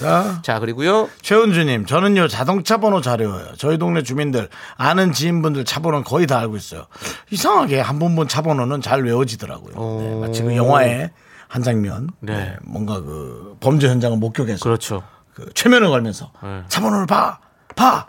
자, 0.00 0.40
자, 0.42 0.58
그리고요. 0.58 1.08
최은주님, 1.22 1.86
저는요 1.86 2.26
자동차 2.26 2.76
번호 2.78 3.00
잘 3.00 3.20
외워요. 3.20 3.46
저희 3.58 3.78
동네 3.78 4.02
주민들 4.02 4.48
아는 4.76 5.12
지인분들 5.12 5.64
차 5.64 5.78
번호는 5.80 6.02
거의 6.04 6.26
다 6.26 6.38
알고 6.40 6.56
있어요. 6.56 6.86
이상하게 7.30 7.80
한 7.80 8.00
번 8.00 8.16
본 8.16 8.26
차 8.26 8.42
번호는 8.42 8.82
잘 8.82 9.04
외워지더라고요. 9.04 10.00
네, 10.02 10.20
마치 10.26 10.42
그 10.42 10.54
영화의 10.56 11.10
한 11.56 11.62
장면, 11.62 12.10
네. 12.20 12.36
네, 12.36 12.56
뭔가 12.64 13.00
그 13.00 13.56
범죄 13.60 13.88
현장을 13.88 14.18
목격해서 14.18 14.62
그렇죠. 14.62 15.02
그 15.32 15.50
최면을 15.54 15.88
걸면서 15.88 16.30
네. 16.42 16.64
차 16.68 16.82
번호를 16.82 17.06
봐, 17.06 17.40
봐, 17.74 18.06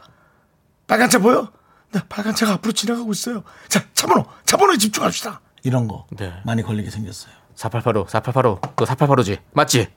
빨간 0.86 1.10
차 1.10 1.18
보여? 1.20 1.50
네, 1.94 2.02
빨간 2.10 2.36
차가 2.36 2.56
앞으로 2.56 2.74
지나가고 2.74 3.10
있어요. 3.14 3.44
자, 3.70 3.86
차 3.94 4.06
번호, 4.06 4.26
차 4.44 4.58
번호에 4.58 4.76
집중합시다. 4.78 5.40
이런 5.64 5.88
거 5.88 6.06
네. 6.18 6.34
많이 6.44 6.62
걸리게 6.62 6.90
생겼어요. 6.90 7.32
4885, 7.56 8.10
4885. 8.10 8.60
너 8.76 8.86
4885지? 8.86 9.38
맞지? 9.54 9.88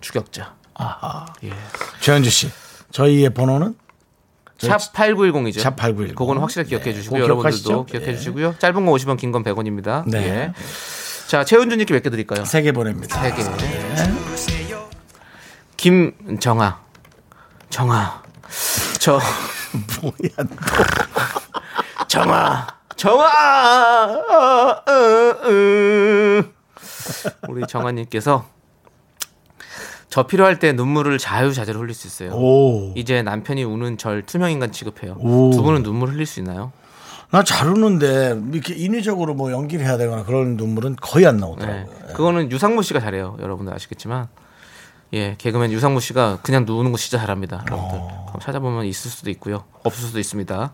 추격자. 0.00 0.54
예. 1.44 1.52
최은주 2.00 2.30
씨, 2.30 2.50
저희의 2.90 3.34
번호는 3.34 3.74
샵 4.56 4.78
8910이죠. 4.94 5.60
샵 5.60 5.76
8910. 5.76 6.14
그거는 6.16 6.40
확실히 6.40 6.66
기억해 6.68 6.84
네, 6.86 6.94
주시고요. 6.94 7.22
여러분들도? 7.22 7.84
기억해 7.84 8.06
예. 8.08 8.16
주시고요. 8.16 8.54
짧은 8.58 8.86
거 8.86 8.92
50원, 8.92 9.18
긴 9.18 9.30
건 9.30 9.42
100원입니다. 9.44 10.08
네. 10.08 10.18
예. 10.26 10.52
자, 11.32 11.44
최은주님께 11.46 11.94
몇 11.94 12.02
개 12.02 12.10
드릴까요? 12.10 12.44
세 12.44 12.60
개 12.60 12.72
보냅니다. 12.72 13.18
세 13.22 13.32
개. 13.32 13.42
김정아. 15.78 16.78
정아. 17.70 18.22
저. 19.00 19.18
뭐야, 20.02 20.46
정아. 22.06 22.66
정아. 22.96 23.24
어, 24.12 24.82
어, 24.86 24.92
어. 25.48 26.44
우리 27.48 27.66
정아님께서 27.66 28.44
저 30.10 30.26
필요할 30.26 30.58
때 30.58 30.72
눈물을 30.74 31.16
자유자재로 31.16 31.80
흘릴 31.80 31.94
수 31.94 32.08
있어요. 32.08 32.32
오. 32.34 32.92
이제 32.94 33.22
남편이 33.22 33.64
우는 33.64 33.96
절 33.96 34.20
투명인간 34.26 34.70
취급해요. 34.70 35.16
오. 35.18 35.50
두 35.50 35.62
분은 35.62 35.82
눈물 35.82 36.10
흘릴 36.10 36.26
수 36.26 36.40
있나요? 36.40 36.72
나 37.32 37.42
잘 37.42 37.66
우는데 37.68 38.38
이렇게 38.52 38.74
인위적으로 38.74 39.34
뭐 39.34 39.50
연기를 39.52 39.86
해야 39.86 39.96
되거나 39.96 40.22
그런 40.24 40.56
눈물은 40.58 40.96
거의 41.00 41.26
안 41.26 41.36
네. 41.36 41.40
나오더라고요. 41.40 41.86
그거는 42.14 42.50
유상무 42.52 42.82
씨가 42.82 43.00
잘해요. 43.00 43.36
여러분들 43.40 43.74
아시겠지만. 43.74 44.28
예, 45.14 45.34
개그맨 45.38 45.72
유상무 45.72 46.00
씨가 46.00 46.38
그냥 46.42 46.64
누우는 46.66 46.90
거 46.92 46.98
진짜 46.98 47.18
잘합니다. 47.18 47.64
여러분들. 47.66 47.98
어. 48.00 48.34
찾아보면 48.40 48.84
있을 48.86 49.10
수도 49.10 49.30
있고요. 49.30 49.64
없을 49.82 50.04
수도 50.06 50.18
있습니다. 50.18 50.72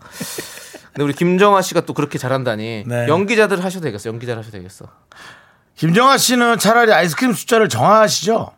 근데 0.93 1.03
우리 1.03 1.13
김정아 1.13 1.61
씨가 1.61 1.81
또 1.81 1.93
그렇게 1.93 2.17
잘한다니. 2.17 2.83
네. 2.87 3.07
연기자들 3.07 3.63
하셔도 3.63 3.83
되겠어. 3.85 4.09
연기자를 4.09 4.39
하셔도 4.39 4.57
되겠어. 4.57 4.85
김정아 5.75 6.17
씨는 6.17 6.57
차라리 6.59 6.91
아이스크림 6.93 7.33
숫자를 7.33 7.69
정하시죠. 7.69 8.51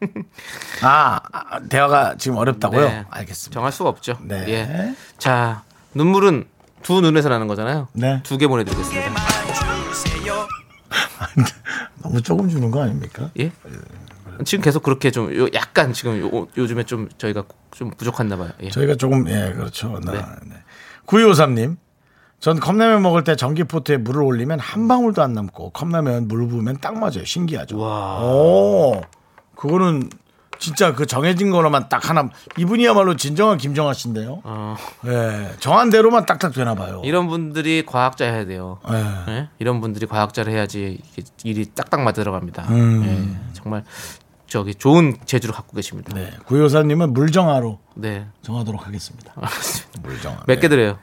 아, 0.82 1.20
아, 1.32 1.60
대화가 1.68 2.16
지금 2.16 2.36
어렵다고요? 2.38 2.80
네. 2.88 3.04
알겠습니다. 3.10 3.54
정할 3.54 3.72
수가 3.72 3.88
없죠. 3.90 4.18
네. 4.22 4.44
예. 4.48 4.94
자, 5.18 5.64
눈물은 5.96 6.44
두 6.82 7.00
눈에서 7.00 7.28
나는 7.28 7.46
거잖아요. 7.48 7.88
네. 7.94 8.20
두 8.22 8.38
개 8.38 8.46
보내드리겠습니다. 8.46 9.10
너무 12.02 12.22
조금 12.22 12.48
주는 12.48 12.70
거 12.70 12.82
아닙니까? 12.82 13.30
예? 13.40 13.50
지금 14.44 14.62
계속 14.62 14.82
그렇게 14.82 15.10
좀 15.10 15.34
요- 15.34 15.48
약간 15.54 15.92
지금 15.92 16.20
요, 16.20 16.46
요즘에 16.56 16.84
좀 16.84 17.08
저희가 17.18 17.44
좀 17.72 17.90
부족했나 17.90 18.36
봐요. 18.36 18.50
예. 18.62 18.68
저희가 18.68 18.94
조금 18.96 19.28
예 19.28 19.52
그렇죠. 19.54 19.98
나, 20.04 20.12
네. 20.12 20.18
네. 20.46 20.54
9253님. 21.06 21.76
전 22.38 22.60
컵라면 22.60 23.00
먹을 23.02 23.24
때 23.24 23.34
전기포트에 23.34 23.96
물을 23.96 24.22
올리면 24.22 24.60
한 24.60 24.88
방울도 24.88 25.22
안 25.22 25.32
남고 25.32 25.70
컵라면 25.70 26.28
물 26.28 26.46
부으면 26.46 26.76
딱 26.82 26.98
맞아요. 26.98 27.24
신기하죠. 27.24 27.78
와. 27.78 28.20
오, 28.22 29.00
그거는 29.56 30.10
진짜 30.58 30.94
그 30.94 31.06
정해진 31.06 31.50
거로만 31.50 31.88
딱 31.88 32.08
하나. 32.08 32.28
이분이야말로 32.56 33.16
진정한 33.16 33.58
김정아 33.58 33.92
씨인데요. 33.92 34.40
어, 34.44 34.76
예, 35.06 35.52
정한 35.60 35.90
대로만 35.90 36.26
딱딱 36.26 36.52
되나 36.52 36.74
봐요. 36.74 37.02
이런 37.04 37.26
분들이 37.28 37.84
과학자 37.86 38.24
해야 38.24 38.44
돼요. 38.46 38.78
예. 38.90 39.32
예? 39.32 39.48
이런 39.58 39.80
분들이 39.80 40.06
과학자를 40.06 40.52
해야지 40.52 41.00
일이 41.44 41.66
딱딱 41.74 42.00
맞아 42.02 42.22
들어갑니다. 42.22 42.64
음. 42.70 43.02
예, 43.04 43.52
정말 43.52 43.84
저기 44.46 44.74
좋은 44.74 45.16
재주를 45.24 45.54
갖고 45.54 45.74
계십니다. 45.76 46.12
네, 46.14 46.30
구효사님은 46.46 47.12
물정하로 47.12 47.78
네. 47.94 48.26
정하도록 48.42 48.86
하겠습니다. 48.86 49.32
물정하. 50.02 50.42
몇개 50.46 50.68
드려요? 50.68 50.98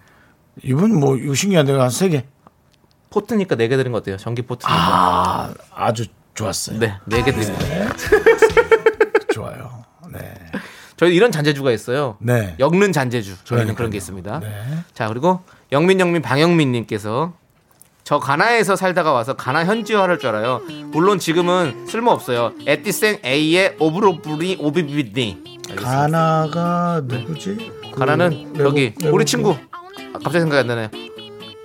이분 0.63 0.99
뭐 0.99 1.17
이거 1.17 1.33
신기한데 1.35 1.73
한세 1.73 2.09
개. 2.09 2.25
포트니까 3.09 3.55
네 3.55 3.67
개 3.67 3.77
드린 3.77 3.91
거 3.91 3.99
어때요? 3.99 4.17
전기 4.17 4.41
포트니까. 4.41 4.73
아, 4.75 5.53
아주 5.75 6.05
좋았어요. 6.33 6.79
네, 6.79 6.95
네 7.05 7.21
개 7.23 7.31
드립니다. 7.31 7.63
네. 7.65 7.87
저희 11.03 11.15
이런 11.17 11.33
잔재주가 11.33 11.71
있어요. 11.73 12.15
네. 12.21 12.55
엮는 12.59 12.93
잔재주. 12.93 13.31
저희는 13.43 13.45
그러니까요. 13.47 13.75
그런 13.75 13.91
게 13.91 13.97
있습니다. 13.97 14.39
네. 14.39 14.47
자, 14.93 15.09
그리고 15.09 15.41
영민 15.73 15.99
영민 15.99 16.21
방영민 16.21 16.71
님께서 16.71 17.33
저 18.05 18.19
가나에서 18.19 18.77
살다가 18.77 19.11
와서 19.11 19.33
가나 19.33 19.65
현지어를 19.65 20.07
할 20.07 20.17
줄 20.17 20.29
알아요. 20.29 20.61
물론 20.93 21.19
지금은 21.19 21.87
쓸모 21.87 22.09
없어요. 22.11 22.53
Ete 22.65 22.88
sen, 22.88 23.19
eye, 23.25 23.75
obroni, 23.79 24.57
obibini. 24.61 25.59
가나가 25.75 27.01
누구지? 27.03 27.71
그 27.91 27.99
가나는 27.99 28.53
외국- 28.55 28.59
여기 28.61 28.93
외국 29.01 29.15
우리 29.15 29.25
친구. 29.25 29.51
아, 29.71 30.13
갑자기 30.13 30.39
생각이 30.39 30.59
안 30.61 30.67
나네. 30.67 30.89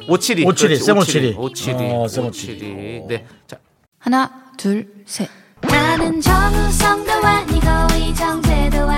오칠이. 0.08 0.44
오칠이, 0.46 0.68
그렇지, 0.70 0.84
쌤 0.84 0.98
오칠이. 0.98 1.34
오칠이. 1.38 1.76
어. 1.92 2.02
오칠이. 2.04 3.02
네. 3.06 3.26
자, 3.46 3.56
하나, 4.00 4.32
둘, 4.56 4.88
셋. 5.06 5.28
나는 5.60 6.20
정우성도 6.20 7.12
아니고 7.12 7.66
이정재도 7.98 8.78
아니고 8.78 8.97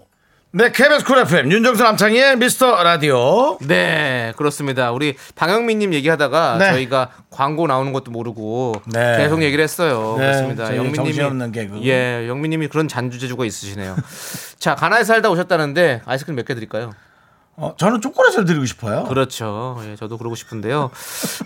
네, 0.53 0.69
KBS 0.69 1.05
쿨 1.05 1.17
FM 1.19 1.49
윤정수 1.49 1.81
남창희의 1.81 2.35
미스터 2.37 2.83
라디오. 2.83 3.57
네, 3.61 4.33
그렇습니다. 4.35 4.91
우리 4.91 5.15
방영민님 5.35 5.93
얘기하다가 5.93 6.57
네. 6.57 6.71
저희가 6.71 7.11
광고 7.29 7.67
나오는 7.67 7.93
것도 7.93 8.11
모르고 8.11 8.73
네. 8.87 9.15
계속 9.17 9.43
얘기를 9.43 9.63
했어요. 9.63 10.15
네, 10.19 10.25
그렇습니다. 10.25 10.75
영민님이. 10.75 11.87
예, 11.87 12.27
영민님이 12.27 12.67
그런 12.67 12.89
잔주재주가 12.89 13.45
있으시네요. 13.45 13.95
자, 14.59 14.75
가나에 14.75 15.05
살다 15.05 15.29
오셨다는데 15.29 16.01
아이스크림 16.05 16.35
몇 16.35 16.45
개 16.45 16.53
드릴까요? 16.53 16.91
어, 17.55 17.73
저는 17.77 18.01
초콜릿을 18.01 18.43
드리고 18.43 18.65
싶어요. 18.65 19.03
그렇죠. 19.05 19.79
예, 19.85 19.95
저도 19.95 20.17
그러고 20.17 20.35
싶은데요. 20.35 20.91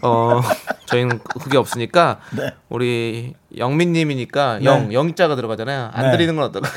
어, 0.02 0.42
저희는 0.88 1.20
그게 1.42 1.58
없으니까 1.60 2.22
네. 2.32 2.56
우리 2.70 3.36
영민님이니까 3.56 4.60
네. 4.60 4.66
영 4.66 4.92
영자가 4.92 5.36
들어가잖아요. 5.36 5.92
안 5.94 6.06
네. 6.06 6.12
드리는 6.12 6.36
건 6.36 6.46
어떨까요? 6.46 6.72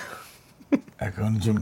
아, 1.00 1.10
그건 1.10 1.40
좀 1.40 1.56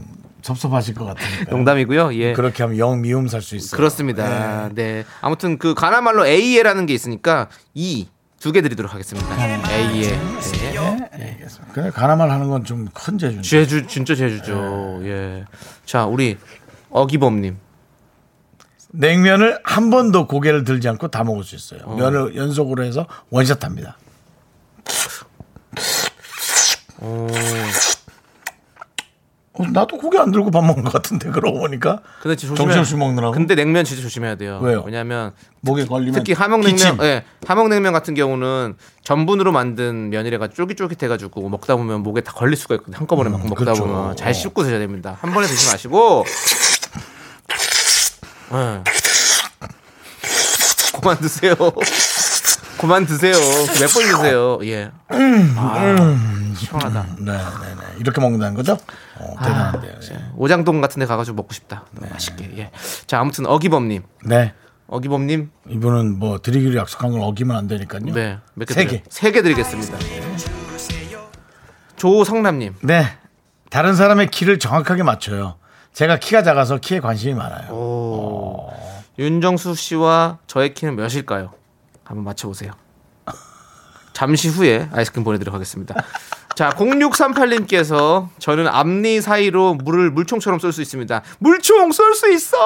섭섭하실 0.47 0.95
것 0.95 1.05
같으니까. 1.05 1.51
농담이고요. 1.51 2.13
예. 2.15 2.33
그렇게 2.33 2.63
하면 2.63 2.77
영 2.77 3.01
미움 3.01 3.27
살 3.27 3.41
수 3.41 3.55
있어요. 3.55 3.77
그렇습니다. 3.77 4.69
네. 4.73 5.03
아무튼 5.21 5.57
그 5.57 5.73
가나 5.73 5.99
말로 6.01 6.25
A에라는 6.25 6.85
게 6.85 6.93
있으니까 6.93 7.49
E 7.73 8.07
두개 8.39 8.61
드리도록 8.61 8.93
하겠습니다. 8.93 9.27
A에. 9.71 10.17
네. 10.17 11.09
네. 11.17 11.45
그냥 11.73 11.91
가나만 11.91 12.29
하는 12.31 12.47
건 12.49 12.63
좀 12.63 12.87
큰 12.93 13.17
재주. 13.17 13.41
제주 13.41 13.87
진짜 13.87 14.15
제주죠. 14.15 14.99
예. 15.03 15.45
자, 15.85 16.05
우리 16.05 16.37
어기범 16.89 17.41
님. 17.41 17.57
냉면을 18.89 19.59
한 19.63 19.89
번도 19.89 20.27
고개를 20.27 20.63
들지 20.63 20.87
않고 20.87 21.09
다 21.09 21.23
먹을 21.23 21.43
수 21.43 21.55
있어요. 21.55 21.81
면을 21.95 22.35
연속으로 22.35 22.83
해서 22.85 23.05
원샷 23.31 23.63
합니다. 23.65 23.97
어. 26.99 27.27
어, 29.59 29.65
나도 29.71 29.97
고개 29.97 30.17
안 30.17 30.31
들고 30.31 30.51
밥 30.51 30.63
먹는 30.63 30.83
것 30.83 30.93
같은데 30.93 31.29
그러고 31.29 31.59
보니까 31.59 32.01
근데. 32.21 32.35
정신없이 32.35 32.95
먹느라고. 32.95 33.33
근데 33.33 33.55
냉면 33.55 33.85
진짜 33.85 34.01
조심해야 34.01 34.35
돼요. 34.35 34.59
왜요? 34.61 34.83
왜냐면 34.85 35.31
목에 35.61 35.85
걸리면 35.85 36.13
특히 36.13 36.33
함흥냉면. 36.33 36.99
예, 37.01 37.23
함흥냉면 37.47 37.93
같은 37.93 38.13
경우는 38.13 38.75
전분으로 39.03 39.51
만든 39.51 40.09
면이라 40.09 40.47
쫄깃쫄깃해가지고 40.49 41.49
먹다 41.49 41.75
보면 41.75 42.03
목에 42.03 42.21
다 42.21 42.33
걸릴 42.33 42.55
수가 42.55 42.75
있거든요. 42.75 42.97
한꺼번에 42.97 43.29
막 43.29 43.41
먹다 43.43 43.55
그렇죠. 43.55 43.83
보면 43.83 44.15
잘 44.15 44.33
씹고 44.33 44.63
드셔야 44.63 44.79
됩니다. 44.79 45.17
한 45.21 45.33
번에 45.33 45.47
드지 45.47 45.71
마시고. 45.71 46.25
예. 48.53 48.83
그만 50.99 51.17
드세요. 51.19 51.53
그만 52.79 53.05
드세요. 53.05 53.33
몇 53.33 53.87
번 53.93 54.03
드세요. 54.03 54.59
예. 54.63 54.91
아, 55.09 56.53
시원하다. 56.55 57.05
네, 57.19 57.31
네, 57.31 57.37
네. 57.37 57.81
이렇게 57.99 58.21
먹는다는 58.21 58.55
거죠? 58.55 58.77
어, 59.15 59.35
대단한데요. 59.43 59.93
예. 60.11 60.17
오장동 60.35 60.81
같은 60.81 60.99
데 60.99 61.05
가가지고 61.05 61.35
먹고 61.37 61.53
싶다. 61.53 61.85
맛있게. 62.11 62.51
예. 62.57 62.71
자, 63.07 63.19
아무튼 63.19 63.45
어기범님. 63.47 64.03
네. 64.25 64.53
어기범님. 64.87 65.51
이분은 65.69 66.19
뭐 66.19 66.39
드리기로 66.39 66.77
약속한 66.79 67.11
걸 67.11 67.21
어기면 67.21 67.57
안 67.57 67.67
되니까요. 67.67 68.01
네. 68.13 68.37
몇 68.53 68.65
개? 68.65 68.73
세? 68.73 68.85
개. 68.85 69.03
세 69.09 69.31
개 69.31 69.41
드리겠습니다. 69.41 69.97
조성남님. 71.95 72.75
네. 72.83 73.07
다른 73.69 73.95
사람의 73.95 74.29
키를 74.29 74.59
정확하게 74.59 75.03
맞춰요. 75.03 75.55
제가 75.93 76.17
키가 76.19 76.43
작아서 76.43 76.77
키에 76.77 76.99
관심이 76.99 77.33
많아요. 77.33 77.71
오. 77.73 78.69
윤정수 79.17 79.73
씨와 79.73 80.37
저의 80.45 80.73
키는 80.75 80.95
몇일까요? 80.95 81.51
한번 82.07 82.23
맞춰보세요. 82.23 82.71
잠시 84.13 84.47
후에 84.49 84.89
아이스크림 84.93 85.23
보내드리도록 85.23 85.53
하겠습니다. 85.53 85.93
자, 86.55 86.71
0638님께서 86.71 88.29
저는 88.39 88.67
앞니 88.67 89.21
사이로 89.21 89.75
물을 89.75 90.09
물총처럼 90.09 90.59
쏠 90.59 90.71
수 90.71 90.81
있습니다. 90.81 91.21
물총 91.37 91.91
쏠 91.91 92.15
수 92.15 92.31
있어! 92.33 92.57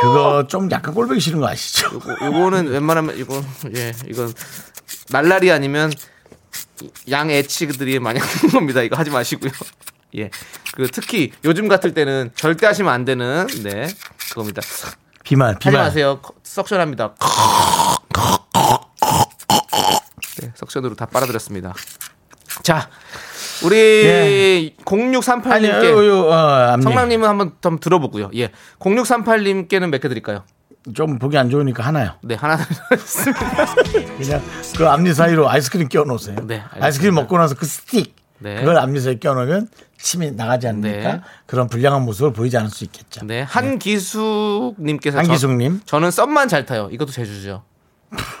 그거 0.00 0.46
좀 0.48 0.70
약간 0.70 0.94
꼴보기 0.94 1.20
싫은 1.20 1.40
거 1.40 1.48
아시죠? 1.48 1.90
요거, 1.92 2.24
요거는 2.24 2.68
웬만하면 2.68 3.18
이거 3.18 3.42
예 3.76 3.92
이건 4.08 4.32
날라리 5.10 5.50
아니면 5.52 5.92
양 7.10 7.30
애치들이 7.30 7.98
많이 7.98 8.18
하는 8.18 8.48
겁니다. 8.50 8.80
이거 8.80 8.96
하지 8.96 9.10
마시고요. 9.10 9.50
예. 10.16 10.30
그 10.74 10.88
특히 10.90 11.32
요즘 11.44 11.68
같을 11.68 11.92
때는 11.92 12.30
절대 12.34 12.66
하시면 12.66 12.90
안 12.90 13.04
되는 13.04 13.46
네 13.62 13.88
그겁니다. 14.30 14.62
비만, 15.22 15.56
하지 15.56 15.68
비만. 15.68 15.84
마세요. 15.84 16.22
석션합니다. 16.44 17.14
네, 20.42 20.52
석션으로 20.54 20.94
다 20.94 21.06
빨아들였습니다. 21.06 21.74
자, 22.62 22.88
우리 23.64 24.74
0638님께 24.84 25.46
아니, 25.52 25.68
요, 25.68 26.06
요, 26.06 26.20
어, 26.28 26.32
앞니. 26.72 26.82
성남님은 26.82 27.28
한번 27.28 27.52
좀 27.60 27.78
들어보고요. 27.78 28.30
예, 28.36 28.50
0638님께는 28.78 29.88
몇 29.90 30.00
개 30.00 30.08
드릴까요? 30.08 30.44
좀 30.94 31.18
보기 31.18 31.36
안 31.36 31.50
좋으니까 31.50 31.82
하나요. 31.84 32.12
네, 32.22 32.34
하나 32.34 32.56
드리겠습니다. 32.88 33.74
그냥 34.18 34.42
그 34.76 34.88
앞니 34.88 35.12
사이로 35.12 35.48
아이스크림 35.48 35.88
끼워 35.88 36.04
놓으세요. 36.04 36.36
네, 36.46 36.56
알겠습니다. 36.60 36.84
아이스크림 36.86 37.14
먹고 37.14 37.36
나서 37.38 37.54
그 37.54 37.66
스틱. 37.66 38.16
네. 38.38 38.56
그걸 38.60 38.78
앞니 38.78 39.00
사이에 39.00 39.16
끼워 39.16 39.34
놓으면 39.34 39.68
침이 40.00 40.30
나가지 40.30 40.68
않으니까 40.68 41.12
네. 41.14 41.20
그런 41.46 41.68
불량한 41.68 42.02
모습을 42.02 42.32
보이지 42.32 42.56
않을 42.56 42.70
수 42.70 42.84
있겠죠. 42.84 43.26
네, 43.26 43.42
한기숙님께서 43.42 45.18
한기숙님. 45.18 45.80
저, 45.84 45.98
는 45.98 46.10
썸만 46.10 46.48
잘 46.48 46.64
타요. 46.64 46.88
이것도 46.92 47.10
제주죠. 47.12 47.64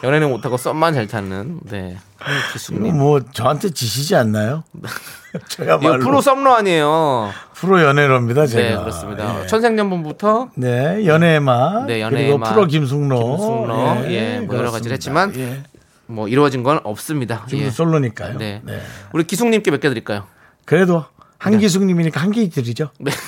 연애는 0.02 0.30
못하고 0.30 0.56
썸만 0.56 0.94
잘 0.94 1.06
타는 1.06 1.60
네 1.64 1.98
한기숙님. 2.18 2.96
뭐 2.96 3.20
저한테 3.32 3.70
지시지 3.70 4.14
않나요? 4.16 4.64
저야말로 5.48 5.98
프로 6.04 6.20
썸러 6.22 6.54
아니에요. 6.54 7.30
프로 7.54 7.82
연애로입니다. 7.82 8.46
제가. 8.46 8.68
네, 8.68 8.76
그렇습니다. 8.76 9.42
예. 9.42 9.46
천생연분부터 9.46 10.50
네, 10.54 11.04
연애의 11.06 11.40
맛. 11.40 11.84
네, 11.86 12.00
연애의 12.00 12.24
그리고 12.24 12.38
맛. 12.38 12.52
프로 12.52 12.66
김숙로. 12.66 13.36
김숙로. 13.36 14.04
예, 14.12 14.40
뭐 14.40 14.56
여러 14.56 14.70
가지를. 14.70 14.94
했지만 14.94 15.34
예. 15.36 15.62
뭐 16.06 16.28
이루어진 16.28 16.62
건 16.62 16.80
없습니다. 16.84 17.44
지금 17.48 17.64
예. 17.64 17.70
솔로니까요. 17.70 18.38
네. 18.38 18.62
네. 18.64 18.80
우리 19.12 19.24
기숙님께 19.24 19.70
몇 19.70 19.80
개 19.80 19.88
드릴까요? 19.90 20.24
그래도 20.64 21.04
한기숙님이니까 21.38 22.20
한 22.20 22.30
개 22.30 22.48
드리죠. 22.48 22.90
네. 22.98 23.10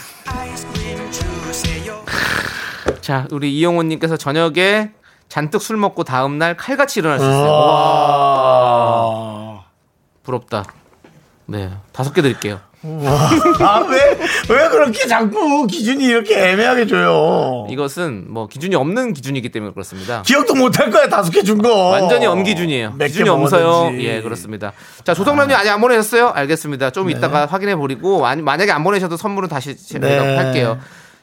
자, 3.02 3.26
우리 3.30 3.56
이용호님께서 3.58 4.16
저녁에 4.16 4.92
잔뜩 5.30 5.62
술 5.62 5.78
먹고 5.78 6.04
다음 6.04 6.36
날 6.38 6.56
칼같이 6.56 7.00
일어날 7.00 7.18
수 7.18 7.24
있어요. 7.24 7.50
와, 8.60 9.64
부럽다. 10.22 10.64
네, 11.46 11.70
다섯 11.92 12.12
개 12.12 12.20
드릴게요. 12.20 12.60
아, 12.82 13.84
왜, 13.90 14.18
왜 14.48 14.68
그렇게 14.70 15.06
자꾸 15.06 15.66
기준이 15.66 16.02
이렇게 16.04 16.34
애매하게 16.50 16.86
줘요? 16.86 17.66
이것은 17.68 18.24
뭐 18.32 18.46
기준이 18.48 18.74
없는 18.74 19.12
기준이기 19.12 19.50
때문에 19.50 19.72
그렇습니다. 19.72 20.22
기억도 20.22 20.54
못 20.54 20.78
할 20.80 20.90
거야, 20.90 21.08
다섯 21.08 21.30
개 21.30 21.42
준 21.42 21.60
거. 21.60 21.88
완전히 21.90 22.24
엄기준이에요. 22.26 22.96
기준이 22.96 23.28
없어요. 23.28 23.90
예, 24.02 24.22
그렇습니다. 24.22 24.72
자, 25.04 25.12
조성남님 25.14 25.54
아직 25.56 25.68
안 25.70 25.80
보내셨어요? 25.80 26.28
알겠습니다. 26.30 26.90
좀 26.90 27.10
이따가 27.10 27.44
확인해 27.46 27.76
보리고 27.76 28.26
아니, 28.26 28.40
만약에 28.42 28.72
안 28.72 28.82
보내셔도 28.82 29.16
선물은 29.18 29.48
다시 29.50 29.76
제가 29.76 30.06
네. 30.06 30.36
할게요. 30.36 30.78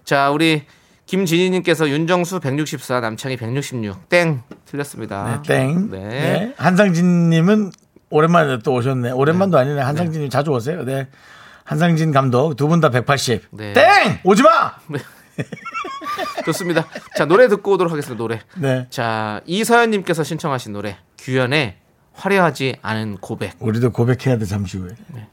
자, 0.05 0.30
우리 0.30 0.64
김진희님께서 1.08 1.89
윤정수 1.89 2.39
164, 2.39 2.99
남창희 2.99 3.38
166. 3.38 4.10
땡 4.10 4.43
틀렸습니다. 4.66 5.41
땡. 5.47 5.89
네. 5.89 5.99
네. 5.99 6.53
한상진님은 6.58 7.72
오랜만에 8.10 8.60
또 8.60 8.74
오셨네. 8.74 9.12
오랜만도 9.12 9.58
아니네. 9.58 9.82
한상진님 9.82 10.30
자주 10.30 10.51
오세요. 10.51 10.84
네. 10.86 11.08
한상진 11.64 12.12
감독 12.12 12.55
두 12.55 12.68
분 12.68 12.80
다 12.82 12.89
180. 12.89 13.47
네. 13.51 13.74
땡! 13.74 14.20
오지 14.24 14.43
마! 14.43 14.74
좋습니다. 16.45 16.86
자, 17.18 17.26
노래 17.26 17.47
듣고 17.47 17.74
오도록 17.74 17.91
하겠습니다. 17.91 18.18
노래. 18.22 18.39
네. 18.55 18.88
자, 18.89 19.41
이서연님께서 19.45 20.24
신청하신 20.24 20.74
노래 20.74 20.97
규현의 21.18 21.76
화려하지 22.14 22.78
않은 22.82 23.18
고백. 23.18 23.53
우리도 23.60 23.91
고백해야 23.91 24.38
돼, 24.38 24.45
잠시 24.45 24.78
후에. 24.78 24.89
네. 25.14 25.28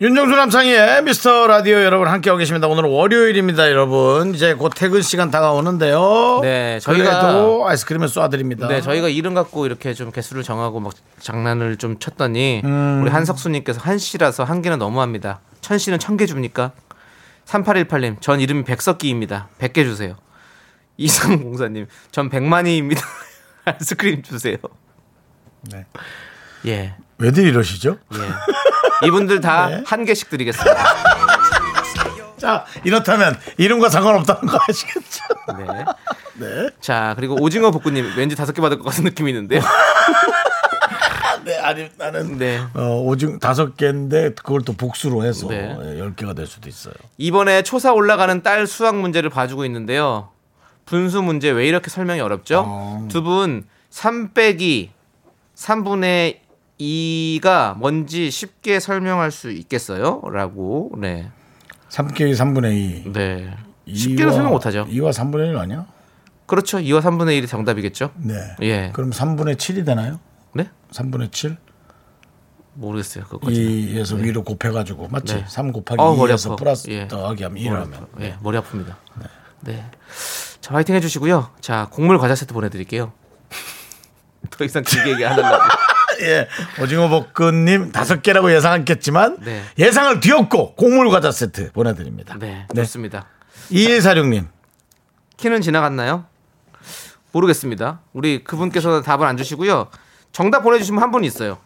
윤정수 0.00 0.36
남창희의 0.36 1.02
미스터 1.02 1.48
라디오 1.48 1.82
여러분 1.82 2.06
함께하고 2.06 2.38
계십니다. 2.38 2.68
오늘 2.68 2.84
은 2.84 2.90
월요일입니다, 2.90 3.68
여러분. 3.68 4.32
이제 4.32 4.54
곧 4.54 4.72
퇴근 4.76 5.02
시간 5.02 5.32
다가오는데요. 5.32 6.38
네, 6.42 6.78
저희가- 6.80 6.94
그래도 6.98 7.66
아이스크림을 7.68 8.06
쏴드립니다. 8.06 8.68
네, 8.68 8.80
저희가 8.80 9.08
이름 9.08 9.34
갖고 9.34 9.66
이렇게 9.66 9.94
좀 9.94 10.12
개수를 10.12 10.44
정하고 10.44 10.78
막 10.78 10.92
장난을 11.18 11.78
좀 11.78 11.98
쳤더니 11.98 12.62
음. 12.64 13.00
우리 13.02 13.10
한석수님께서 13.10 13.80
한 13.80 13.98
씨라서 13.98 14.44
한 14.44 14.62
개는 14.62 14.78
너무합니다. 14.78 15.40
천 15.62 15.78
씨는 15.78 15.98
천 15.98 16.16
개 16.16 16.26
줍니까? 16.26 16.70
3818님, 17.46 18.20
전 18.20 18.38
이름이 18.38 18.62
백석기입니다. 18.64 19.48
100개 19.58 19.82
주세요. 19.82 20.14
이상공사님, 20.96 21.86
전 22.12 22.28
백만이입니다. 22.28 23.00
아이스크림 23.64 24.22
주세요. 24.22 24.56
네. 25.72 25.86
예, 26.66 26.94
왜들 27.18 27.44
이러시죠? 27.46 27.98
예. 28.14 29.06
이분들 29.06 29.40
다 29.40 29.66
네. 29.70 29.82
한 29.86 30.04
개씩 30.04 30.30
드리겠습니다. 30.30 30.76
자, 32.38 32.64
이렇다면 32.84 33.36
이름과 33.56 33.88
상관없다는 33.88 34.46
거 34.46 34.58
아시겠죠? 34.68 35.24
네. 35.58 35.84
네. 36.38 36.70
자, 36.80 37.14
그리고 37.16 37.34
오징어 37.40 37.72
볶음님, 37.72 38.12
왠지 38.16 38.36
다섯 38.36 38.52
개 38.52 38.62
받을 38.62 38.78
것 38.78 38.84
같은 38.84 39.02
느낌이 39.04 39.30
있는데요. 39.32 39.60
네, 41.44 41.58
아니, 41.58 41.88
나는 41.96 42.38
네. 42.38 42.60
어, 42.74 43.00
오중 43.00 43.38
다섯 43.40 43.76
개인데 43.76 44.34
그걸 44.34 44.62
또 44.62 44.72
복수로 44.74 45.24
해서 45.24 45.48
네. 45.48 45.76
예, 45.82 45.98
열 45.98 46.14
개가 46.14 46.34
될 46.34 46.46
수도 46.46 46.68
있어요. 46.68 46.94
이번에 47.16 47.62
초사 47.62 47.92
올라가는 47.92 48.42
딸 48.42 48.66
수학 48.66 48.96
문제를 48.96 49.30
봐주고 49.30 49.64
있는데요. 49.64 50.28
분수 50.84 51.22
문제 51.22 51.50
왜 51.50 51.66
이렇게 51.66 51.90
설명이 51.90 52.20
어렵죠? 52.20 52.64
어. 52.66 53.08
두분 53.10 53.64
3 53.90 54.32
빼기 54.32 54.90
3분의 55.56 56.38
2가 56.80 57.76
뭔지 57.76 58.30
쉽게 58.30 58.80
설명할 58.80 59.30
수 59.30 59.50
있겠어요? 59.50 60.22
라고 60.32 60.92
네. 60.98 61.30
3개의 61.90 62.34
3분의 62.36 63.06
2. 63.06 63.12
네. 63.12 63.54
쉽게는 63.92 64.32
설명 64.32 64.52
못하죠. 64.52 64.86
2와 64.86 65.10
3분의 65.10 65.48
1 65.50 65.56
아니야? 65.56 65.86
그렇죠. 66.46 66.78
2와 66.78 67.00
3분의 67.00 67.42
1이 67.42 67.48
정답이겠죠? 67.48 68.10
네. 68.16 68.34
예. 68.62 68.90
그럼 68.92 69.10
3분의 69.10 69.56
7이 69.56 69.84
되나요? 69.84 70.20
네? 70.54 70.68
3분의 70.92 71.32
7? 71.32 71.56
모르겠어요. 72.74 73.24
그거까지. 73.24 73.94
2에서 73.94 74.16
위로 74.18 74.44
곱해가지고 74.44 75.08
맞지? 75.08 75.34
네. 75.34 75.44
3 75.48 75.72
곱하기 75.72 76.00
어, 76.00 76.14
머리 76.14 76.32
2에서 76.32 76.48
아파. 76.52 76.56
플러스 76.56 76.88
예. 76.90 77.08
더하기 77.08 77.42
하면 77.42 77.58
1 77.58 77.70
하면 77.72 78.06
예, 78.20 78.36
머리 78.40 78.56
아픕니다. 78.58 78.94
네. 79.62 79.84
자, 80.60 80.74
화이팅 80.74 80.94
해주시고요. 80.94 81.50
자, 81.60 81.88
곡물 81.90 82.18
과자 82.18 82.34
세트 82.34 82.54
보내드릴게요. 82.54 83.12
더 84.50 84.64
이상 84.64 84.84
길게 84.84 85.10
얘기 85.12 85.24
안 85.26 85.32
하려고. 85.32 85.64
예. 86.20 86.48
오징어 86.82 87.08
볶음님 87.08 87.92
다섯 87.92 88.22
개라고 88.22 88.52
예상했겠지만 88.52 89.38
네. 89.40 89.62
예상을 89.78 90.20
뒤엎고 90.20 90.74
곡물 90.74 91.10
과자 91.10 91.30
세트 91.30 91.72
보내드립니다. 91.72 92.36
네, 92.38 92.66
네. 92.74 92.82
좋습니다. 92.82 93.26
2146님 93.70 94.46
키는 95.36 95.60
지나갔나요? 95.60 96.24
모르겠습니다. 97.32 98.00
우리 98.12 98.42
그분께서는 98.42 99.02
답을 99.02 99.26
안 99.26 99.36
주시고요. 99.36 99.88
정답 100.32 100.60
보내주시면 100.60 101.02
한 101.02 101.10
분 101.10 101.24
있어요. 101.24 101.58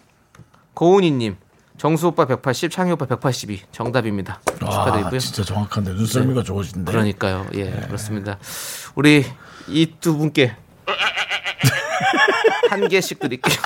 고은희님, 0.75 1.37
정수 1.79 2.09
오빠 2.09 2.27
180, 2.27 2.71
창희 2.71 2.93
오빠 2.93 3.07
182 3.07 3.63
정답입니다. 3.73 4.41
아, 4.61 4.71
축하드리고요. 4.71 5.19
진짜 5.21 5.45
정확한데 5.45 5.93
눈썰미가 5.93 6.43
좋으신데. 6.43 6.91
그러니까요. 6.93 7.47
예, 7.55 7.71
그렇습니다. 7.87 8.39
우리 8.95 9.25
이 9.69 9.87
두 10.01 10.17
분께 10.17 10.57
한 12.71 12.89
개씩 12.89 13.21
드릴게요. 13.21 13.57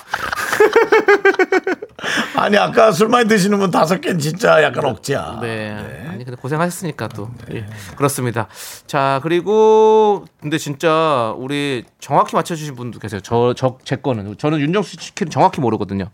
아니 2.37 2.57
아까 2.57 2.93
술 2.93 3.09
많이 3.09 3.29
드시는 3.29 3.59
분 3.59 3.71
다섯 3.71 4.01
개는 4.01 4.19
진짜 4.19 4.63
약간 4.63 4.85
억지야. 4.85 5.39
네. 5.41 5.73
아니 6.09 6.25
근데 6.25 6.37
고생하셨으니까 6.41 7.09
또 7.09 7.31
예. 7.53 7.67
그렇습니다. 7.97 8.49
자 8.87 9.21
그리고 9.23 10.25
근데 10.41 10.59
진짜 10.59 11.35
우리 11.37 11.85
정확히 12.01 12.37
맞춰주신 12.37 12.75
분도 12.77 12.99
계세요. 12.99 13.21
저 13.21 13.55
저 13.55 13.79
제 13.85 13.97
거는 13.97 14.37
저는 14.39 14.61
윤정수 14.61 14.97
씨 15.01 15.15
키를 15.15 15.31
정확히 15.31 15.61
모르거든요. 15.61 16.11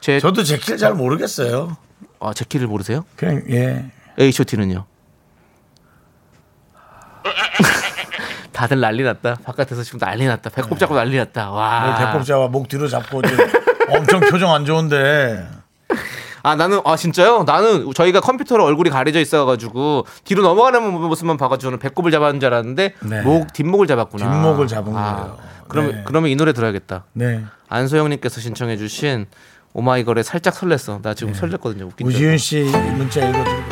제 0.00 0.18
저도 0.18 0.42
제킬잘 0.42 0.94
모르겠어요. 0.94 1.76
아, 2.20 2.32
제 2.34 2.44
키를 2.48 2.66
모르세요? 2.66 3.04
그냥 3.16 3.42
예. 3.50 3.90
H.O.T는요? 4.18 4.84
다들 8.52 8.80
난리 8.80 9.02
났다. 9.02 9.36
바깥에서 9.44 9.82
지금 9.82 9.98
난리 9.98 10.26
났다. 10.26 10.50
배꼽 10.50 10.78
잡고 10.78 10.94
난리 10.94 11.16
났다. 11.16 11.50
와. 11.50 11.96
배꼽 11.98 12.24
잡아 12.24 12.46
목 12.48 12.68
뒤로 12.68 12.88
잡고 12.88 13.22
지금 13.22 13.46
엄청 13.90 14.20
표정 14.20 14.52
안 14.52 14.64
좋은데. 14.64 15.46
아 16.44 16.56
나는 16.56 16.80
아 16.84 16.96
진짜요? 16.96 17.44
나는 17.44 17.92
저희가 17.94 18.20
컴퓨터로 18.20 18.64
얼굴이 18.64 18.90
가려져 18.90 19.20
있어가지고 19.20 20.06
뒤로 20.24 20.42
넘어가는 20.42 20.82
모습만 20.92 21.36
봐가지고 21.36 21.62
저는 21.68 21.78
배꼽을 21.78 22.10
잡았는 22.10 22.40
줄 22.40 22.52
알았는데 22.52 22.94
네. 23.00 23.20
목 23.22 23.52
뒷목을 23.52 23.86
잡았구나. 23.86 24.28
뒷목을 24.30 24.66
잡은 24.66 24.96
아, 24.96 25.14
거예요. 25.16 25.38
그럼 25.68 25.92
네. 25.92 26.02
그러면 26.04 26.30
이 26.30 26.36
노래 26.36 26.52
들어야겠다. 26.52 27.04
네. 27.12 27.44
안소영님께서 27.68 28.40
신청해주신 28.40 29.26
오마이걸에 29.72 30.22
살짝 30.24 30.54
설렜어. 30.54 31.00
나 31.02 31.14
지금 31.14 31.32
설렜거든요. 31.32 31.82
웃긴 31.82 32.08
줄 32.10 32.16
우지윤. 32.16 32.38
씨 32.38 32.60
문자 32.96 33.20
읽어드리고. 33.26 33.71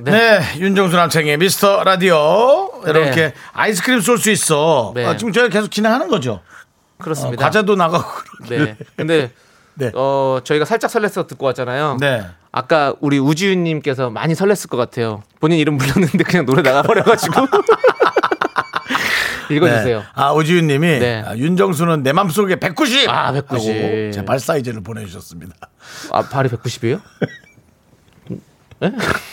네. 0.00 0.10
네, 0.12 0.40
윤정수 0.58 0.96
남창의 0.96 1.36
미스터 1.38 1.82
라디오 1.84 2.70
이렇게 2.86 3.32
아이스크림 3.52 4.00
쏠 4.00 4.18
수 4.18 4.30
있어. 4.30 4.92
네. 4.94 5.04
아, 5.04 5.16
지금 5.16 5.32
저희가 5.32 5.50
계속 5.50 5.70
진행하는 5.70 6.08
거죠. 6.08 6.40
어, 6.98 7.02
그렇습니다. 7.02 7.44
과자도 7.44 7.74
나가고. 7.74 8.08
네. 8.48 8.76
근데 8.96 9.30
네. 9.74 9.90
어, 9.94 10.40
저희가 10.42 10.64
살짝 10.64 10.90
설레서 10.90 11.26
듣고 11.26 11.46
왔잖아요. 11.46 11.98
네. 12.00 12.24
아까 12.50 12.94
우리 13.00 13.18
우지윤님께서 13.18 14.10
많이 14.10 14.34
설렜을 14.34 14.68
것 14.68 14.76
같아요. 14.76 15.22
본인 15.40 15.58
이름 15.58 15.78
불렀는데 15.78 16.24
그냥 16.24 16.46
노래 16.46 16.62
나가버려가지고. 16.62 17.46
읽어주세요. 19.50 19.98
네. 20.00 20.04
아, 20.14 20.32
오지윤 20.32 20.66
님이 20.66 20.98
네. 20.98 21.22
아, 21.24 21.34
윤정수는 21.36 22.02
내 22.02 22.12
맘속에 22.12 22.56
190! 22.56 23.08
아, 23.08 23.32
190. 23.32 23.74
하고 23.74 24.10
제발 24.12 24.40
사이즈를 24.40 24.82
보내주셨습니다. 24.82 25.54
아, 26.12 26.22
발이 26.22 26.50
190이에요? 26.50 27.00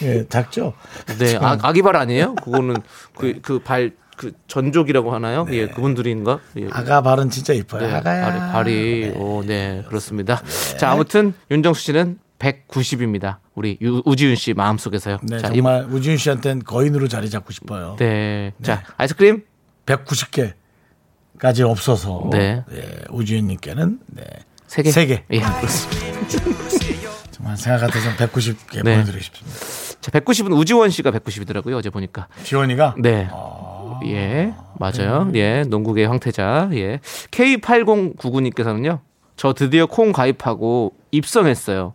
예, 0.03 0.27
작죠? 0.27 0.73
네, 1.19 1.37
아, 1.37 1.57
아기발 1.61 1.95
아니에요? 1.95 2.35
그거는 2.35 2.75
그, 3.15 3.39
그 3.41 3.59
발, 3.59 3.91
그 4.17 4.31
전족이라고 4.47 5.13
하나요? 5.13 5.45
예, 5.51 5.67
그분들인가? 5.67 6.39
예. 6.57 6.67
아가 6.71 7.01
발은 7.01 7.29
진짜 7.29 7.53
이뻐요. 7.53 7.81
네, 7.87 7.93
아가야. 7.93 8.51
발이, 8.51 9.11
발이, 9.11 9.13
오, 9.17 9.43
네, 9.45 9.83
그렇습니다. 9.87 10.41
자, 10.77 10.91
아무튼 10.91 11.33
윤정수 11.51 11.81
씨는 11.81 12.19
190입니다. 12.39 13.37
우리 13.55 13.77
유- 13.81 14.01
우지윤 14.05 14.35
씨 14.35 14.53
마음속에서요. 14.53 15.17
네, 15.23 15.39
자, 15.39 15.49
정말 15.49 15.85
우지윤 15.89 16.17
씨한테는 16.17 16.63
거인으로 16.63 17.07
자리 17.07 17.29
잡고 17.29 17.53
싶어요. 17.53 17.95
이- 17.99 18.03
네. 18.03 18.53
자, 18.61 18.83
아이스크림? 18.97 19.43
190개까지 19.85 21.61
없어서 21.61 22.29
네. 22.31 22.63
우지윤 23.09 23.47
님께는 23.47 23.99
네. 24.07 24.23
세 24.67 24.81
개. 24.83 24.91
세 24.91 25.05
개. 25.05 25.23
예, 25.31 25.39
그렇습니다. 25.39 27.04
정말 27.35 27.57
생각 27.57 27.79
같아서 27.81 28.09
190개 28.11 28.81
네. 28.81 28.93
보내드리고 28.93 29.21
싶습니다. 29.21 29.99
자, 29.99 30.09
190은 30.11 30.57
우지원 30.57 30.89
씨가 30.89 31.11
190이더라고요. 31.11 31.75
어제 31.75 31.89
보니까. 31.89 32.27
지원이가 32.43 32.95
네. 32.97 33.27
아. 33.29 33.99
예, 34.05 34.53
맞아요. 34.79 35.29
예, 35.35 35.63
농구계 35.67 36.05
황태자. 36.05 36.69
예. 36.73 36.99
K8099님께서는요, 37.31 38.99
저 39.35 39.51
드디어 39.51 39.85
콩 39.85 40.13
가입하고 40.13 40.93
입성했어요. 41.11 41.93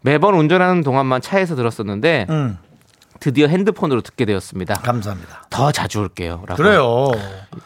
매번 0.00 0.34
운전하는 0.34 0.82
동안만 0.82 1.20
차에서 1.20 1.54
들었었는데, 1.54 2.26
음, 2.30 2.56
드디어 3.20 3.46
핸드폰으로 3.46 4.00
듣게 4.00 4.24
되었습니다. 4.24 4.74
감사합니다. 4.74 5.48
더 5.50 5.70
자주 5.70 6.00
올게요. 6.00 6.44
라고. 6.46 6.62
그래요. 6.62 7.10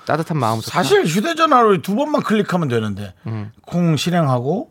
따뜻한 0.06 0.38
마음으로. 0.38 0.62
사실 0.62 1.04
휴대전화로 1.04 1.82
두 1.82 1.94
번만 1.94 2.22
클릭하면 2.22 2.66
되는데 2.68 3.14
음. 3.26 3.52
콩 3.66 3.96
실행하고 3.96 4.70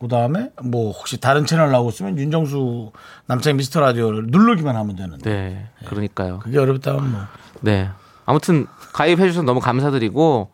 그 0.00 0.08
다음에 0.08 0.50
뭐 0.62 0.92
혹시 0.92 1.20
다른 1.20 1.44
채널 1.44 1.70
나오고 1.70 1.90
있으면 1.90 2.16
윤정수 2.16 2.92
남창 3.26 3.56
미스터 3.56 3.80
라디오를 3.80 4.28
누르기만 4.28 4.74
하면 4.74 4.96
되는데 4.96 5.30
네, 5.30 5.86
그러니까요. 5.86 6.38
그게 6.38 6.58
어렵다면 6.58 7.12
뭐 7.12 7.20
네. 7.60 7.90
아무튼 8.24 8.66
가입해 8.94 9.26
주셔서 9.28 9.42
너무 9.42 9.60
감사드리고 9.60 10.50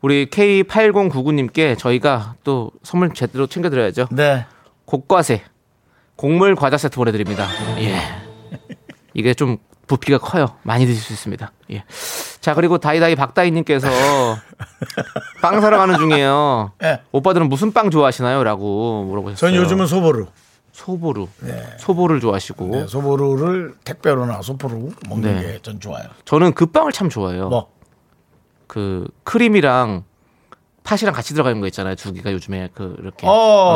우리 0.00 0.26
K8099님께 0.26 1.76
저희가 1.76 2.36
또 2.44 2.70
선물 2.84 3.12
제대로 3.14 3.48
챙겨 3.48 3.68
드려야죠. 3.68 4.06
네. 4.12 4.46
곡과세 4.84 5.42
곡물 6.14 6.54
과자 6.54 6.76
세트 6.76 6.96
보내드립니다. 6.96 7.46
예. 7.78 7.98
이게 9.14 9.34
좀 9.34 9.58
부피가 9.88 10.18
커요. 10.18 10.46
많이 10.62 10.86
드실 10.86 11.02
수 11.02 11.12
있습니다. 11.12 11.50
예. 11.72 11.84
자 12.40 12.54
그리고 12.54 12.78
다이다이 12.78 13.16
박다희님께서 13.16 13.88
빵 15.42 15.60
사러 15.60 15.78
가는 15.78 15.96
중이에요. 15.96 16.72
예. 16.84 17.00
오빠들은 17.10 17.48
무슨 17.48 17.72
빵 17.72 17.90
좋아하시나요?라고 17.90 19.04
물어보셨어요. 19.04 19.50
전 19.50 19.60
요즘은 19.60 19.86
소보루. 19.86 20.26
소보루, 20.70 21.26
소보를 21.78 22.20
좋아하시고 22.20 22.66
네, 22.68 22.86
소보루를 22.86 23.74
택배로나 23.82 24.42
소포로 24.42 24.90
먹는 25.08 25.34
네. 25.40 25.42
게전 25.54 25.80
좋아요. 25.80 26.04
저는 26.24 26.52
그 26.52 26.66
빵을 26.66 26.92
참 26.92 27.08
좋아해요. 27.08 27.48
뭐 27.48 27.78
그 28.68 29.08
크림이랑 29.24 30.04
팥이랑 30.84 31.12
같이 31.12 31.34
들어가 31.34 31.50
있는 31.50 31.60
거 31.60 31.66
있잖아요. 31.66 31.96
두 31.96 32.12
개가 32.12 32.32
요즘에 32.32 32.68
그 32.72 32.96
이렇게 33.00 33.26
어, 33.26 33.30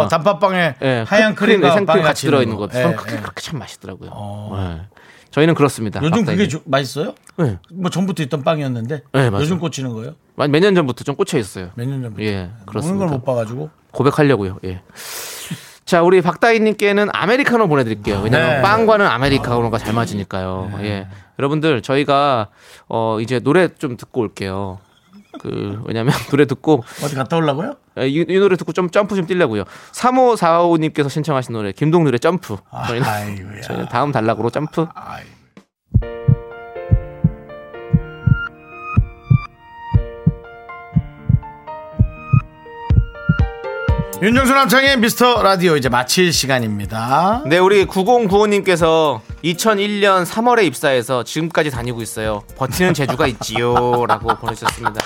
어. 0.05 0.09
단팥빵에 0.09 0.77
예, 0.81 1.05
하얀 1.07 1.35
크림, 1.35 1.61
크림과 1.61 1.69
생크림 1.75 1.87
빵이 1.87 2.03
같이 2.03 2.27
들어 2.27 2.41
있는 2.41 2.57
거. 2.57 2.69
예, 2.73 2.83
저는 2.83 2.97
그게 2.97 3.17
예. 3.17 3.21
그렇게 3.21 3.41
참 3.43 3.59
맛있더라고요. 3.59 4.11
어. 4.13 4.87
예. 5.33 5.35
저희는 5.35 5.55
그렇습니다. 5.55 6.01
요즘. 6.03 6.24
그게 6.24 6.47
조- 6.47 6.61
맛있어요? 6.64 7.14
네. 7.39 7.59
뭐 7.72 7.91
전부터 7.91 8.22
있던 8.24 8.43
빵이었는데 8.45 9.03
네, 9.12 9.30
맞아요. 9.30 9.43
요즘 9.43 9.59
꽂히는 9.59 9.93
거예요? 9.93 10.14
몇 10.37 10.49
년 10.61 10.74
전부터 10.74 11.05
좀 11.05 11.14
꽂혀 11.16 11.39
있어요. 11.39 11.70
몇 11.74 11.87
년 11.89 12.03
전부터? 12.03 12.22
예, 12.22 12.37
먹는 12.37 12.66
그렇습니다. 12.66 13.07
걸못 13.07 13.24
봐가지고 13.24 13.70
고백하려고요. 13.93 14.59
예. 14.64 14.83
자, 15.85 16.03
우리 16.03 16.20
박다희님께는 16.22 17.09
아메리카노 17.12 17.68
보내드릴게요. 17.68 18.20
왜냐면 18.22 18.49
네. 18.57 18.62
빵과는 18.62 19.07
아메리카노가 19.07 19.78
잘 19.78 19.93
맞으니까요. 19.95 20.70
예. 20.83 21.09
여러분들 21.39 21.83
저희가 21.83 22.49
어 22.89 23.18
이제 23.20 23.41
노래 23.41 23.68
좀 23.68 23.97
듣고 23.97 24.20
올게요. 24.20 24.78
그 25.41 25.83
왜냐면 25.87 26.14
노래 26.30 26.45
듣고 26.47 26.85
어디 27.03 27.14
갔다 27.14 27.37
오려고요? 27.37 27.74
예, 27.99 28.09
이, 28.09 28.24
이 28.28 28.39
노래 28.39 28.57
듣고 28.57 28.72
좀 28.72 28.91
점프 28.91 29.16
좀 29.16 29.26
뛰려고요. 29.26 29.64
3545님께서 29.93 31.11
신청하신 31.11 31.53
노래 31.53 31.72
김동률의 31.72 32.20
점프. 32.20 32.57
저희는, 32.87 33.07
아이고야. 33.09 33.61
저희는 33.62 33.89
다음 33.89 34.12
단락으로 34.12 34.51
점프. 34.51 34.87
아이. 34.95 35.24
윤정수 44.22 44.55
남창의 44.55 44.99
미스터 44.99 45.43
라디오 45.43 45.76
이제 45.76 45.89
마칠 45.89 46.33
시간입니다. 46.33 47.43
네, 47.47 47.59
우리 47.59 47.87
9095님께서 47.87 49.20
2001년 49.45 50.24
3월에 50.24 50.64
입사해서 50.64 51.24
지금까지 51.24 51.70
다니고 51.70 52.01
있어요. 52.03 52.43
버티는 52.57 52.95
재주가 52.95 53.26
있지요. 53.26 54.07
라고 54.07 54.34
보내주셨습니다. 54.36 55.01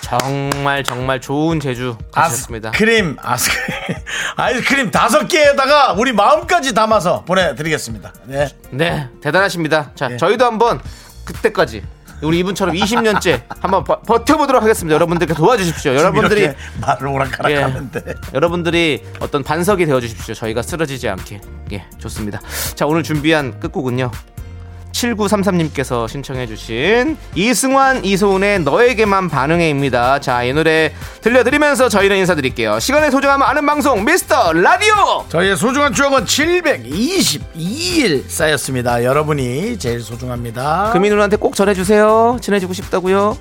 정말 0.00 0.82
정말 0.84 1.20
좋은 1.20 1.60
재주 1.60 1.96
가셨습니다. 2.12 2.70
아이스크림, 2.70 3.16
아이스크림, 3.20 3.96
아이스크림 4.36 4.90
다섯 4.90 5.28
개에다가 5.28 5.92
우리 5.92 6.12
마음까지 6.12 6.72
담아서 6.72 7.24
보내드리겠습니다. 7.24 8.14
네. 8.24 8.48
네, 8.70 9.08
대단하십니다. 9.20 9.90
자, 9.94 10.08
네. 10.08 10.16
저희도 10.16 10.46
한번 10.46 10.80
그때까지 11.26 11.82
우리 12.22 12.40
이분처럼 12.40 12.74
20년째 12.74 13.42
한번 13.60 13.84
버, 13.84 14.00
버텨보도록 14.00 14.62
하겠습니다. 14.62 14.94
여러분들께 14.94 15.34
도와주십시오. 15.34 15.94
여러분들이 15.94 16.50
말을 16.80 17.06
오락가락하는데. 17.06 18.14
여러분들이 18.34 19.04
어떤 19.20 19.42
반석이 19.42 19.86
되어 19.86 20.00
주십시오. 20.00 20.34
저희가 20.34 20.62
쓰러지지 20.62 21.08
않게. 21.08 21.40
예, 21.72 21.84
좋습니다. 21.98 22.40
자, 22.74 22.86
오늘 22.86 23.02
준비한 23.02 23.60
끝곡은요. 23.60 24.10
7933님께서 24.92 26.08
신청해주신 26.08 27.16
이승환, 27.34 28.04
이소은의 28.04 28.60
너에게만 28.60 29.28
반응해입니다. 29.28 30.20
자, 30.20 30.42
이 30.42 30.52
노래 30.52 30.92
들려드리면서 31.20 31.88
저희는 31.88 32.16
인사드릴게요. 32.18 32.80
시간의 32.80 33.10
소중함 33.10 33.42
아는 33.42 33.64
방송, 33.66 34.04
미스터 34.04 34.52
라디오! 34.52 35.24
저희의 35.28 35.56
소중한 35.56 35.92
추억은 35.92 36.24
722일 36.24 38.28
쌓였습니다. 38.28 39.04
여러분이 39.04 39.78
제일 39.78 40.00
소중합니다. 40.00 40.90
금이 40.92 41.10
누나한테 41.10 41.36
꼭 41.36 41.54
전해주세요. 41.54 42.38
친해지고 42.40 42.72
싶다고요. 42.72 43.36